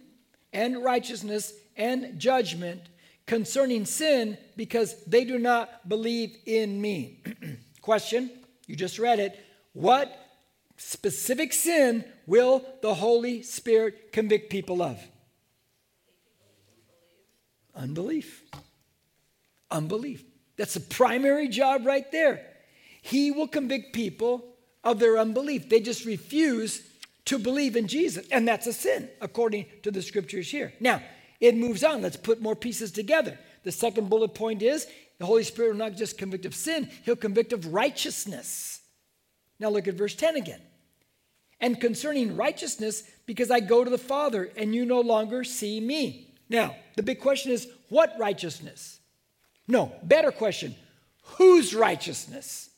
and 0.52 0.82
righteousness 0.82 1.52
and 1.76 2.18
judgment 2.18 2.82
concerning 3.26 3.84
sin 3.84 4.36
because 4.56 5.04
they 5.04 5.24
do 5.24 5.38
not 5.38 5.88
believe 5.88 6.36
in 6.46 6.80
me. 6.80 7.22
Question, 7.80 8.30
you 8.66 8.74
just 8.74 8.98
read 8.98 9.20
it. 9.20 9.38
What 9.72 10.12
specific 10.76 11.52
sin 11.52 12.04
will 12.26 12.64
the 12.82 12.94
Holy 12.94 13.42
Spirit 13.42 14.12
convict 14.12 14.50
people 14.50 14.82
of? 14.82 14.98
Unbelief. 17.74 18.42
Unbelief. 19.70 20.24
That's 20.56 20.74
the 20.74 20.80
primary 20.80 21.48
job 21.48 21.86
right 21.86 22.10
there. 22.12 22.46
He 23.02 23.30
will 23.30 23.48
convict 23.48 23.94
people 23.94 24.44
of 24.84 24.98
their 24.98 25.18
unbelief. 25.18 25.68
They 25.68 25.80
just 25.80 26.04
refuse 26.04 26.82
to 27.26 27.38
believe 27.38 27.76
in 27.76 27.86
Jesus. 27.86 28.26
And 28.30 28.46
that's 28.46 28.66
a 28.66 28.72
sin, 28.72 29.08
according 29.20 29.66
to 29.82 29.90
the 29.90 30.02
scriptures 30.02 30.50
here. 30.50 30.72
Now, 30.80 31.02
it 31.40 31.56
moves 31.56 31.82
on. 31.84 32.02
Let's 32.02 32.16
put 32.16 32.42
more 32.42 32.56
pieces 32.56 32.90
together. 32.90 33.38
The 33.62 33.72
second 33.72 34.10
bullet 34.10 34.34
point 34.34 34.62
is 34.62 34.86
the 35.18 35.26
Holy 35.26 35.44
Spirit 35.44 35.70
will 35.70 35.76
not 35.76 35.96
just 35.96 36.18
convict 36.18 36.46
of 36.46 36.54
sin, 36.54 36.90
He'll 37.04 37.16
convict 37.16 37.52
of 37.52 37.72
righteousness. 37.72 38.80
Now, 39.58 39.68
look 39.68 39.88
at 39.88 39.94
verse 39.94 40.14
10 40.14 40.36
again. 40.36 40.60
And 41.60 41.78
concerning 41.78 42.36
righteousness, 42.36 43.02
because 43.26 43.50
I 43.50 43.60
go 43.60 43.84
to 43.84 43.90
the 43.90 43.98
Father 43.98 44.50
and 44.56 44.74
you 44.74 44.86
no 44.86 45.00
longer 45.00 45.44
see 45.44 45.78
me. 45.78 46.34
Now, 46.48 46.74
the 46.96 47.02
big 47.02 47.20
question 47.20 47.52
is 47.52 47.68
what 47.90 48.14
righteousness? 48.18 48.99
No, 49.70 49.92
better 50.02 50.32
question 50.32 50.74
whose 51.22 51.74
righteousness? 51.74 52.70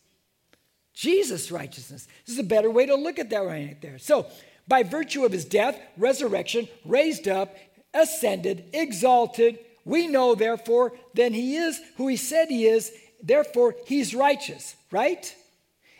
Jesus' 0.93 1.51
righteousness. 1.51 2.07
This 2.27 2.35
is 2.35 2.39
a 2.39 2.45
better 2.45 2.71
way 2.71 2.85
to 2.87 2.95
look 2.95 3.19
at 3.19 3.31
that 3.31 3.39
right 3.39 3.81
there. 3.81 3.99
So, 3.99 4.27
by 4.69 4.83
virtue 4.83 5.25
of 5.25 5.33
his 5.33 5.47
death, 5.47 5.81
resurrection, 5.97 6.69
raised 6.85 7.27
up, 7.27 7.57
ascended, 7.95 8.67
exalted, 8.75 9.59
we 9.85 10.07
know, 10.07 10.35
therefore, 10.35 10.93
then 11.15 11.33
he 11.33 11.57
is 11.57 11.81
who 11.97 12.09
he 12.09 12.17
said 12.17 12.49
he 12.49 12.67
is, 12.67 12.93
therefore, 13.23 13.75
he's 13.87 14.15
righteous, 14.15 14.77
right? 14.91 15.35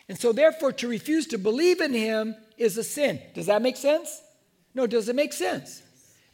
And 0.07 0.17
so, 0.17 0.31
therefore, 0.31 0.71
to 0.73 0.87
refuse 0.87 1.27
to 1.27 1.37
believe 1.39 1.81
in 1.81 1.93
him 1.93 2.35
is 2.57 2.77
a 2.77 2.83
sin. 2.83 3.19
Does 3.33 3.47
that 3.47 3.63
make 3.63 3.77
sense? 3.77 4.21
No, 4.75 4.85
does 4.85 5.09
it 5.09 5.15
make 5.15 5.33
sense? 5.33 5.81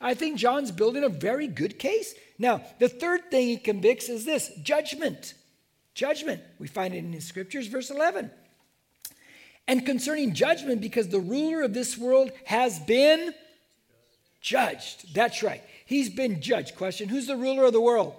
I 0.01 0.13
think 0.13 0.37
John's 0.37 0.71
building 0.71 1.03
a 1.03 1.09
very 1.09 1.47
good 1.47 1.79
case. 1.79 2.13
Now, 2.39 2.63
the 2.79 2.89
third 2.89 3.29
thing 3.29 3.47
he 3.47 3.57
convicts 3.57 4.09
is 4.09 4.25
this 4.25 4.49
judgment. 4.63 5.35
Judgment. 5.93 6.41
We 6.57 6.67
find 6.67 6.95
it 6.95 6.99
in 6.99 7.11
the 7.11 7.19
scriptures, 7.19 7.67
verse 7.67 7.91
11 7.91 8.31
and 9.69 9.85
concerning 9.85 10.33
judgment 10.33 10.81
because 10.81 11.09
the 11.09 11.19
ruler 11.19 11.61
of 11.61 11.75
this 11.75 11.95
world 11.95 12.31
has 12.45 12.79
been 12.79 13.35
judged. 14.41 15.13
That's 15.13 15.43
right. 15.43 15.61
He's 15.85 16.09
been 16.09 16.41
judged. 16.41 16.75
Question 16.75 17.07
Who's 17.07 17.27
the 17.27 17.37
ruler 17.37 17.65
of 17.65 17.73
the 17.73 17.79
world? 17.79 18.15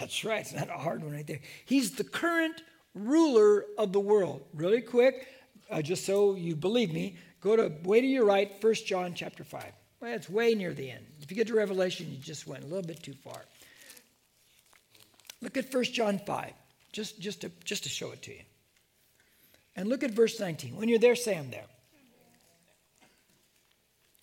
That's 0.00 0.24
right. 0.24 0.40
It's 0.40 0.54
not 0.54 0.70
a 0.70 0.72
hard 0.72 1.04
one 1.04 1.12
right 1.12 1.26
there. 1.26 1.40
He's 1.66 1.92
the 1.92 2.04
current 2.04 2.62
ruler 2.94 3.66
of 3.76 3.92
the 3.92 4.00
world. 4.00 4.42
Really 4.54 4.80
quick, 4.80 5.28
uh, 5.70 5.82
just 5.82 6.06
so 6.06 6.34
you 6.34 6.56
believe 6.56 6.94
me, 6.94 7.16
go 7.42 7.54
to 7.54 7.70
way 7.84 8.00
to 8.00 8.06
your 8.06 8.24
right, 8.24 8.50
1 8.62 8.74
John 8.86 9.12
chapter 9.14 9.44
5. 9.44 9.64
Well, 10.00 10.12
it's 10.14 10.30
way 10.30 10.54
near 10.54 10.72
the 10.72 10.90
end. 10.90 11.04
If 11.20 11.30
you 11.30 11.36
get 11.36 11.48
to 11.48 11.54
Revelation, 11.54 12.10
you 12.10 12.18
just 12.18 12.46
went 12.46 12.62
a 12.62 12.66
little 12.66 12.86
bit 12.86 13.02
too 13.02 13.14
far. 13.14 13.42
Look 15.40 15.56
at 15.56 15.72
1 15.72 15.84
John 15.84 16.18
5, 16.18 16.52
just, 16.92 17.20
just, 17.20 17.40
to, 17.42 17.50
just 17.64 17.84
to 17.84 17.88
show 17.88 18.12
it 18.12 18.22
to 18.22 18.32
you. 18.32 18.42
And 19.76 19.88
look 19.88 20.02
at 20.02 20.10
verse 20.10 20.40
19. 20.40 20.76
When 20.76 20.88
you're 20.88 20.98
there, 20.98 21.14
say 21.14 21.36
I'm 21.36 21.50
there. 21.50 21.66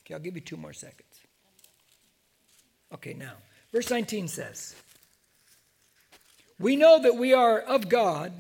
Okay, 0.05 0.13
I'll 0.13 0.19
give 0.19 0.35
you 0.35 0.41
two 0.41 0.57
more 0.57 0.73
seconds. 0.73 1.01
Okay, 2.93 3.13
now, 3.13 3.33
verse 3.71 3.89
19 3.89 4.27
says, 4.27 4.75
We 6.59 6.75
know 6.75 7.01
that 7.01 7.15
we 7.15 7.33
are 7.33 7.59
of 7.59 7.89
God 7.89 8.31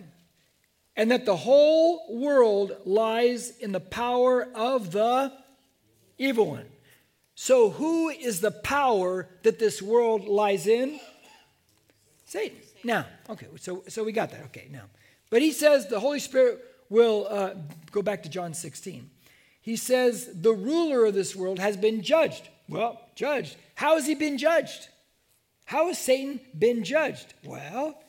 and 0.95 1.11
that 1.11 1.25
the 1.25 1.35
whole 1.35 2.19
world 2.19 2.73
lies 2.85 3.57
in 3.57 3.71
the 3.71 3.79
power 3.79 4.47
of 4.53 4.91
the 4.91 5.31
evil 6.17 6.47
one. 6.47 6.65
So, 7.35 7.69
who 7.69 8.09
is 8.09 8.39
the 8.39 8.51
power 8.51 9.27
that 9.43 9.59
this 9.59 9.81
world 9.81 10.25
lies 10.25 10.67
in? 10.67 10.99
Satan. 12.25 12.57
Now, 12.83 13.05
okay, 13.29 13.47
so, 13.57 13.83
so 13.89 14.03
we 14.03 14.13
got 14.13 14.31
that. 14.31 14.45
Okay, 14.45 14.67
now. 14.71 14.83
But 15.29 15.41
he 15.41 15.51
says 15.51 15.87
the 15.87 15.99
Holy 15.99 16.19
Spirit 16.19 16.63
will 16.89 17.27
uh, 17.29 17.55
go 17.91 18.01
back 18.01 18.23
to 18.23 18.29
John 18.29 18.53
16. 18.53 19.09
He 19.61 19.75
says 19.75 20.29
the 20.33 20.53
ruler 20.53 21.05
of 21.05 21.13
this 21.13 21.35
world 21.35 21.59
has 21.59 21.75
been 21.75 22.01
judged. 22.01 22.47
Well, 22.69 23.01
judged. 23.15 23.57
How 23.75 23.95
has 23.95 24.07
he 24.07 24.15
been 24.15 24.37
judged? 24.37 24.87
How 25.65 25.87
has 25.87 25.97
Satan 25.97 26.39
been 26.57 26.83
judged? 26.83 27.33
Well, 27.43 27.99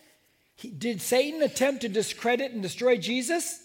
he, 0.55 0.69
did 0.69 1.01
Satan 1.01 1.43
attempt 1.43 1.81
to 1.81 1.89
discredit 1.89 2.53
and 2.53 2.63
destroy 2.63 2.97
Jesus? 2.97 3.61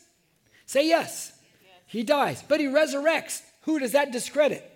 Say 0.65 0.87
yes. 0.87 1.33
yes. 1.61 1.73
He 1.85 2.03
dies, 2.03 2.43
but 2.47 2.59
he 2.59 2.65
resurrects. 2.65 3.41
Who 3.61 3.79
does 3.79 3.91
that 3.91 4.11
discredit? 4.11 4.70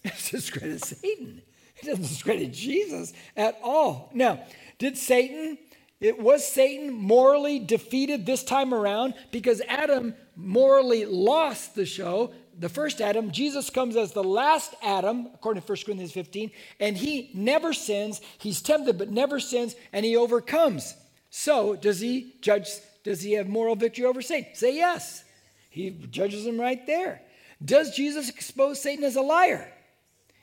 It 0.04 0.14
discredits 0.30 0.96
Satan. 1.00 1.42
It 1.76 1.86
doesn't 1.86 2.02
discredit 2.02 2.52
Jesus 2.52 3.12
at 3.36 3.58
all. 3.62 4.10
Now, 4.14 4.40
did 4.78 4.96
Satan, 4.96 5.58
it 6.00 6.18
was 6.18 6.46
Satan 6.46 6.92
morally 6.92 7.58
defeated 7.58 8.24
this 8.24 8.42
time 8.42 8.72
around 8.72 9.14
because 9.30 9.60
Adam 9.68 10.14
morally 10.36 11.04
lost 11.04 11.74
the 11.74 11.84
show. 11.84 12.32
The 12.58 12.70
first 12.70 13.00
Adam, 13.00 13.30
Jesus 13.30 13.70
comes 13.70 13.96
as 13.96 14.12
the 14.12 14.24
last 14.24 14.74
Adam, 14.82 15.28
according 15.34 15.62
to 15.62 15.68
1 15.68 15.78
Corinthians 15.84 16.12
15, 16.12 16.50
and 16.78 16.96
he 16.96 17.30
never 17.34 17.72
sins. 17.72 18.20
He's 18.38 18.62
tempted 18.62 18.98
but 18.98 19.10
never 19.10 19.40
sins, 19.40 19.74
and 19.92 20.04
he 20.04 20.16
overcomes. 20.16 20.94
So, 21.30 21.76
does 21.76 22.00
he 22.00 22.36
judge? 22.40 22.68
Does 23.02 23.22
he 23.22 23.32
have 23.32 23.48
moral 23.48 23.76
victory 23.76 24.04
over 24.04 24.20
Satan? 24.20 24.54
Say 24.54 24.76
yes. 24.76 25.24
He 25.70 25.90
judges 25.90 26.44
him 26.46 26.60
right 26.60 26.86
there. 26.86 27.22
Does 27.64 27.94
Jesus 27.94 28.28
expose 28.28 28.80
Satan 28.80 29.04
as 29.04 29.16
a 29.16 29.22
liar? 29.22 29.72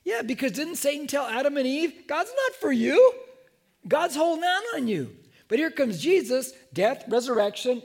Yeah, 0.07 0.21
because 0.21 0.53
didn't 0.53 0.77
Satan 0.77 1.05
tell 1.05 1.25
Adam 1.25 1.57
and 1.57 1.67
Eve, 1.67 2.07
God's 2.07 2.31
not 2.45 2.55
for 2.55 2.71
you? 2.71 3.13
God's 3.85 4.15
holding 4.15 4.45
out 4.45 4.63
on 4.75 4.87
you. 4.87 5.13
But 5.49 5.59
here 5.59 5.69
comes 5.69 6.01
Jesus, 6.01 6.53
death, 6.71 7.03
resurrection, 7.09 7.83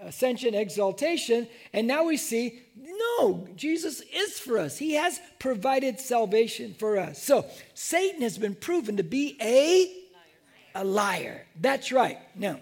ascension, 0.00 0.54
exaltation, 0.54 1.48
and 1.72 1.88
now 1.88 2.04
we 2.04 2.16
see 2.16 2.62
no, 2.76 3.48
Jesus 3.56 4.02
is 4.14 4.38
for 4.38 4.56
us. 4.56 4.78
He 4.78 4.94
has 4.94 5.20
provided 5.40 5.98
salvation 5.98 6.74
for 6.74 6.96
us. 6.96 7.20
So 7.20 7.44
Satan 7.74 8.22
has 8.22 8.38
been 8.38 8.54
proven 8.54 8.96
to 8.98 9.02
be 9.02 9.36
a 9.42 9.92
a 10.80 10.84
liar. 10.84 11.44
That's 11.60 11.90
right. 11.90 12.18
Now, 12.36 12.60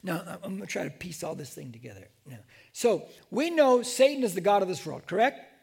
now 0.00 0.22
I'm 0.44 0.58
going 0.58 0.60
to 0.60 0.66
try 0.66 0.84
to 0.84 0.90
piece 0.90 1.24
all 1.24 1.34
this 1.34 1.52
thing 1.52 1.72
together. 1.72 2.06
Now, 2.24 2.38
so 2.72 3.08
we 3.32 3.50
know 3.50 3.82
Satan 3.82 4.22
is 4.22 4.34
the 4.34 4.40
God 4.40 4.62
of 4.62 4.68
this 4.68 4.86
world, 4.86 5.08
correct? 5.08 5.53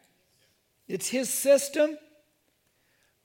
It's 0.88 1.08
his 1.08 1.28
system. 1.28 1.96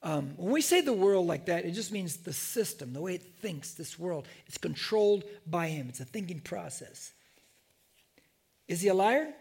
Um, 0.03 0.33
when 0.37 0.51
we 0.53 0.61
say 0.61 0.81
the 0.81 0.93
world 0.93 1.27
like 1.27 1.47
that, 1.47 1.65
it 1.65 1.71
just 1.71 1.91
means 1.91 2.17
the 2.17 2.33
system, 2.33 2.93
the 2.93 3.01
way 3.01 3.15
it 3.15 3.23
thinks, 3.41 3.73
this 3.73 3.97
world. 3.97 4.27
It's 4.45 4.57
controlled 4.57 5.23
by 5.45 5.67
him, 5.67 5.89
it's 5.89 5.99
a 5.99 6.05
thinking 6.05 6.39
process. 6.39 7.13
Is 8.67 8.81
he 8.81 8.89
a 8.89 8.93
liar? 8.93 9.33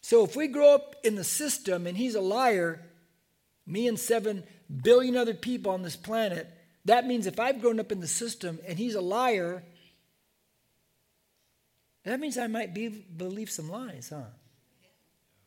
So 0.00 0.24
if 0.24 0.36
we 0.36 0.46
grow 0.46 0.74
up 0.74 0.94
in 1.02 1.16
the 1.16 1.24
system 1.24 1.86
and 1.86 1.96
he's 1.96 2.14
a 2.14 2.20
liar, 2.20 2.80
me 3.66 3.88
and 3.88 3.98
seven 3.98 4.44
billion 4.82 5.16
other 5.16 5.34
people 5.34 5.72
on 5.72 5.82
this 5.82 5.96
planet, 5.96 6.48
that 6.84 7.06
means 7.06 7.26
if 7.26 7.40
I've 7.40 7.60
grown 7.60 7.80
up 7.80 7.90
in 7.90 8.00
the 8.00 8.06
system 8.06 8.60
and 8.66 8.78
he's 8.78 8.94
a 8.94 9.00
liar, 9.00 9.64
that 12.04 12.20
means 12.20 12.38
I 12.38 12.46
might 12.46 12.72
be, 12.72 12.88
believe 12.88 13.50
some 13.50 13.68
lies, 13.68 14.10
huh? 14.14 14.30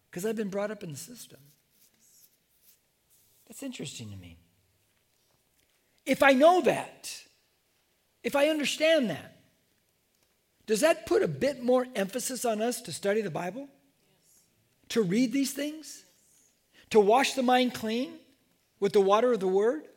Because 0.10 0.26
I've 0.26 0.36
been 0.36 0.50
brought 0.50 0.72
up 0.72 0.84
in 0.84 0.92
the 0.92 0.98
system. 0.98 1.40
That's 3.48 3.64
interesting 3.64 4.10
to 4.12 4.18
me. 4.18 4.38
If 6.06 6.24
I 6.24 6.34
know 6.34 6.62
that, 6.62 7.22
if 8.24 8.36
I 8.36 8.48
understand 8.48 9.10
that, 9.10 9.36
does 10.66 10.82
that 10.82 11.06
put 11.06 11.24
a 11.24 11.28
bit 11.28 11.64
more 11.64 11.88
emphasis 11.96 12.46
on 12.46 12.62
us 12.62 12.82
to 12.82 12.92
study 12.92 13.22
the 13.22 13.32
Bible? 13.32 13.62
Yes. 13.62 13.70
To 14.90 15.02
read 15.02 15.34
these 15.34 15.52
things? 15.52 16.04
To 16.92 17.00
wash 17.00 17.34
the 17.34 17.44
mind 17.44 17.74
clean 17.74 18.14
with 18.80 18.94
the 18.94 19.02
water 19.02 19.34
of 19.34 19.40
the 19.40 19.48
Word? 19.48 19.88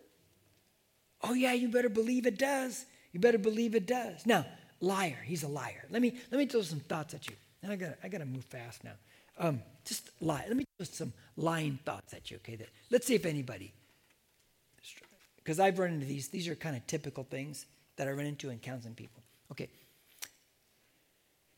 Oh, 1.22 1.34
yeah, 1.34 1.52
you 1.52 1.68
better 1.68 1.88
believe 1.88 2.26
it 2.26 2.38
does. 2.38 2.84
You 3.12 3.20
better 3.20 3.38
believe 3.38 3.74
it 3.74 3.86
does. 3.86 4.26
Now, 4.26 4.46
liar, 4.80 5.18
he's 5.24 5.42
a 5.42 5.48
liar. 5.48 5.84
Let 5.90 6.02
me, 6.02 6.14
let 6.30 6.38
me 6.38 6.46
throw 6.46 6.62
some 6.62 6.80
thoughts 6.80 7.14
at 7.14 7.28
you. 7.28 7.36
And 7.62 7.70
I 7.70 7.76
got 7.76 7.90
I 8.02 8.08
got 8.08 8.18
to 8.18 8.26
move 8.26 8.44
fast 8.44 8.82
now. 8.82 8.94
Um, 9.38 9.62
just 9.84 10.10
lie. 10.20 10.44
Let 10.46 10.56
me 10.56 10.64
throw 10.78 10.84
some 10.84 11.12
lying 11.36 11.78
thoughts 11.84 12.14
at 12.14 12.30
you, 12.30 12.38
okay? 12.38 12.56
That, 12.56 12.68
let's 12.90 13.06
see 13.06 13.14
if 13.14 13.26
anybody, 13.26 13.72
because 15.36 15.60
I've 15.60 15.78
run 15.78 15.92
into 15.92 16.06
these. 16.06 16.28
These 16.28 16.48
are 16.48 16.54
kind 16.54 16.76
of 16.76 16.86
typical 16.86 17.24
things 17.24 17.66
that 17.96 18.08
I 18.08 18.12
run 18.12 18.26
into 18.26 18.50
in 18.50 18.58
counseling 18.58 18.94
people. 18.94 19.22
Okay. 19.50 19.68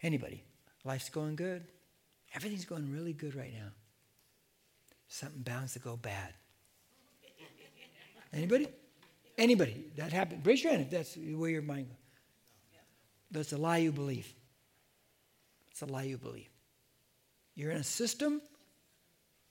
Anybody? 0.02 0.42
Life's 0.84 1.08
going 1.08 1.36
good. 1.36 1.64
Everything's 2.34 2.64
going 2.64 2.92
really 2.92 3.12
good 3.12 3.34
right 3.34 3.52
now. 3.52 3.68
Something 5.08 5.42
bound 5.42 5.68
to 5.70 5.78
go 5.78 5.96
bad. 5.96 6.32
Anybody? 8.32 8.68
Anybody 9.38 9.84
that 9.96 10.12
happened? 10.12 10.44
Raise 10.44 10.62
your 10.62 10.72
hand 10.72 10.82
if 10.84 10.90
that's 10.90 11.16
where 11.16 11.50
your 11.50 11.62
mind 11.62 11.86
goes. 11.88 11.96
That's 13.30 13.52
a 13.52 13.56
lie 13.56 13.78
you 13.78 13.92
believe. 13.92 14.32
It's 15.70 15.82
a 15.82 15.86
lie 15.86 16.04
you 16.04 16.18
believe. 16.18 16.48
You're 17.54 17.70
in 17.70 17.78
a 17.78 17.84
system, 17.84 18.42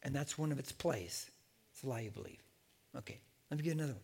and 0.01 0.13
that's 0.13 0.37
one 0.37 0.51
of 0.51 0.59
its 0.59 0.71
plays. 0.71 1.29
It's 1.71 1.83
a 1.83 1.87
lie 1.87 2.01
you 2.01 2.11
believe. 2.11 2.41
Okay, 2.97 3.19
let 3.49 3.57
me 3.57 3.63
get 3.63 3.75
another 3.75 3.93
one. 3.93 4.01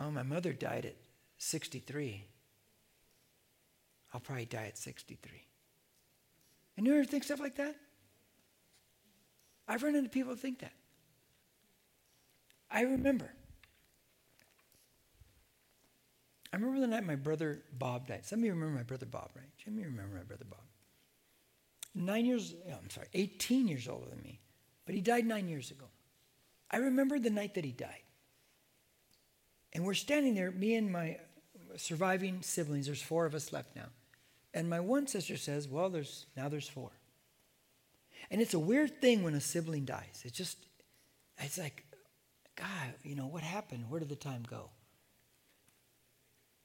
Oh, 0.00 0.10
my 0.10 0.22
mother 0.22 0.52
died 0.52 0.84
at 0.84 0.96
63. 1.38 2.24
I'll 4.12 4.20
probably 4.20 4.44
die 4.46 4.66
at 4.66 4.78
63. 4.78 5.42
And 6.76 6.86
you 6.86 6.94
ever 6.94 7.04
think 7.04 7.24
stuff 7.24 7.40
like 7.40 7.56
that? 7.56 7.74
I've 9.68 9.82
run 9.82 9.94
into 9.94 10.10
people 10.10 10.32
who 10.32 10.36
think 10.36 10.60
that. 10.60 10.72
I 12.70 12.82
remember. 12.82 13.30
I 16.52 16.56
remember 16.56 16.80
the 16.80 16.86
night 16.86 17.04
my 17.04 17.16
brother 17.16 17.62
Bob 17.72 18.06
died. 18.06 18.24
Some 18.24 18.40
of 18.40 18.44
you 18.44 18.52
remember 18.52 18.76
my 18.76 18.82
brother 18.82 19.06
Bob, 19.06 19.30
right? 19.34 19.46
Of 19.66 19.74
you 19.74 19.84
remember 19.84 20.16
my 20.16 20.22
brother 20.22 20.44
Bob. 20.48 20.65
Nine 21.96 22.26
years, 22.26 22.54
oh, 22.68 22.74
I'm 22.82 22.90
sorry, 22.90 23.08
18 23.14 23.66
years 23.66 23.88
older 23.88 24.10
than 24.10 24.22
me. 24.22 24.38
But 24.84 24.94
he 24.94 25.00
died 25.00 25.24
nine 25.26 25.48
years 25.48 25.70
ago. 25.70 25.86
I 26.70 26.76
remember 26.76 27.18
the 27.18 27.30
night 27.30 27.54
that 27.54 27.64
he 27.64 27.72
died. 27.72 28.02
And 29.72 29.84
we're 29.84 29.94
standing 29.94 30.34
there, 30.34 30.50
me 30.50 30.74
and 30.74 30.92
my 30.92 31.18
surviving 31.76 32.42
siblings, 32.42 32.86
there's 32.86 33.02
four 33.02 33.24
of 33.24 33.34
us 33.34 33.52
left 33.52 33.74
now. 33.74 33.88
And 34.52 34.68
my 34.68 34.80
one 34.80 35.06
sister 35.06 35.36
says, 35.36 35.68
Well, 35.68 35.88
there's 35.88 36.26
now 36.36 36.48
there's 36.48 36.68
four. 36.68 36.90
And 38.30 38.40
it's 38.40 38.54
a 38.54 38.58
weird 38.58 39.00
thing 39.00 39.22
when 39.22 39.34
a 39.34 39.40
sibling 39.40 39.84
dies. 39.84 40.22
It's 40.24 40.36
just, 40.36 40.58
it's 41.38 41.58
like, 41.58 41.84
God, 42.56 42.94
you 43.02 43.14
know, 43.14 43.26
what 43.26 43.42
happened? 43.42 43.84
Where 43.88 44.00
did 44.00 44.08
the 44.08 44.16
time 44.16 44.44
go? 44.48 44.70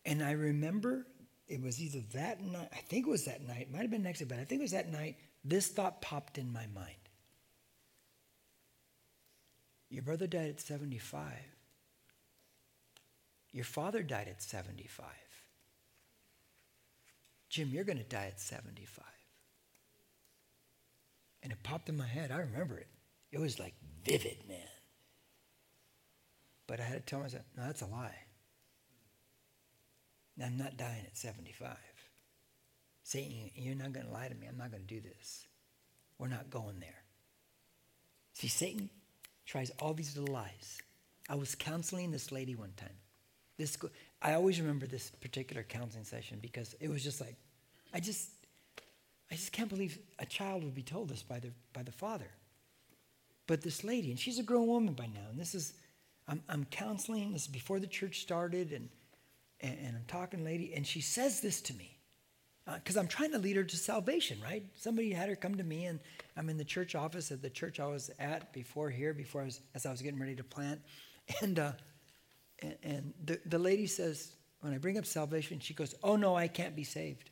And 0.05 0.23
I 0.23 0.31
remember 0.31 1.05
it 1.51 1.61
was 1.61 1.81
either 1.81 1.99
that 2.13 2.41
night, 2.41 2.69
I 2.71 2.77
think 2.77 3.05
it 3.05 3.09
was 3.09 3.25
that 3.25 3.45
night, 3.45 3.69
might 3.71 3.81
have 3.81 3.91
been 3.91 4.03
next 4.03 4.19
day, 4.19 4.25
but 4.25 4.39
I 4.39 4.45
think 4.45 4.61
it 4.61 4.63
was 4.63 4.71
that 4.71 4.89
night, 4.89 5.17
this 5.43 5.67
thought 5.67 6.01
popped 6.01 6.37
in 6.37 6.51
my 6.53 6.65
mind. 6.73 6.95
Your 9.89 10.01
brother 10.01 10.27
died 10.27 10.47
at 10.47 10.61
75. 10.61 11.23
Your 13.51 13.65
father 13.65 14.01
died 14.01 14.29
at 14.29 14.41
75. 14.41 15.05
Jim, 17.49 17.69
you're 17.69 17.83
going 17.83 17.97
to 17.97 18.03
die 18.05 18.27
at 18.27 18.39
75. 18.39 19.03
And 21.43 21.51
it 21.51 21.61
popped 21.63 21.89
in 21.89 21.97
my 21.97 22.07
head. 22.07 22.31
I 22.31 22.37
remember 22.37 22.77
it. 22.77 22.87
It 23.29 23.41
was 23.41 23.59
like 23.59 23.73
vivid, 24.05 24.37
man. 24.47 24.57
But 26.65 26.79
I 26.79 26.83
had 26.83 27.05
to 27.05 27.09
tell 27.09 27.19
myself, 27.19 27.43
no, 27.57 27.65
that's 27.65 27.81
a 27.81 27.87
lie. 27.87 28.15
I'm 30.41 30.57
not 30.57 30.77
dying 30.77 31.03
at 31.05 31.17
75. 31.17 31.75
Satan, 33.03 33.51
you're 33.55 33.75
not 33.75 33.91
going 33.91 34.05
to 34.05 34.11
lie 34.11 34.27
to 34.27 34.35
me. 34.35 34.47
I'm 34.47 34.57
not 34.57 34.71
going 34.71 34.85
to 34.85 34.87
do 34.87 35.01
this. 35.01 35.47
We're 36.17 36.27
not 36.27 36.49
going 36.49 36.79
there. 36.79 37.03
See, 38.33 38.47
Satan 38.47 38.89
tries 39.45 39.71
all 39.79 39.93
these 39.93 40.17
little 40.17 40.33
lies. 40.33 40.79
I 41.29 41.35
was 41.35 41.55
counseling 41.55 42.11
this 42.11 42.31
lady 42.31 42.55
one 42.55 42.73
time. 42.77 42.95
This, 43.57 43.77
I 44.21 44.33
always 44.33 44.59
remember 44.59 44.87
this 44.87 45.09
particular 45.09 45.63
counseling 45.63 46.05
session 46.05 46.39
because 46.41 46.75
it 46.79 46.89
was 46.89 47.03
just 47.03 47.21
like, 47.21 47.35
I 47.93 47.99
just, 47.99 48.29
I 49.29 49.35
just 49.35 49.51
can't 49.51 49.69
believe 49.69 49.99
a 50.19 50.25
child 50.25 50.63
would 50.63 50.75
be 50.75 50.83
told 50.83 51.09
this 51.09 51.23
by 51.23 51.39
the, 51.39 51.51
by 51.73 51.83
the 51.83 51.91
father. 51.91 52.29
But 53.47 53.61
this 53.61 53.83
lady, 53.83 54.11
and 54.11 54.19
she's 54.19 54.39
a 54.39 54.43
grown 54.43 54.67
woman 54.67 54.93
by 54.93 55.07
now, 55.07 55.29
and 55.29 55.39
this 55.39 55.53
is 55.53 55.73
I'm, 56.27 56.41
I'm 56.47 56.65
counseling. 56.65 57.33
This 57.33 57.43
is 57.43 57.47
before 57.47 57.79
the 57.79 57.87
church 57.87 58.21
started, 58.21 58.71
and 58.71 58.89
and, 59.61 59.77
and 59.85 59.95
I'm 59.95 60.05
talking 60.07 60.39
to 60.39 60.45
lady, 60.45 60.73
and 60.75 60.85
she 60.85 61.01
says 61.01 61.41
this 61.41 61.61
to 61.61 61.73
me 61.73 61.97
because 62.75 62.97
uh, 62.97 62.99
I'm 62.99 63.07
trying 63.07 63.31
to 63.31 63.37
lead 63.39 63.55
her 63.55 63.63
to 63.63 63.77
salvation, 63.77 64.37
right? 64.43 64.63
Somebody 64.75 65.11
had 65.11 65.29
her 65.29 65.35
come 65.35 65.55
to 65.55 65.63
me, 65.63 65.85
and 65.85 65.99
I'm 66.37 66.49
in 66.49 66.57
the 66.57 66.65
church 66.65 66.95
office 66.95 67.31
at 67.31 67.41
the 67.41 67.49
church 67.49 67.79
I 67.79 67.87
was 67.87 68.11
at 68.19 68.53
before 68.53 68.89
here, 68.89 69.13
before 69.13 69.41
I 69.41 69.45
was, 69.45 69.61
as 69.73 69.85
I 69.85 69.91
was 69.91 70.01
getting 70.01 70.19
ready 70.19 70.35
to 70.35 70.43
plant, 70.43 70.81
and 71.41 71.59
uh, 71.59 71.71
and, 72.61 72.75
and 72.83 73.13
the, 73.25 73.39
the 73.45 73.59
lady 73.59 73.87
says, 73.87 74.33
when 74.61 74.73
I 74.73 74.77
bring 74.77 74.97
up 74.97 75.05
salvation, 75.05 75.59
she 75.59 75.73
goes, 75.73 75.95
"Oh 76.03 76.15
no, 76.15 76.35
I 76.35 76.47
can't 76.47 76.75
be 76.75 76.83
saved." 76.83 77.31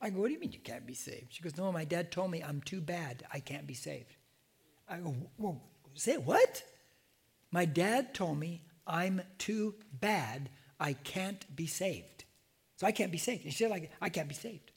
I 0.00 0.08
go, 0.08 0.20
"What 0.20 0.28
do 0.28 0.32
you 0.32 0.40
mean 0.40 0.52
you 0.52 0.60
can't 0.60 0.86
be 0.86 0.94
saved?" 0.94 1.26
She 1.30 1.42
goes, 1.42 1.56
"No, 1.56 1.70
my 1.70 1.84
dad 1.84 2.10
told 2.10 2.30
me 2.30 2.42
I'm 2.42 2.62
too 2.62 2.80
bad. 2.80 3.24
I 3.32 3.40
can't 3.40 3.66
be 3.66 3.74
saved." 3.74 4.16
I 4.88 4.96
go, 4.96 5.14
"Well, 5.38 5.60
say 5.94 6.16
what?" 6.16 6.62
My 7.52 7.64
dad 7.64 8.14
told 8.14 8.38
me 8.38 8.62
I'm 8.86 9.20
too 9.38 9.74
bad. 9.92 10.48
I 10.80 10.94
can't 10.94 11.44
be 11.54 11.66
saved. 11.66 12.24
So 12.76 12.86
I 12.86 12.92
can't 12.92 13.12
be 13.12 13.18
saved. 13.18 13.44
And 13.44 13.52
she 13.52 13.64
said, 13.64 13.70
like, 13.70 13.90
I 14.00 14.08
can't 14.08 14.28
be 14.28 14.34
saved. 14.34 14.72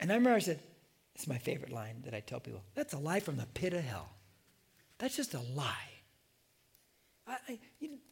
And 0.00 0.10
I 0.10 0.14
remember 0.14 0.36
I 0.36 0.40
said, 0.40 0.60
it's 1.14 1.28
my 1.28 1.36
favorite 1.38 1.70
line 1.72 2.02
that 2.04 2.14
I 2.14 2.20
tell 2.20 2.40
people. 2.40 2.62
That's 2.74 2.94
a 2.94 2.98
lie 2.98 3.20
from 3.20 3.36
the 3.36 3.46
pit 3.52 3.74
of 3.74 3.84
hell. 3.84 4.08
That's 4.98 5.16
just 5.16 5.34
a 5.34 5.40
lie. 5.54 5.90
I, 7.26 7.36
I, 7.48 7.58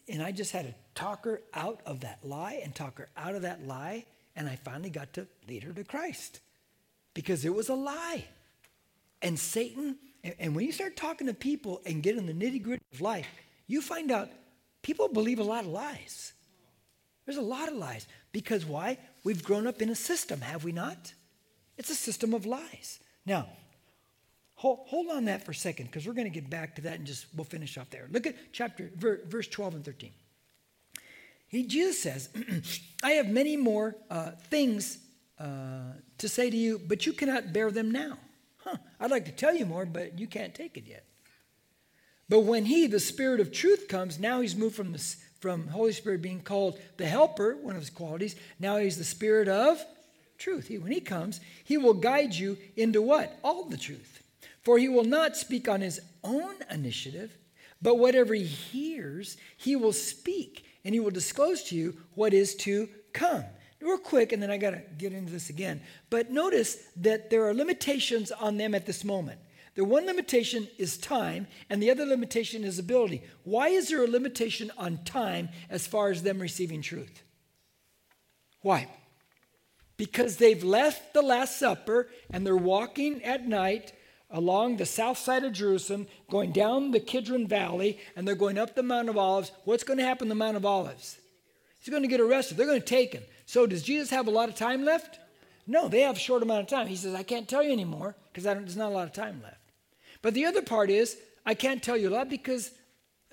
and 0.08 0.22
I 0.22 0.32
just 0.32 0.52
had 0.52 0.66
to 0.66 0.74
talk 0.94 1.24
her 1.24 1.40
out 1.54 1.80
of 1.86 2.00
that 2.00 2.18
lie 2.22 2.60
and 2.62 2.74
talk 2.74 2.98
her 2.98 3.08
out 3.16 3.34
of 3.34 3.42
that 3.42 3.66
lie. 3.66 4.04
And 4.34 4.48
I 4.48 4.56
finally 4.56 4.90
got 4.90 5.14
to 5.14 5.26
lead 5.48 5.62
her 5.62 5.72
to 5.72 5.84
Christ 5.84 6.40
because 7.14 7.44
it 7.44 7.54
was 7.54 7.70
a 7.70 7.74
lie. 7.74 8.26
And 9.22 9.38
Satan, 9.38 9.96
and, 10.22 10.34
and 10.38 10.54
when 10.54 10.66
you 10.66 10.72
start 10.72 10.96
talking 10.96 11.28
to 11.28 11.34
people 11.34 11.80
and 11.86 12.02
get 12.02 12.16
in 12.16 12.26
the 12.26 12.34
nitty 12.34 12.62
gritty 12.62 12.84
of 12.92 13.00
life, 13.00 13.28
you 13.66 13.80
find 13.80 14.10
out 14.10 14.28
people 14.82 15.08
believe 15.08 15.38
a 15.38 15.44
lot 15.44 15.64
of 15.64 15.70
lies. 15.70 16.34
There's 17.26 17.38
a 17.38 17.42
lot 17.42 17.68
of 17.68 17.74
lies. 17.74 18.06
Because 18.32 18.64
why? 18.64 18.98
We've 19.24 19.42
grown 19.42 19.66
up 19.66 19.82
in 19.82 19.90
a 19.90 19.94
system, 19.94 20.40
have 20.40 20.64
we 20.64 20.72
not? 20.72 21.12
It's 21.76 21.90
a 21.90 21.94
system 21.94 22.32
of 22.32 22.46
lies. 22.46 23.00
Now, 23.26 23.48
hold, 24.54 24.80
hold 24.86 25.10
on 25.10 25.26
that 25.26 25.44
for 25.44 25.50
a 25.50 25.54
second 25.54 25.86
because 25.86 26.06
we're 26.06 26.14
going 26.14 26.30
to 26.30 26.40
get 26.40 26.48
back 26.48 26.76
to 26.76 26.82
that 26.82 26.94
and 26.94 27.06
just 27.06 27.26
we'll 27.34 27.44
finish 27.44 27.76
off 27.76 27.90
there. 27.90 28.08
Look 28.10 28.26
at 28.26 28.36
chapter 28.52 28.90
verse 28.96 29.48
12 29.48 29.74
and 29.74 29.84
13. 29.84 30.12
He, 31.48 31.64
Jesus 31.64 32.02
says, 32.02 32.28
I 33.02 33.12
have 33.12 33.28
many 33.28 33.56
more 33.56 33.96
uh, 34.10 34.32
things 34.50 34.98
uh, 35.38 35.92
to 36.18 36.28
say 36.28 36.50
to 36.50 36.56
you, 36.56 36.80
but 36.86 37.06
you 37.06 37.12
cannot 37.12 37.52
bear 37.52 37.70
them 37.70 37.90
now. 37.90 38.18
Huh, 38.58 38.76
I'd 38.98 39.10
like 39.10 39.26
to 39.26 39.32
tell 39.32 39.54
you 39.54 39.66
more, 39.66 39.86
but 39.86 40.18
you 40.18 40.26
can't 40.26 40.54
take 40.54 40.76
it 40.76 40.84
yet. 40.86 41.04
But 42.28 42.40
when 42.40 42.64
he, 42.64 42.86
the 42.88 42.98
Spirit 42.98 43.38
of 43.38 43.52
truth, 43.52 43.86
comes, 43.86 44.18
now 44.18 44.40
he's 44.40 44.56
moved 44.56 44.74
from 44.74 44.92
the 44.92 45.16
from 45.46 45.68
Holy 45.68 45.92
Spirit 45.92 46.22
being 46.22 46.40
called 46.40 46.76
the 46.96 47.06
helper, 47.06 47.56
one 47.62 47.76
of 47.76 47.80
his 47.80 47.88
qualities. 47.88 48.34
Now 48.58 48.78
he's 48.78 48.98
the 48.98 49.04
spirit 49.04 49.46
of 49.46 49.80
truth. 50.38 50.66
He, 50.66 50.76
when 50.76 50.90
he 50.90 50.98
comes, 51.00 51.40
he 51.62 51.78
will 51.78 51.94
guide 51.94 52.34
you 52.34 52.58
into 52.76 53.00
what? 53.00 53.38
All 53.44 53.66
the 53.66 53.76
truth. 53.76 54.24
For 54.64 54.76
he 54.76 54.88
will 54.88 55.04
not 55.04 55.36
speak 55.36 55.68
on 55.68 55.82
his 55.82 56.00
own 56.24 56.56
initiative, 56.68 57.30
but 57.80 57.96
whatever 57.96 58.34
he 58.34 58.42
hears, 58.42 59.36
he 59.56 59.76
will 59.76 59.92
speak, 59.92 60.64
and 60.84 60.92
he 60.96 60.98
will 60.98 61.12
disclose 61.12 61.62
to 61.68 61.76
you 61.76 61.96
what 62.16 62.34
is 62.34 62.56
to 62.56 62.88
come. 63.12 63.44
Real 63.80 63.98
quick, 63.98 64.32
and 64.32 64.42
then 64.42 64.50
I 64.50 64.56
got 64.56 64.70
to 64.72 64.82
get 64.98 65.12
into 65.12 65.30
this 65.30 65.48
again. 65.48 65.80
But 66.10 66.32
notice 66.32 66.76
that 66.96 67.30
there 67.30 67.46
are 67.46 67.54
limitations 67.54 68.32
on 68.32 68.56
them 68.56 68.74
at 68.74 68.84
this 68.84 69.04
moment. 69.04 69.38
The 69.76 69.84
one 69.84 70.06
limitation 70.06 70.68
is 70.78 70.96
time, 70.96 71.46
and 71.68 71.82
the 71.82 71.90
other 71.90 72.06
limitation 72.06 72.64
is 72.64 72.78
ability. 72.78 73.22
Why 73.44 73.68
is 73.68 73.88
there 73.88 74.02
a 74.02 74.08
limitation 74.08 74.72
on 74.78 75.04
time 75.04 75.50
as 75.68 75.86
far 75.86 76.10
as 76.10 76.22
them 76.22 76.38
receiving 76.38 76.80
truth? 76.80 77.22
Why? 78.62 78.88
Because 79.98 80.38
they've 80.38 80.64
left 80.64 81.12
the 81.12 81.22
Last 81.22 81.58
Supper 81.58 82.08
and 82.30 82.44
they're 82.44 82.56
walking 82.56 83.22
at 83.22 83.46
night 83.46 83.92
along 84.30 84.76
the 84.76 84.86
south 84.86 85.18
side 85.18 85.44
of 85.44 85.52
Jerusalem, 85.52 86.06
going 86.30 86.52
down 86.52 86.90
the 86.90 87.00
Kidron 87.00 87.46
Valley, 87.46 87.98
and 88.16 88.26
they're 88.26 88.34
going 88.34 88.58
up 88.58 88.74
the 88.74 88.82
Mount 88.82 89.08
of 89.08 89.16
Olives. 89.16 89.52
What's 89.64 89.84
going 89.84 89.98
to 89.98 90.04
happen 90.04 90.26
to 90.26 90.30
the 90.30 90.34
Mount 90.34 90.56
of 90.56 90.66
Olives? 90.66 91.18
He's 91.78 91.90
going 91.90 92.02
to 92.02 92.08
get 92.08 92.20
arrested. 92.20 92.56
They're 92.56 92.66
going 92.66 92.80
to 92.80 92.86
take 92.86 93.12
him. 93.12 93.22
So, 93.44 93.66
does 93.66 93.82
Jesus 93.82 94.10
have 94.10 94.26
a 94.26 94.32
lot 94.32 94.48
of 94.48 94.56
time 94.56 94.84
left? 94.84 95.20
No, 95.66 95.88
they 95.88 96.00
have 96.00 96.16
a 96.16 96.20
short 96.20 96.42
amount 96.42 96.62
of 96.62 96.66
time. 96.66 96.86
He 96.86 96.96
says, 96.96 97.14
I 97.14 97.22
can't 97.22 97.48
tell 97.48 97.62
you 97.62 97.72
anymore 97.72 98.16
because 98.32 98.44
there's 98.44 98.76
not 98.76 98.90
a 98.90 98.94
lot 98.94 99.06
of 99.06 99.12
time 99.12 99.40
left. 99.42 99.65
But 100.22 100.34
the 100.34 100.46
other 100.46 100.62
part 100.62 100.90
is, 100.90 101.16
I 101.44 101.54
can't 101.54 101.82
tell 101.82 101.96
you 101.96 102.08
a 102.08 102.10
lot 102.10 102.28
because 102.28 102.72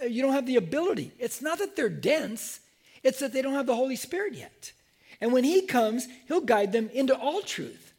uh, 0.02 0.06
you 0.06 0.22
don't 0.22 0.34
have 0.34 0.46
the 0.46 0.58
ability. 0.58 1.12
It's 1.20 1.42
not 1.42 1.60
that 1.60 1.76
they're 1.76 1.90
dense, 1.90 2.60
it's 3.04 3.20
that 3.20 3.34
they 3.34 3.42
don't 3.42 3.54
have 3.54 3.66
the 3.66 3.76
Holy 3.76 3.96
Spirit 3.96 4.34
yet. 4.34 4.72
And 5.20 5.34
when 5.34 5.44
He 5.44 5.66
comes, 5.66 6.08
He'll 6.28 6.42
guide 6.42 6.72
them 6.72 6.90
into 6.94 7.18
all 7.18 7.42
truth. 7.42 7.94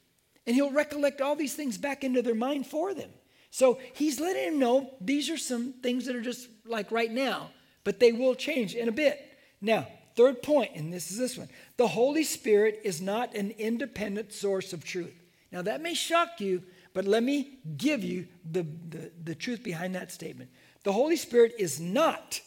And 0.46 0.54
He'll 0.54 0.72
recollect 0.72 1.20
all 1.20 1.36
these 1.36 1.54
things 1.54 1.78
back 1.78 2.04
into 2.04 2.22
their 2.22 2.34
mind 2.34 2.66
for 2.66 2.94
them. 2.94 3.10
So 3.50 3.78
He's 3.94 4.20
letting 4.20 4.50
them 4.50 4.58
know 4.58 4.90
these 5.00 5.30
are 5.30 5.38
some 5.38 5.72
things 5.82 6.06
that 6.06 6.16
are 6.16 6.22
just 6.22 6.48
like 6.66 6.90
right 6.90 7.10
now, 7.10 7.50
but 7.82 8.00
they 8.00 8.12
will 8.12 8.34
change 8.34 8.74
in 8.74 8.88
a 8.88 8.92
bit. 8.92 9.20
Now, 9.60 9.86
third 10.16 10.42
point, 10.42 10.72
and 10.74 10.92
this 10.92 11.10
is 11.10 11.18
this 11.18 11.36
one 11.36 11.48
the 11.76 11.88
Holy 11.88 12.24
Spirit 12.24 12.80
is 12.84 13.00
not 13.00 13.34
an 13.34 13.52
independent 13.58 14.32
source 14.32 14.72
of 14.72 14.84
truth. 14.84 15.14
Now, 15.50 15.62
that 15.62 15.82
may 15.82 15.94
shock 15.94 16.40
you 16.40 16.62
but 16.94 17.04
let 17.04 17.24
me 17.24 17.58
give 17.76 18.02
you 18.04 18.28
the, 18.50 18.64
the, 18.88 19.10
the 19.22 19.34
truth 19.34 19.62
behind 19.62 19.94
that 19.96 20.12
statement. 20.12 20.50
The 20.84 20.92
Holy 20.92 21.16
Spirit 21.16 21.54
is 21.58 21.80
not 21.80 22.40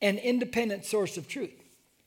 an 0.00 0.16
independent 0.18 0.84
source 0.84 1.16
of 1.16 1.26
truth. 1.26 1.60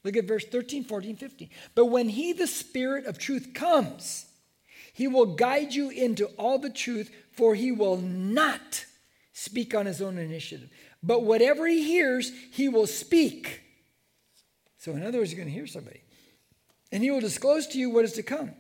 Look 0.03 0.15
at 0.15 0.25
verse 0.25 0.45
13, 0.45 0.85
14, 0.85 1.17
15. 1.17 1.49
But 1.75 1.87
when 1.87 2.07
He, 2.07 2.31
the 2.31 2.47
Spirit 2.47 3.05
of 3.05 3.17
truth, 3.17 3.49
comes, 3.53 4.27
He 4.93 5.07
will 5.07 5.25
guide 5.35 5.73
you 5.73 5.89
into 5.89 6.27
all 6.37 6.57
the 6.57 6.69
truth, 6.69 7.11
for 7.33 7.53
He 7.53 7.73
will 7.73 7.97
not 7.97 8.85
speak 9.33 9.75
on 9.75 9.85
His 9.85 10.01
own 10.01 10.17
initiative. 10.17 10.69
But 11.03 11.23
whatever 11.23 11.67
He 11.67 11.83
hears, 11.83 12.31
He 12.51 12.69
will 12.69 12.87
speak. 12.87 13.63
So, 14.77 14.93
in 14.93 15.03
other 15.05 15.17
words, 15.17 15.33
you're 15.33 15.43
going 15.43 15.53
to 15.53 15.59
hear 15.59 15.67
somebody. 15.67 16.01
And 16.93 17.03
He 17.03 17.11
will 17.11 17.19
disclose 17.19 17.67
to 17.67 17.77
you 17.77 17.89
what 17.89 18.05
is 18.05 18.13
to 18.13 18.23
come. 18.23 18.53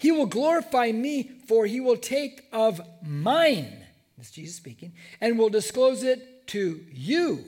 He 0.00 0.10
will 0.10 0.24
glorify 0.24 0.92
me, 0.92 1.30
for 1.46 1.66
he 1.66 1.78
will 1.78 1.98
take 1.98 2.48
of 2.52 2.80
mine, 3.02 3.84
this 4.16 4.30
Jesus 4.30 4.56
speaking, 4.56 4.94
and 5.20 5.38
will 5.38 5.50
disclose 5.50 6.02
it 6.04 6.46
to 6.46 6.82
you. 6.90 7.44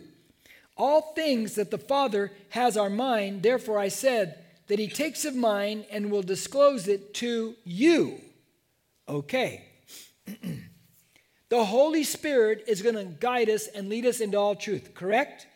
All 0.77 1.15
things 1.15 1.55
that 1.55 1.71
the 1.71 1.79
Father 1.79 2.31
has 2.51 2.77
are 2.77 2.91
mine, 2.91 3.41
therefore 3.41 3.79
I 3.79 3.89
said 3.89 4.45
that 4.67 4.79
he 4.79 4.87
takes 4.87 5.25
of 5.25 5.35
mine 5.35 5.87
and 5.91 6.11
will 6.11 6.23
disclose 6.23 6.89
it 6.89 7.15
to 7.15 7.55
you. 7.65 8.21
Okay. 9.09 9.65
the 11.49 11.65
Holy 11.65 12.05
Spirit 12.05 12.65
is 12.69 12.83
going 12.83 12.97
to 12.97 13.05
guide 13.05 13.49
us 13.49 13.67
and 13.67 13.89
lead 13.89 14.05
us 14.05 14.21
into 14.21 14.37
all 14.37 14.57
truth, 14.57 14.93
correct? 14.93 15.47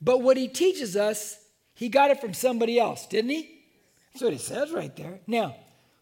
But 0.00 0.22
what 0.22 0.38
he 0.38 0.48
teaches 0.48 0.96
us, 0.96 1.36
he 1.74 1.90
got 1.90 2.10
it 2.10 2.22
from 2.22 2.32
somebody 2.32 2.78
else, 2.78 3.06
didn't 3.06 3.32
he? 3.32 3.50
That's 4.14 4.22
what 4.22 4.32
he 4.32 4.38
says 4.38 4.72
right 4.72 4.96
there. 4.96 5.20
Now, 5.26 5.56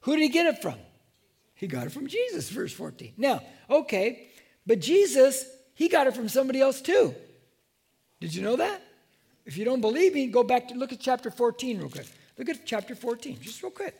who 0.08 0.16
did 0.16 0.22
he 0.22 0.30
get 0.30 0.46
it 0.46 0.62
from? 0.62 0.76
He 1.54 1.66
got 1.66 1.86
it 1.86 1.90
from 1.90 2.06
Jesus, 2.06 2.48
verse 2.48 2.72
14. 2.72 3.12
Now, 3.18 3.42
okay, 3.68 4.30
but 4.66 4.80
Jesus, 4.80 5.44
he 5.74 5.90
got 5.90 6.06
it 6.06 6.14
from 6.14 6.30
somebody 6.30 6.62
else 6.62 6.80
too. 6.80 7.14
Did 8.18 8.34
you 8.34 8.40
know 8.40 8.56
that? 8.56 8.82
If 9.44 9.58
you 9.58 9.66
don't 9.66 9.82
believe 9.82 10.14
me, 10.14 10.28
go 10.28 10.42
back 10.42 10.68
to 10.68 10.74
look 10.74 10.94
at 10.94 11.00
chapter 11.00 11.30
14 11.30 11.76
real 11.76 11.90
quick. 11.90 12.06
Look 12.38 12.48
at 12.48 12.64
chapter 12.64 12.94
14, 12.94 13.36
just 13.42 13.62
real 13.62 13.70
quick. 13.70 13.94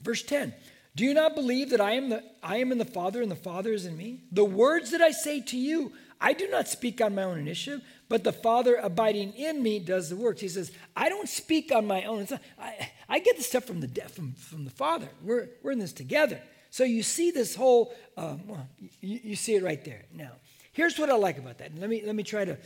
Verse 0.00 0.22
10. 0.22 0.54
Do 0.94 1.04
you 1.04 1.12
not 1.12 1.34
believe 1.34 1.70
that 1.70 1.80
I 1.80 1.94
am 1.94 2.10
the 2.10 2.22
I 2.40 2.58
am 2.58 2.70
in 2.70 2.78
the 2.78 2.84
Father 2.84 3.20
and 3.20 3.28
the 3.32 3.34
Father 3.34 3.72
is 3.72 3.86
in 3.86 3.96
me? 3.96 4.20
The 4.30 4.44
words 4.44 4.92
that 4.92 5.02
I 5.02 5.10
say 5.10 5.40
to 5.40 5.56
you, 5.56 5.90
I 6.24 6.32
do 6.32 6.48
not 6.48 6.68
speak 6.68 7.02
on 7.02 7.14
my 7.14 7.24
own 7.24 7.38
initiative, 7.38 7.82
but 8.08 8.24
the 8.24 8.32
Father 8.32 8.76
abiding 8.76 9.34
in 9.34 9.62
me 9.62 9.78
does 9.78 10.08
the 10.08 10.16
works. 10.16 10.40
He 10.40 10.48
says, 10.48 10.72
I 10.96 11.10
don't 11.10 11.28
speak 11.28 11.70
on 11.70 11.86
my 11.86 12.04
own. 12.04 12.26
Not, 12.30 12.40
I, 12.58 12.90
I 13.10 13.18
get 13.18 13.36
the 13.36 13.42
stuff 13.42 13.64
from 13.64 13.80
the, 13.80 13.88
from, 14.08 14.32
from 14.32 14.64
the 14.64 14.70
Father. 14.70 15.06
We're, 15.22 15.50
we're 15.62 15.72
in 15.72 15.80
this 15.80 15.92
together. 15.92 16.40
So 16.70 16.82
you 16.82 17.02
see 17.02 17.30
this 17.30 17.54
whole, 17.54 17.94
um, 18.16 18.40
well, 18.46 18.66
you, 19.02 19.20
you 19.22 19.36
see 19.36 19.54
it 19.54 19.62
right 19.62 19.84
there. 19.84 20.06
Now, 20.14 20.30
here's 20.72 20.98
what 20.98 21.10
I 21.10 21.14
like 21.14 21.36
about 21.36 21.58
that. 21.58 21.78
Let 21.78 21.90
me, 21.90 22.02
let 22.02 22.14
me 22.14 22.22
try 22.22 22.46
to 22.46 22.56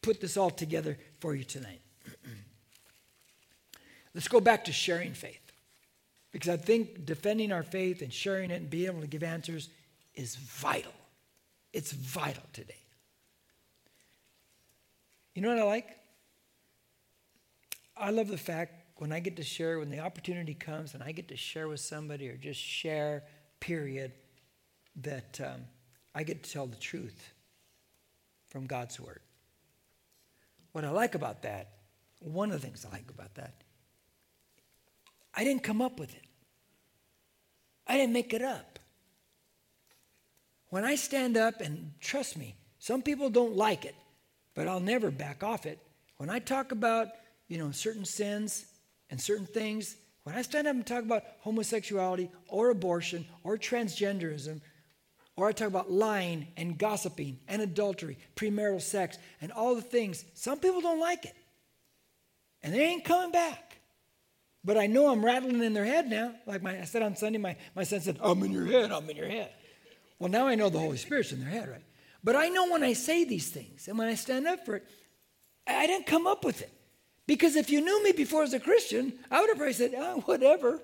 put 0.00 0.20
this 0.20 0.36
all 0.36 0.50
together 0.50 0.96
for 1.18 1.34
you 1.34 1.42
tonight. 1.42 1.80
Let's 4.14 4.28
go 4.28 4.38
back 4.38 4.66
to 4.66 4.72
sharing 4.72 5.14
faith. 5.14 5.50
Because 6.30 6.48
I 6.48 6.56
think 6.56 7.06
defending 7.06 7.50
our 7.50 7.64
faith 7.64 8.02
and 8.02 8.12
sharing 8.12 8.52
it 8.52 8.60
and 8.60 8.70
being 8.70 8.86
able 8.86 9.00
to 9.00 9.08
give 9.08 9.24
answers 9.24 9.68
is 10.14 10.36
vital. 10.36 10.92
It's 11.72 11.92
vital 11.92 12.42
today. 12.52 12.82
You 15.34 15.42
know 15.42 15.48
what 15.48 15.58
I 15.58 15.64
like? 15.64 15.88
I 17.96 18.10
love 18.10 18.28
the 18.28 18.38
fact 18.38 18.74
when 18.96 19.12
I 19.12 19.20
get 19.20 19.36
to 19.36 19.42
share, 19.42 19.78
when 19.78 19.90
the 19.90 20.00
opportunity 20.00 20.54
comes 20.54 20.94
and 20.94 21.02
I 21.02 21.12
get 21.12 21.28
to 21.28 21.36
share 21.36 21.68
with 21.68 21.80
somebody 21.80 22.28
or 22.28 22.36
just 22.36 22.60
share, 22.60 23.24
period, 23.60 24.12
that 24.96 25.40
um, 25.44 25.62
I 26.14 26.22
get 26.24 26.42
to 26.42 26.50
tell 26.50 26.66
the 26.66 26.76
truth 26.76 27.32
from 28.48 28.66
God's 28.66 28.98
Word. 28.98 29.20
What 30.72 30.84
I 30.84 30.90
like 30.90 31.14
about 31.14 31.42
that 31.42 31.78
one 32.20 32.50
of 32.50 32.60
the 32.60 32.66
things 32.66 32.84
I 32.84 32.92
like 32.92 33.10
about 33.10 33.34
that, 33.36 33.54
I 35.34 35.44
didn't 35.44 35.62
come 35.62 35.80
up 35.80 35.98
with 36.00 36.14
it. 36.14 36.24
I 37.86 37.96
didn't 37.96 38.12
make 38.12 38.34
it 38.34 38.42
up. 38.42 38.78
When 40.70 40.84
I 40.84 40.96
stand 40.96 41.36
up, 41.36 41.60
and 41.60 41.92
trust 42.00 42.36
me, 42.36 42.54
some 42.78 43.02
people 43.02 43.30
don't 43.30 43.56
like 43.56 43.84
it, 43.84 43.94
but 44.54 44.68
I'll 44.68 44.80
never 44.80 45.10
back 45.10 45.42
off 45.42 45.66
it. 45.66 45.78
When 46.18 46.28
I 46.28 46.38
talk 46.38 46.72
about, 46.72 47.08
you 47.48 47.58
know, 47.58 47.70
certain 47.70 48.04
sins 48.04 48.66
and 49.10 49.20
certain 49.20 49.46
things, 49.46 49.96
when 50.24 50.36
I 50.36 50.42
stand 50.42 50.66
up 50.66 50.74
and 50.74 50.86
talk 50.86 51.04
about 51.04 51.22
homosexuality 51.40 52.30
or 52.48 52.70
abortion 52.70 53.24
or 53.44 53.56
transgenderism, 53.56 54.60
or 55.36 55.48
I 55.48 55.52
talk 55.52 55.68
about 55.68 55.90
lying 55.90 56.48
and 56.56 56.76
gossiping 56.76 57.38
and 57.48 57.62
adultery, 57.62 58.18
premarital 58.36 58.82
sex, 58.82 59.16
and 59.40 59.52
all 59.52 59.74
the 59.74 59.80
things, 59.82 60.24
some 60.34 60.58
people 60.58 60.80
don't 60.80 61.00
like 61.00 61.24
it. 61.24 61.34
And 62.62 62.74
they 62.74 62.82
ain't 62.82 63.04
coming 63.04 63.30
back. 63.30 63.78
But 64.64 64.76
I 64.76 64.86
know 64.86 65.10
I'm 65.10 65.24
rattling 65.24 65.62
in 65.62 65.72
their 65.72 65.84
head 65.84 66.10
now. 66.10 66.34
Like 66.44 66.60
my, 66.62 66.80
I 66.80 66.84
said 66.84 67.02
on 67.02 67.16
Sunday, 67.16 67.38
my, 67.38 67.56
my 67.74 67.84
son 67.84 68.00
said, 68.00 68.18
I'm 68.20 68.42
in 68.42 68.52
your 68.52 68.66
head, 68.66 68.90
I'm 68.90 69.08
in 69.08 69.16
your 69.16 69.28
head. 69.28 69.50
Well, 70.18 70.30
now 70.30 70.46
I 70.46 70.54
know 70.54 70.68
the 70.68 70.78
Holy 70.78 70.96
Spirit's 70.96 71.32
in 71.32 71.40
their 71.40 71.48
head, 71.48 71.68
right? 71.68 71.84
But 72.24 72.36
I 72.36 72.48
know 72.48 72.70
when 72.70 72.82
I 72.82 72.92
say 72.92 73.24
these 73.24 73.48
things 73.48 73.88
and 73.88 73.98
when 73.98 74.08
I 74.08 74.14
stand 74.14 74.46
up 74.46 74.64
for 74.64 74.76
it, 74.76 74.86
I 75.66 75.86
didn't 75.86 76.06
come 76.06 76.26
up 76.26 76.44
with 76.44 76.62
it. 76.62 76.72
Because 77.26 77.56
if 77.56 77.70
you 77.70 77.80
knew 77.80 78.02
me 78.02 78.12
before 78.12 78.42
as 78.42 78.54
a 78.54 78.60
Christian, 78.60 79.12
I 79.30 79.40
would 79.40 79.50
have 79.50 79.58
probably 79.58 79.74
said, 79.74 79.92
oh, 79.96 80.22
whatever. 80.24 80.80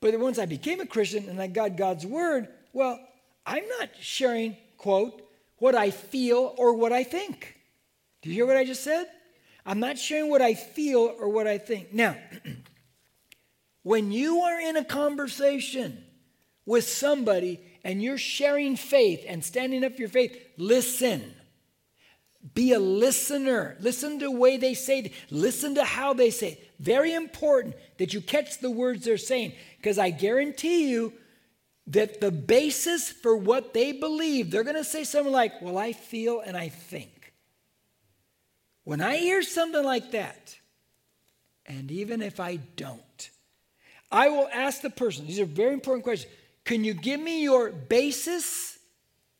But 0.00 0.18
once 0.20 0.38
I 0.38 0.46
became 0.46 0.80
a 0.80 0.86
Christian 0.86 1.28
and 1.28 1.40
I 1.40 1.46
got 1.46 1.76
God's 1.76 2.04
word, 2.04 2.48
well, 2.72 3.00
I'm 3.46 3.66
not 3.80 3.90
sharing, 4.00 4.56
quote, 4.76 5.22
what 5.56 5.74
I 5.74 5.90
feel 5.90 6.54
or 6.58 6.74
what 6.74 6.92
I 6.92 7.02
think. 7.04 7.56
Do 8.20 8.28
you 8.28 8.34
hear 8.34 8.46
what 8.46 8.56
I 8.56 8.64
just 8.64 8.84
said? 8.84 9.06
I'm 9.64 9.80
not 9.80 9.98
sharing 9.98 10.28
what 10.28 10.42
I 10.42 10.54
feel 10.54 11.14
or 11.18 11.28
what 11.28 11.46
I 11.46 11.58
think. 11.58 11.92
Now, 11.92 12.16
when 13.82 14.12
you 14.12 14.40
are 14.40 14.60
in 14.60 14.76
a 14.76 14.84
conversation 14.84 16.04
with 16.66 16.84
somebody 16.84 17.60
and 17.84 18.02
you're 18.02 18.18
sharing 18.18 18.76
faith 18.76 19.24
and 19.26 19.44
standing 19.44 19.84
up 19.84 19.94
for 19.94 20.00
your 20.00 20.08
faith, 20.08 20.38
listen. 20.56 21.34
Be 22.54 22.72
a 22.72 22.80
listener. 22.80 23.76
Listen 23.80 24.18
to 24.18 24.24
the 24.26 24.30
way 24.30 24.56
they 24.56 24.74
say 24.74 25.00
it. 25.00 25.12
Listen 25.30 25.76
to 25.76 25.84
how 25.84 26.12
they 26.12 26.30
say 26.30 26.52
it. 26.52 26.70
Very 26.80 27.14
important 27.14 27.76
that 27.98 28.12
you 28.12 28.20
catch 28.20 28.58
the 28.58 28.70
words 28.70 29.04
they're 29.04 29.16
saying 29.16 29.52
because 29.76 29.98
I 29.98 30.10
guarantee 30.10 30.90
you 30.90 31.12
that 31.88 32.20
the 32.20 32.30
basis 32.30 33.10
for 33.10 33.36
what 33.36 33.74
they 33.74 33.92
believe, 33.92 34.50
they're 34.50 34.64
going 34.64 34.76
to 34.76 34.84
say 34.84 35.04
something 35.04 35.32
like, 35.32 35.62
Well, 35.62 35.78
I 35.78 35.92
feel 35.92 36.40
and 36.40 36.56
I 36.56 36.68
think. 36.68 37.32
When 38.84 39.00
I 39.00 39.16
hear 39.16 39.42
something 39.42 39.84
like 39.84 40.10
that, 40.10 40.58
and 41.66 41.90
even 41.92 42.20
if 42.20 42.40
I 42.40 42.56
don't, 42.56 43.30
I 44.10 44.28
will 44.28 44.48
ask 44.52 44.82
the 44.82 44.90
person, 44.90 45.26
these 45.26 45.38
are 45.38 45.44
very 45.44 45.72
important 45.72 46.02
questions. 46.02 46.32
Can 46.64 46.84
you 46.84 46.94
give 46.94 47.20
me 47.20 47.42
your 47.42 47.70
basis, 47.70 48.78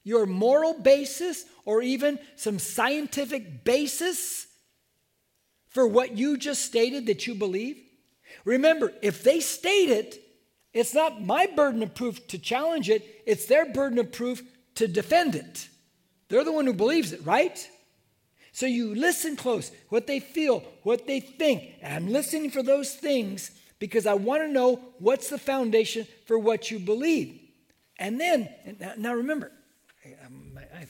your 0.05 0.27
moral 0.27 0.75
basis, 0.75 1.45
or 1.64 1.83
even 1.83 2.18
some 2.37 2.59
scientific 2.59 3.64
basis 3.64 4.47
for 5.68 5.87
what 5.87 6.16
you 6.16 6.37
just 6.37 6.62
stated 6.62 7.07
that 7.07 7.27
you 7.27 7.35
believe? 7.35 7.81
Remember, 8.45 8.93
if 9.03 9.23
they 9.23 9.41
state 9.41 9.91
it, 9.91 10.20
it's 10.73 10.95
not 10.95 11.23
my 11.23 11.47
burden 11.47 11.83
of 11.83 11.95
proof 11.95 12.27
to 12.29 12.39
challenge 12.39 12.89
it, 12.89 13.23
it's 13.27 13.47
their 13.47 13.66
burden 13.66 13.99
of 13.99 14.11
proof 14.11 14.43
to 14.77 14.89
defend 14.89 15.35
it. 15.35 15.68
They're 16.29 16.45
the 16.45 16.53
one 16.53 16.66
who 16.66 16.73
believes 16.73 17.12
it, 17.12 17.25
right? 17.27 17.68
So 18.53 18.66
you 18.66 18.95
listen 18.95 19.37
close, 19.37 19.70
what 19.89 20.07
they 20.07 20.18
feel, 20.20 20.64
what 20.83 21.07
they 21.07 21.20
think. 21.20 21.75
And 21.83 21.95
I'm 21.95 22.12
listening 22.12 22.51
for 22.51 22.62
those 22.62 22.95
things 22.95 23.51
because 23.83 24.07
I 24.07 24.14
want 24.14 24.45
to 24.45 24.49
know 24.49 24.80
what's 25.01 25.28
the 25.28 25.39
foundation 25.39 26.07
for 26.26 26.39
what 26.39 26.70
you 26.70 26.78
believe. 26.78 27.41
And 27.99 28.20
then, 28.20 28.49
now, 28.97 29.12
remember, 29.12 29.51
I, 30.05 30.61
I 30.61 30.87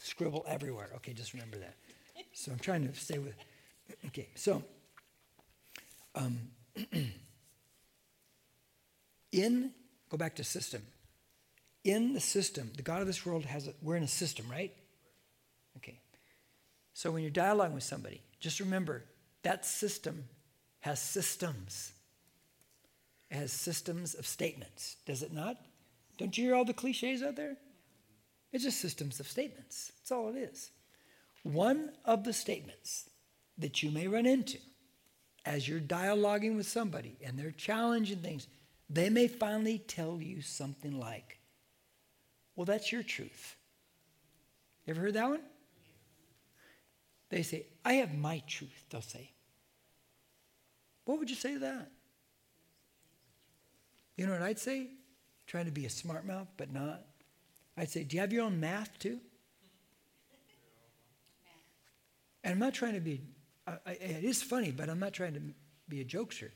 scribble 0.00 0.44
everywhere. 0.48 0.90
Okay, 0.96 1.12
just 1.12 1.34
remember 1.34 1.58
that. 1.58 1.76
So 2.32 2.50
I'm 2.50 2.58
trying 2.58 2.88
to 2.88 2.98
stay 2.98 3.18
with. 3.18 3.36
Okay, 4.08 4.26
so 4.34 4.60
um, 6.16 6.36
in, 9.30 9.70
go 10.10 10.16
back 10.16 10.34
to 10.34 10.42
system. 10.42 10.82
In 11.84 12.12
the 12.12 12.20
system, 12.20 12.72
the 12.74 12.82
God 12.82 13.02
of 13.02 13.06
this 13.06 13.24
world 13.24 13.44
has, 13.44 13.68
a, 13.68 13.74
we're 13.80 13.94
in 13.94 14.02
a 14.02 14.08
system, 14.08 14.46
right? 14.50 14.74
Okay. 15.76 16.00
So 16.92 17.12
when 17.12 17.22
you're 17.22 17.30
dialoguing 17.30 17.74
with 17.74 17.84
somebody, 17.84 18.20
just 18.40 18.58
remember 18.58 19.04
that 19.44 19.64
system 19.64 20.24
has 20.80 21.00
systems. 21.00 21.92
Has 23.32 23.50
systems 23.50 24.14
of 24.14 24.26
statements, 24.26 24.96
does 25.06 25.22
it 25.22 25.32
not? 25.32 25.56
Don't 26.18 26.36
you 26.36 26.44
hear 26.44 26.54
all 26.54 26.64
the 26.64 26.74
cliches 26.74 27.22
out 27.22 27.34
there? 27.34 27.56
It's 28.52 28.64
just 28.64 28.80
systems 28.80 29.18
of 29.18 29.26
statements. 29.26 29.90
That's 29.98 30.12
all 30.12 30.28
it 30.28 30.36
is. 30.36 30.70
One 31.42 31.90
of 32.04 32.24
the 32.24 32.32
statements 32.32 33.08
that 33.58 33.82
you 33.82 33.90
may 33.90 34.06
run 34.06 34.26
into 34.26 34.58
as 35.44 35.66
you're 35.66 35.80
dialoguing 35.80 36.56
with 36.56 36.68
somebody 36.68 37.16
and 37.24 37.38
they're 37.38 37.50
challenging 37.50 38.18
things 38.18 38.46
they 38.92 39.08
may 39.08 39.26
finally 39.26 39.78
tell 39.78 40.20
you 40.20 40.42
something 40.42 40.98
like, 41.00 41.38
Well, 42.54 42.66
that's 42.66 42.92
your 42.92 43.02
truth. 43.02 43.56
You 44.84 44.92
ever 44.92 45.00
heard 45.00 45.14
that 45.14 45.30
one? 45.30 45.40
They 47.30 47.42
say, 47.42 47.64
I 47.84 47.94
have 47.94 48.14
my 48.14 48.42
truth, 48.46 48.84
they'll 48.90 49.00
say. 49.00 49.30
What 51.06 51.18
would 51.18 51.30
you 51.30 51.36
say 51.36 51.54
to 51.54 51.58
that? 51.60 51.90
You 54.16 54.26
know 54.26 54.32
what 54.32 54.42
I'd 54.42 54.58
say? 54.58 54.88
Trying 55.46 55.66
to 55.66 55.70
be 55.72 55.86
a 55.86 55.90
smart 55.90 56.26
mouth, 56.26 56.48
but 56.56 56.72
not. 56.72 57.02
I'd 57.76 57.90
say, 57.90 58.04
Do 58.04 58.16
you 58.16 58.20
have 58.20 58.32
your 58.32 58.44
own 58.44 58.60
math 58.60 58.98
too? 58.98 59.18
And 62.44 62.52
I'm 62.52 62.58
not 62.58 62.74
trying 62.74 62.94
to 62.94 63.00
be, 63.00 63.20
I, 63.66 63.72
I, 63.86 63.90
it 63.92 64.24
is 64.24 64.42
funny, 64.42 64.72
but 64.72 64.88
I'm 64.88 64.98
not 64.98 65.12
trying 65.12 65.34
to 65.34 65.40
be 65.88 66.00
a 66.00 66.04
jokester. 66.04 66.50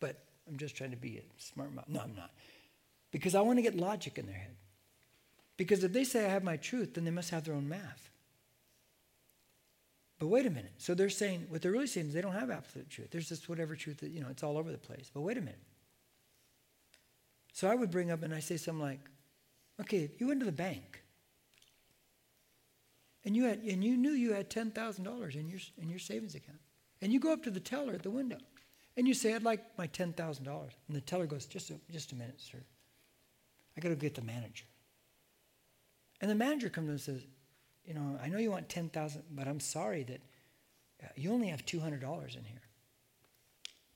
But 0.00 0.16
I'm 0.48 0.56
just 0.56 0.76
trying 0.76 0.92
to 0.92 0.96
be 0.96 1.18
a 1.18 1.22
smart 1.38 1.74
mouth. 1.74 1.88
No, 1.88 2.00
I'm 2.00 2.14
not. 2.14 2.30
Because 3.10 3.34
I 3.34 3.40
want 3.40 3.58
to 3.58 3.62
get 3.62 3.76
logic 3.76 4.18
in 4.18 4.26
their 4.26 4.36
head. 4.36 4.56
Because 5.56 5.84
if 5.84 5.92
they 5.92 6.04
say 6.04 6.24
I 6.24 6.28
have 6.28 6.44
my 6.44 6.56
truth, 6.56 6.94
then 6.94 7.04
they 7.04 7.10
must 7.10 7.30
have 7.30 7.44
their 7.44 7.54
own 7.54 7.68
math. 7.68 8.10
But 10.18 10.28
wait 10.28 10.46
a 10.46 10.50
minute. 10.50 10.72
So 10.78 10.94
they're 10.94 11.10
saying, 11.10 11.46
what 11.48 11.62
they're 11.62 11.72
really 11.72 11.88
saying 11.88 12.06
is 12.06 12.14
they 12.14 12.20
don't 12.20 12.32
have 12.32 12.50
absolute 12.50 12.88
truth. 12.88 13.08
There's 13.10 13.28
just 13.28 13.48
whatever 13.48 13.74
truth 13.74 13.98
that, 13.98 14.10
you 14.10 14.20
know, 14.20 14.28
it's 14.30 14.44
all 14.44 14.56
over 14.56 14.70
the 14.70 14.78
place. 14.78 15.10
But 15.12 15.22
wait 15.22 15.36
a 15.36 15.40
minute. 15.40 15.58
So 17.52 17.68
I 17.68 17.74
would 17.74 17.90
bring 17.90 18.10
up 18.10 18.22
and 18.22 18.34
I 18.34 18.40
say 18.40 18.56
something 18.56 18.82
like, 18.82 19.00
okay, 19.80 19.98
if 19.98 20.20
you 20.20 20.28
went 20.28 20.40
to 20.40 20.46
the 20.46 20.52
bank 20.52 21.02
and 23.24 23.36
you 23.36 23.44
had 23.44 23.60
and 23.60 23.84
you 23.84 23.96
knew 23.96 24.12
you 24.12 24.32
had 24.32 24.50
ten 24.50 24.70
thousand 24.70 25.04
dollars 25.04 25.36
in 25.36 25.48
your 25.48 25.60
in 25.78 25.88
your 25.88 25.98
savings 25.98 26.34
account. 26.34 26.58
And 27.02 27.12
you 27.12 27.18
go 27.18 27.32
up 27.32 27.42
to 27.42 27.50
the 27.50 27.60
teller 27.60 27.92
at 27.94 28.04
the 28.04 28.10
window 28.10 28.38
and 28.96 29.08
you 29.08 29.12
say, 29.12 29.34
I'd 29.34 29.42
like 29.42 29.76
my 29.76 29.88
$10,000. 29.88 30.46
And 30.46 30.70
the 30.88 31.00
teller 31.00 31.26
goes, 31.26 31.46
just 31.46 31.70
a, 31.70 31.74
just 31.90 32.12
a 32.12 32.14
minute, 32.14 32.40
sir. 32.40 32.58
I 33.76 33.80
got 33.80 33.88
to 33.88 33.96
get 33.96 34.14
the 34.14 34.22
manager. 34.22 34.64
And 36.20 36.30
the 36.30 36.36
manager 36.36 36.68
comes 36.68 36.88
and 36.88 37.00
says, 37.00 37.22
you 37.84 37.94
know, 37.94 38.18
I 38.22 38.28
know 38.28 38.38
you 38.38 38.52
want 38.52 38.68
10000 38.68 39.22
but 39.32 39.48
I'm 39.48 39.58
sorry 39.58 40.04
that 40.04 40.20
uh, 41.02 41.08
you 41.16 41.32
only 41.32 41.48
have 41.48 41.66
$200 41.66 42.00
in 42.36 42.44
here. 42.44 42.62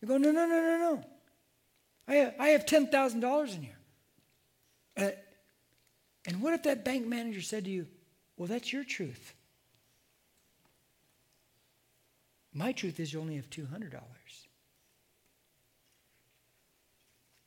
You 0.00 0.08
go, 0.08 0.16
no, 0.16 0.32
no, 0.32 0.46
no, 0.46 0.60
no, 0.60 0.78
no. 0.78 1.04
I 2.08 2.14
have, 2.16 2.34
I 2.38 2.48
have 2.48 2.66
$10,000 2.66 3.54
in 3.54 3.62
here. 3.62 3.78
Uh, 4.96 5.10
and 6.26 6.40
what 6.40 6.54
if 6.54 6.62
that 6.64 6.84
bank 6.84 7.06
manager 7.06 7.40
said 7.40 7.64
to 7.64 7.70
you, 7.70 7.86
well, 8.36 8.46
that's 8.46 8.72
your 8.72 8.84
truth. 8.84 9.34
My 12.52 12.72
truth 12.72 13.00
is 13.00 13.12
you 13.12 13.20
only 13.20 13.36
have 13.36 13.50
$200. 13.50 13.92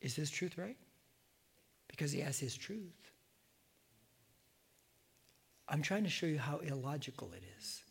Is 0.01 0.16
his 0.16 0.30
truth 0.30 0.57
right? 0.57 0.78
Because 1.88 2.12
he 2.12 2.22
has 2.22 2.39
his 2.39 2.55
truth. 2.55 3.12
I'm 5.68 5.82
trying 5.82 6.03
to 6.03 6.10
show 6.10 6.26
you 6.26 6.39
how 6.39 6.57
illogical 6.57 7.32
it 7.34 7.43
is. 7.60 7.84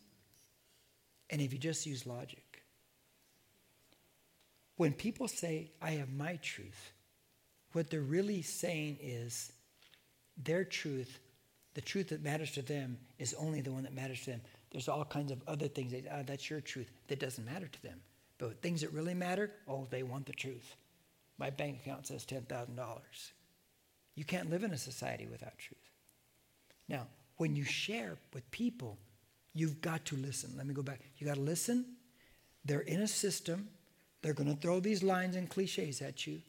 And 1.29 1.41
if 1.41 1.53
you 1.53 1.59
just 1.59 1.85
use 1.85 2.05
logic, 2.05 2.48
when 4.79 4.93
people 4.93 5.27
say, 5.27 5.69
I 5.81 5.91
have 5.91 6.09
my 6.13 6.37
truth, 6.37 6.93
what 7.73 7.89
they're 7.89 7.99
really 7.99 8.41
saying 8.41 8.97
is 9.01 9.51
their 10.41 10.63
truth, 10.63 11.19
the 11.73 11.81
truth 11.81 12.07
that 12.07 12.23
matters 12.23 12.53
to 12.53 12.61
them, 12.61 12.97
is 13.17 13.33
only 13.33 13.59
the 13.59 13.73
one 13.73 13.83
that 13.83 13.93
matters 13.93 14.21
to 14.21 14.31
them. 14.31 14.41
There's 14.71 14.87
all 14.87 15.03
kinds 15.03 15.33
of 15.33 15.41
other 15.49 15.67
things. 15.67 15.91
That, 15.91 16.05
oh, 16.09 16.23
that's 16.25 16.49
your 16.49 16.61
truth. 16.61 16.89
That 17.09 17.19
doesn't 17.19 17.43
matter 17.45 17.67
to 17.67 17.83
them. 17.83 17.99
But 18.37 18.61
things 18.61 18.79
that 18.79 18.93
really 18.93 19.13
matter, 19.13 19.51
oh, 19.67 19.85
they 19.89 20.01
want 20.03 20.27
the 20.27 20.31
truth. 20.31 20.77
My 21.37 21.49
bank 21.49 21.81
account 21.81 22.07
says 22.07 22.25
$10,000. 22.25 22.77
You 24.15 24.23
can't 24.23 24.49
live 24.49 24.63
in 24.63 24.71
a 24.71 24.77
society 24.77 25.27
without 25.29 25.57
truth. 25.57 25.89
Now, 26.87 27.05
when 27.35 27.53
you 27.53 27.65
share 27.65 28.15
with 28.33 28.49
people, 28.51 28.97
you've 29.53 29.81
got 29.81 30.05
to 30.05 30.15
listen. 30.15 30.53
Let 30.55 30.67
me 30.67 30.73
go 30.73 30.83
back. 30.83 31.01
You 31.17 31.27
got 31.27 31.35
to 31.35 31.41
listen. 31.41 31.97
They're 32.63 32.79
in 32.79 33.01
a 33.01 33.07
system. 33.09 33.67
They're 34.21 34.33
going 34.33 34.53
to 34.53 34.61
throw 34.61 34.79
these 34.79 35.03
lines 35.03 35.35
and 35.35 35.49
cliches 35.49 36.01
at 36.01 36.27
you. 36.27 36.41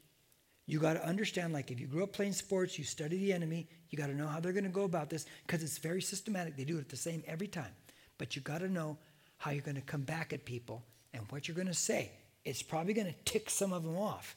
You 0.67 0.79
got 0.79 0.95
to 0.95 1.07
understand, 1.07 1.53
like 1.53 1.71
if 1.71 1.81
you 1.81 1.87
grew 1.87 2.05
up 2.05 2.13
playing 2.13 2.33
sports, 2.33 2.79
you 2.79 2.85
study 2.85 3.19
the 3.19 3.33
enemy, 3.33 3.69
you 3.91 3.99
got 3.99 4.07
to 4.07 4.15
know 4.15 4.27
how 4.27 4.41
they're 4.41 4.53
going 4.53 4.65
to 4.65 4.71
go 4.71 4.85
about 4.85 5.11
this 5.11 5.27
because 5.47 5.63
it's 5.63 5.79
very 5.79 6.01
systematic. 6.01 6.57
They 6.57 6.65
do 6.65 6.79
it 6.79 6.89
the 6.89 6.97
same 6.97 7.25
every 7.27 7.49
time. 7.49 7.73
But 8.19 8.37
you 8.37 8.43
got 8.43 8.59
to 8.59 8.69
know 8.69 8.99
how 9.39 9.51
you're 9.51 9.63
going 9.63 9.77
to 9.77 9.81
come 9.81 10.03
back 10.03 10.33
at 10.33 10.45
people 10.45 10.85
and 11.13 11.25
what 11.31 11.49
you're 11.49 11.57
going 11.57 11.67
to 11.67 11.75
say. 11.75 12.13
It's 12.45 12.63
probably 12.63 12.95
going 12.95 13.09
to 13.09 13.15
tick 13.25 13.51
some 13.51 13.73
of 13.73 13.83
them 13.83 13.97
off 13.97 14.37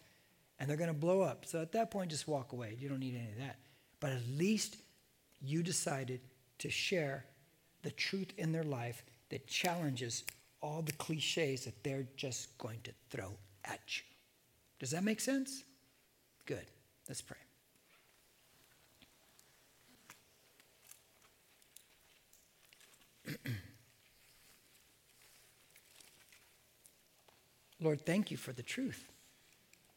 and 0.60 0.70
they're 0.70 0.78
going 0.78 0.94
to 0.94 0.94
blow 0.94 1.22
up. 1.22 1.46
So 1.46 1.62
at 1.62 1.72
that 1.74 1.92
point, 1.92 2.10
just 2.10 2.28
walk 2.28 2.54
away. 2.54 2.78
You 2.80 2.90
don't 2.90 3.00
need 3.00 3.16
any 3.16 3.32
of 3.32 3.38
that. 3.40 3.58
But 4.00 4.12
at 4.12 4.28
least 4.28 4.78
you 5.42 5.62
decided 5.62 6.22
to 6.60 6.70
share 6.70 7.26
the 7.82 7.92
truth 7.92 8.32
in 8.38 8.52
their 8.52 8.64
life 8.64 9.04
that 9.30 9.46
challenges 9.48 10.24
all 10.64 10.82
the 10.82 10.94
cliches 10.94 11.66
that 11.66 11.84
they're 11.84 12.08
just 12.16 12.58
going 12.58 12.80
to 12.86 12.92
throw 13.10 13.34
at 13.66 13.82
you. 13.98 14.04
Does 14.80 14.92
that 14.92 15.04
make 15.04 15.20
sense? 15.20 15.66
Good. 16.46 16.66
Let's 17.08 17.22
pray. 17.22 17.38
Lord, 27.82 28.06
thank 28.06 28.32
you 28.32 28.38
for 28.38 28.54
the 28.54 28.64
truth. 28.64 29.12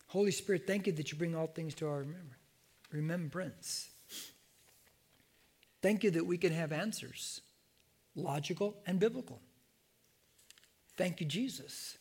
Holy 0.08 0.32
Spirit, 0.32 0.66
thank 0.66 0.88
you 0.88 0.92
that 0.94 1.12
you 1.12 1.18
bring 1.18 1.36
all 1.36 1.46
things 1.46 1.74
to 1.76 1.86
our 1.86 2.04
remembrance. 2.90 3.88
Thank 5.80 6.02
you 6.02 6.10
that 6.12 6.26
we 6.26 6.38
can 6.38 6.52
have 6.52 6.72
answers, 6.72 7.40
logical 8.16 8.76
and 8.86 8.98
biblical. 8.98 9.40
Thank 10.96 11.20
you, 11.20 11.26
Jesus, 11.26 11.98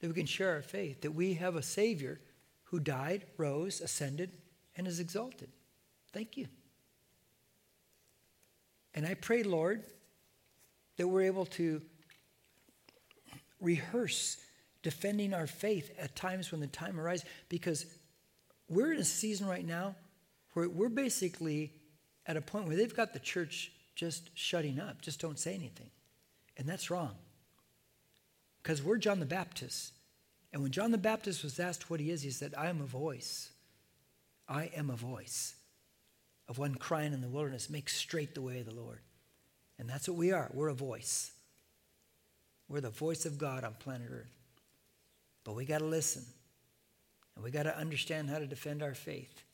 that 0.00 0.08
we 0.08 0.14
can 0.14 0.26
share 0.26 0.52
our 0.52 0.62
faith, 0.62 1.00
that 1.02 1.12
we 1.12 1.34
have 1.34 1.56
a 1.56 1.62
Savior 1.62 2.20
who 2.64 2.80
died, 2.80 3.26
rose, 3.36 3.80
ascended, 3.80 4.30
and 4.76 4.86
is 4.86 5.00
exalted. 5.00 5.48
Thank 6.12 6.36
you. 6.36 6.46
And 8.94 9.06
I 9.06 9.14
pray, 9.14 9.42
Lord, 9.42 9.82
that 10.96 11.06
we're 11.06 11.22
able 11.22 11.46
to 11.46 11.82
rehearse 13.60 14.38
defending 14.82 15.34
our 15.34 15.46
faith 15.46 15.90
at 15.98 16.14
times 16.14 16.52
when 16.52 16.60
the 16.60 16.66
time 16.68 17.00
arises, 17.00 17.26
because 17.48 17.86
we're 18.68 18.92
in 18.92 19.00
a 19.00 19.04
season 19.04 19.46
right 19.46 19.66
now 19.66 19.94
where 20.54 20.68
we're 20.68 20.88
basically 20.88 21.72
at 22.26 22.36
a 22.36 22.40
point 22.40 22.66
where 22.66 22.76
they've 22.76 22.96
got 22.96 23.12
the 23.12 23.18
church 23.18 23.72
just 23.94 24.30
shutting 24.34 24.78
up, 24.78 25.02
just 25.02 25.20
don't 25.20 25.38
say 25.38 25.54
anything. 25.54 25.90
And 26.56 26.68
that's 26.68 26.90
wrong. 26.90 27.14
Because 28.66 28.82
we're 28.82 28.96
John 28.96 29.20
the 29.20 29.26
Baptist. 29.26 29.92
And 30.52 30.60
when 30.60 30.72
John 30.72 30.90
the 30.90 30.98
Baptist 30.98 31.44
was 31.44 31.60
asked 31.60 31.88
what 31.88 32.00
he 32.00 32.10
is, 32.10 32.22
he 32.22 32.32
said, 32.32 32.52
I 32.58 32.66
am 32.66 32.80
a 32.80 32.84
voice. 32.84 33.50
I 34.48 34.72
am 34.74 34.90
a 34.90 34.96
voice 34.96 35.54
of 36.48 36.58
one 36.58 36.74
crying 36.74 37.12
in 37.12 37.20
the 37.20 37.28
wilderness, 37.28 37.70
make 37.70 37.88
straight 37.88 38.34
the 38.34 38.42
way 38.42 38.58
of 38.58 38.66
the 38.66 38.74
Lord. 38.74 38.98
And 39.78 39.88
that's 39.88 40.08
what 40.08 40.18
we 40.18 40.32
are. 40.32 40.50
We're 40.52 40.66
a 40.66 40.74
voice. 40.74 41.30
We're 42.68 42.80
the 42.80 42.90
voice 42.90 43.24
of 43.24 43.38
God 43.38 43.62
on 43.62 43.74
planet 43.78 44.08
Earth. 44.10 44.36
But 45.44 45.54
we 45.54 45.64
got 45.64 45.78
to 45.78 45.84
listen. 45.84 46.24
And 47.36 47.44
we 47.44 47.52
got 47.52 47.64
to 47.64 47.78
understand 47.78 48.30
how 48.30 48.40
to 48.40 48.48
defend 48.48 48.82
our 48.82 48.94
faith. 48.94 49.44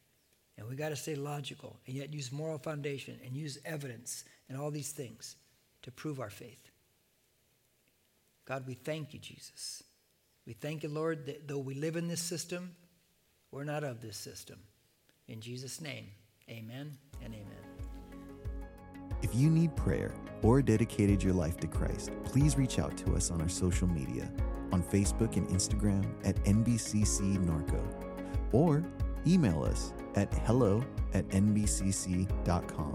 And 0.57 0.67
we 0.67 0.75
got 0.75 0.89
to 0.89 0.97
stay 0.97 1.17
logical 1.17 1.77
and 1.87 1.95
yet 1.95 2.15
use 2.15 2.33
moral 2.33 2.57
foundation 2.57 3.21
and 3.23 3.37
use 3.37 3.59
evidence 3.67 4.25
and 4.49 4.57
all 4.57 4.71
these 4.71 4.93
things 4.93 5.37
to 5.83 5.91
prove 5.91 6.19
our 6.19 6.31
faith. 6.31 6.72
God, 8.45 8.67
we 8.67 8.75
thank 8.75 9.15
you, 9.15 9.21
Jesus. 9.21 9.83
We 10.47 10.55
thank 10.55 10.83
you, 10.83 10.89
Lord, 10.89 11.27
that 11.27 11.47
though 11.47 11.59
we 11.59 11.75
live 11.75 11.97
in 11.97 12.09
this 12.09 12.21
system, 12.21 12.75
we're 13.51 13.65
not 13.65 13.85
of 13.85 14.01
this 14.01 14.17
system. 14.17 14.59
In 15.29 15.41
Jesus' 15.41 15.81
name, 15.81 16.07
amen 16.51 16.99
and 17.23 17.35
amen. 17.35 17.73
If 19.23 19.35
you 19.35 19.49
need 19.51 19.77
prayer 19.77 20.13
or 20.43 20.63
dedicated 20.63 21.23
your 21.23 21.33
life 21.35 21.59
to 21.59 21.69
Christ, 21.69 22.11
please 22.25 22.57
reach 22.57 22.81
out 22.81 22.97
to 22.99 23.15
us 23.15 23.31
on 23.31 23.41
our 23.41 23.49
social 23.49 23.87
media 23.87 24.31
on 24.73 24.83
Facebook 24.83 25.37
and 25.37 25.47
Instagram 25.49 26.05
at 26.25 26.35
NBCC 26.45 27.37
Norco 27.47 27.81
or 28.53 28.83
email 29.27 29.63
us 29.63 29.93
at 30.17 30.33
hello 30.47 30.85
at 31.15 31.29
nbcc.com. 31.29 32.95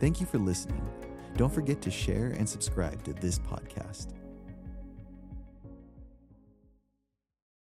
Thank 0.00 0.20
you 0.20 0.26
for 0.26 0.38
listening. 0.38 1.07
Don't 1.38 1.54
forget 1.54 1.80
to 1.82 1.90
share 1.90 2.34
and 2.36 2.48
subscribe 2.48 3.04
to 3.04 3.12
this 3.12 3.38
podcast. 3.38 4.17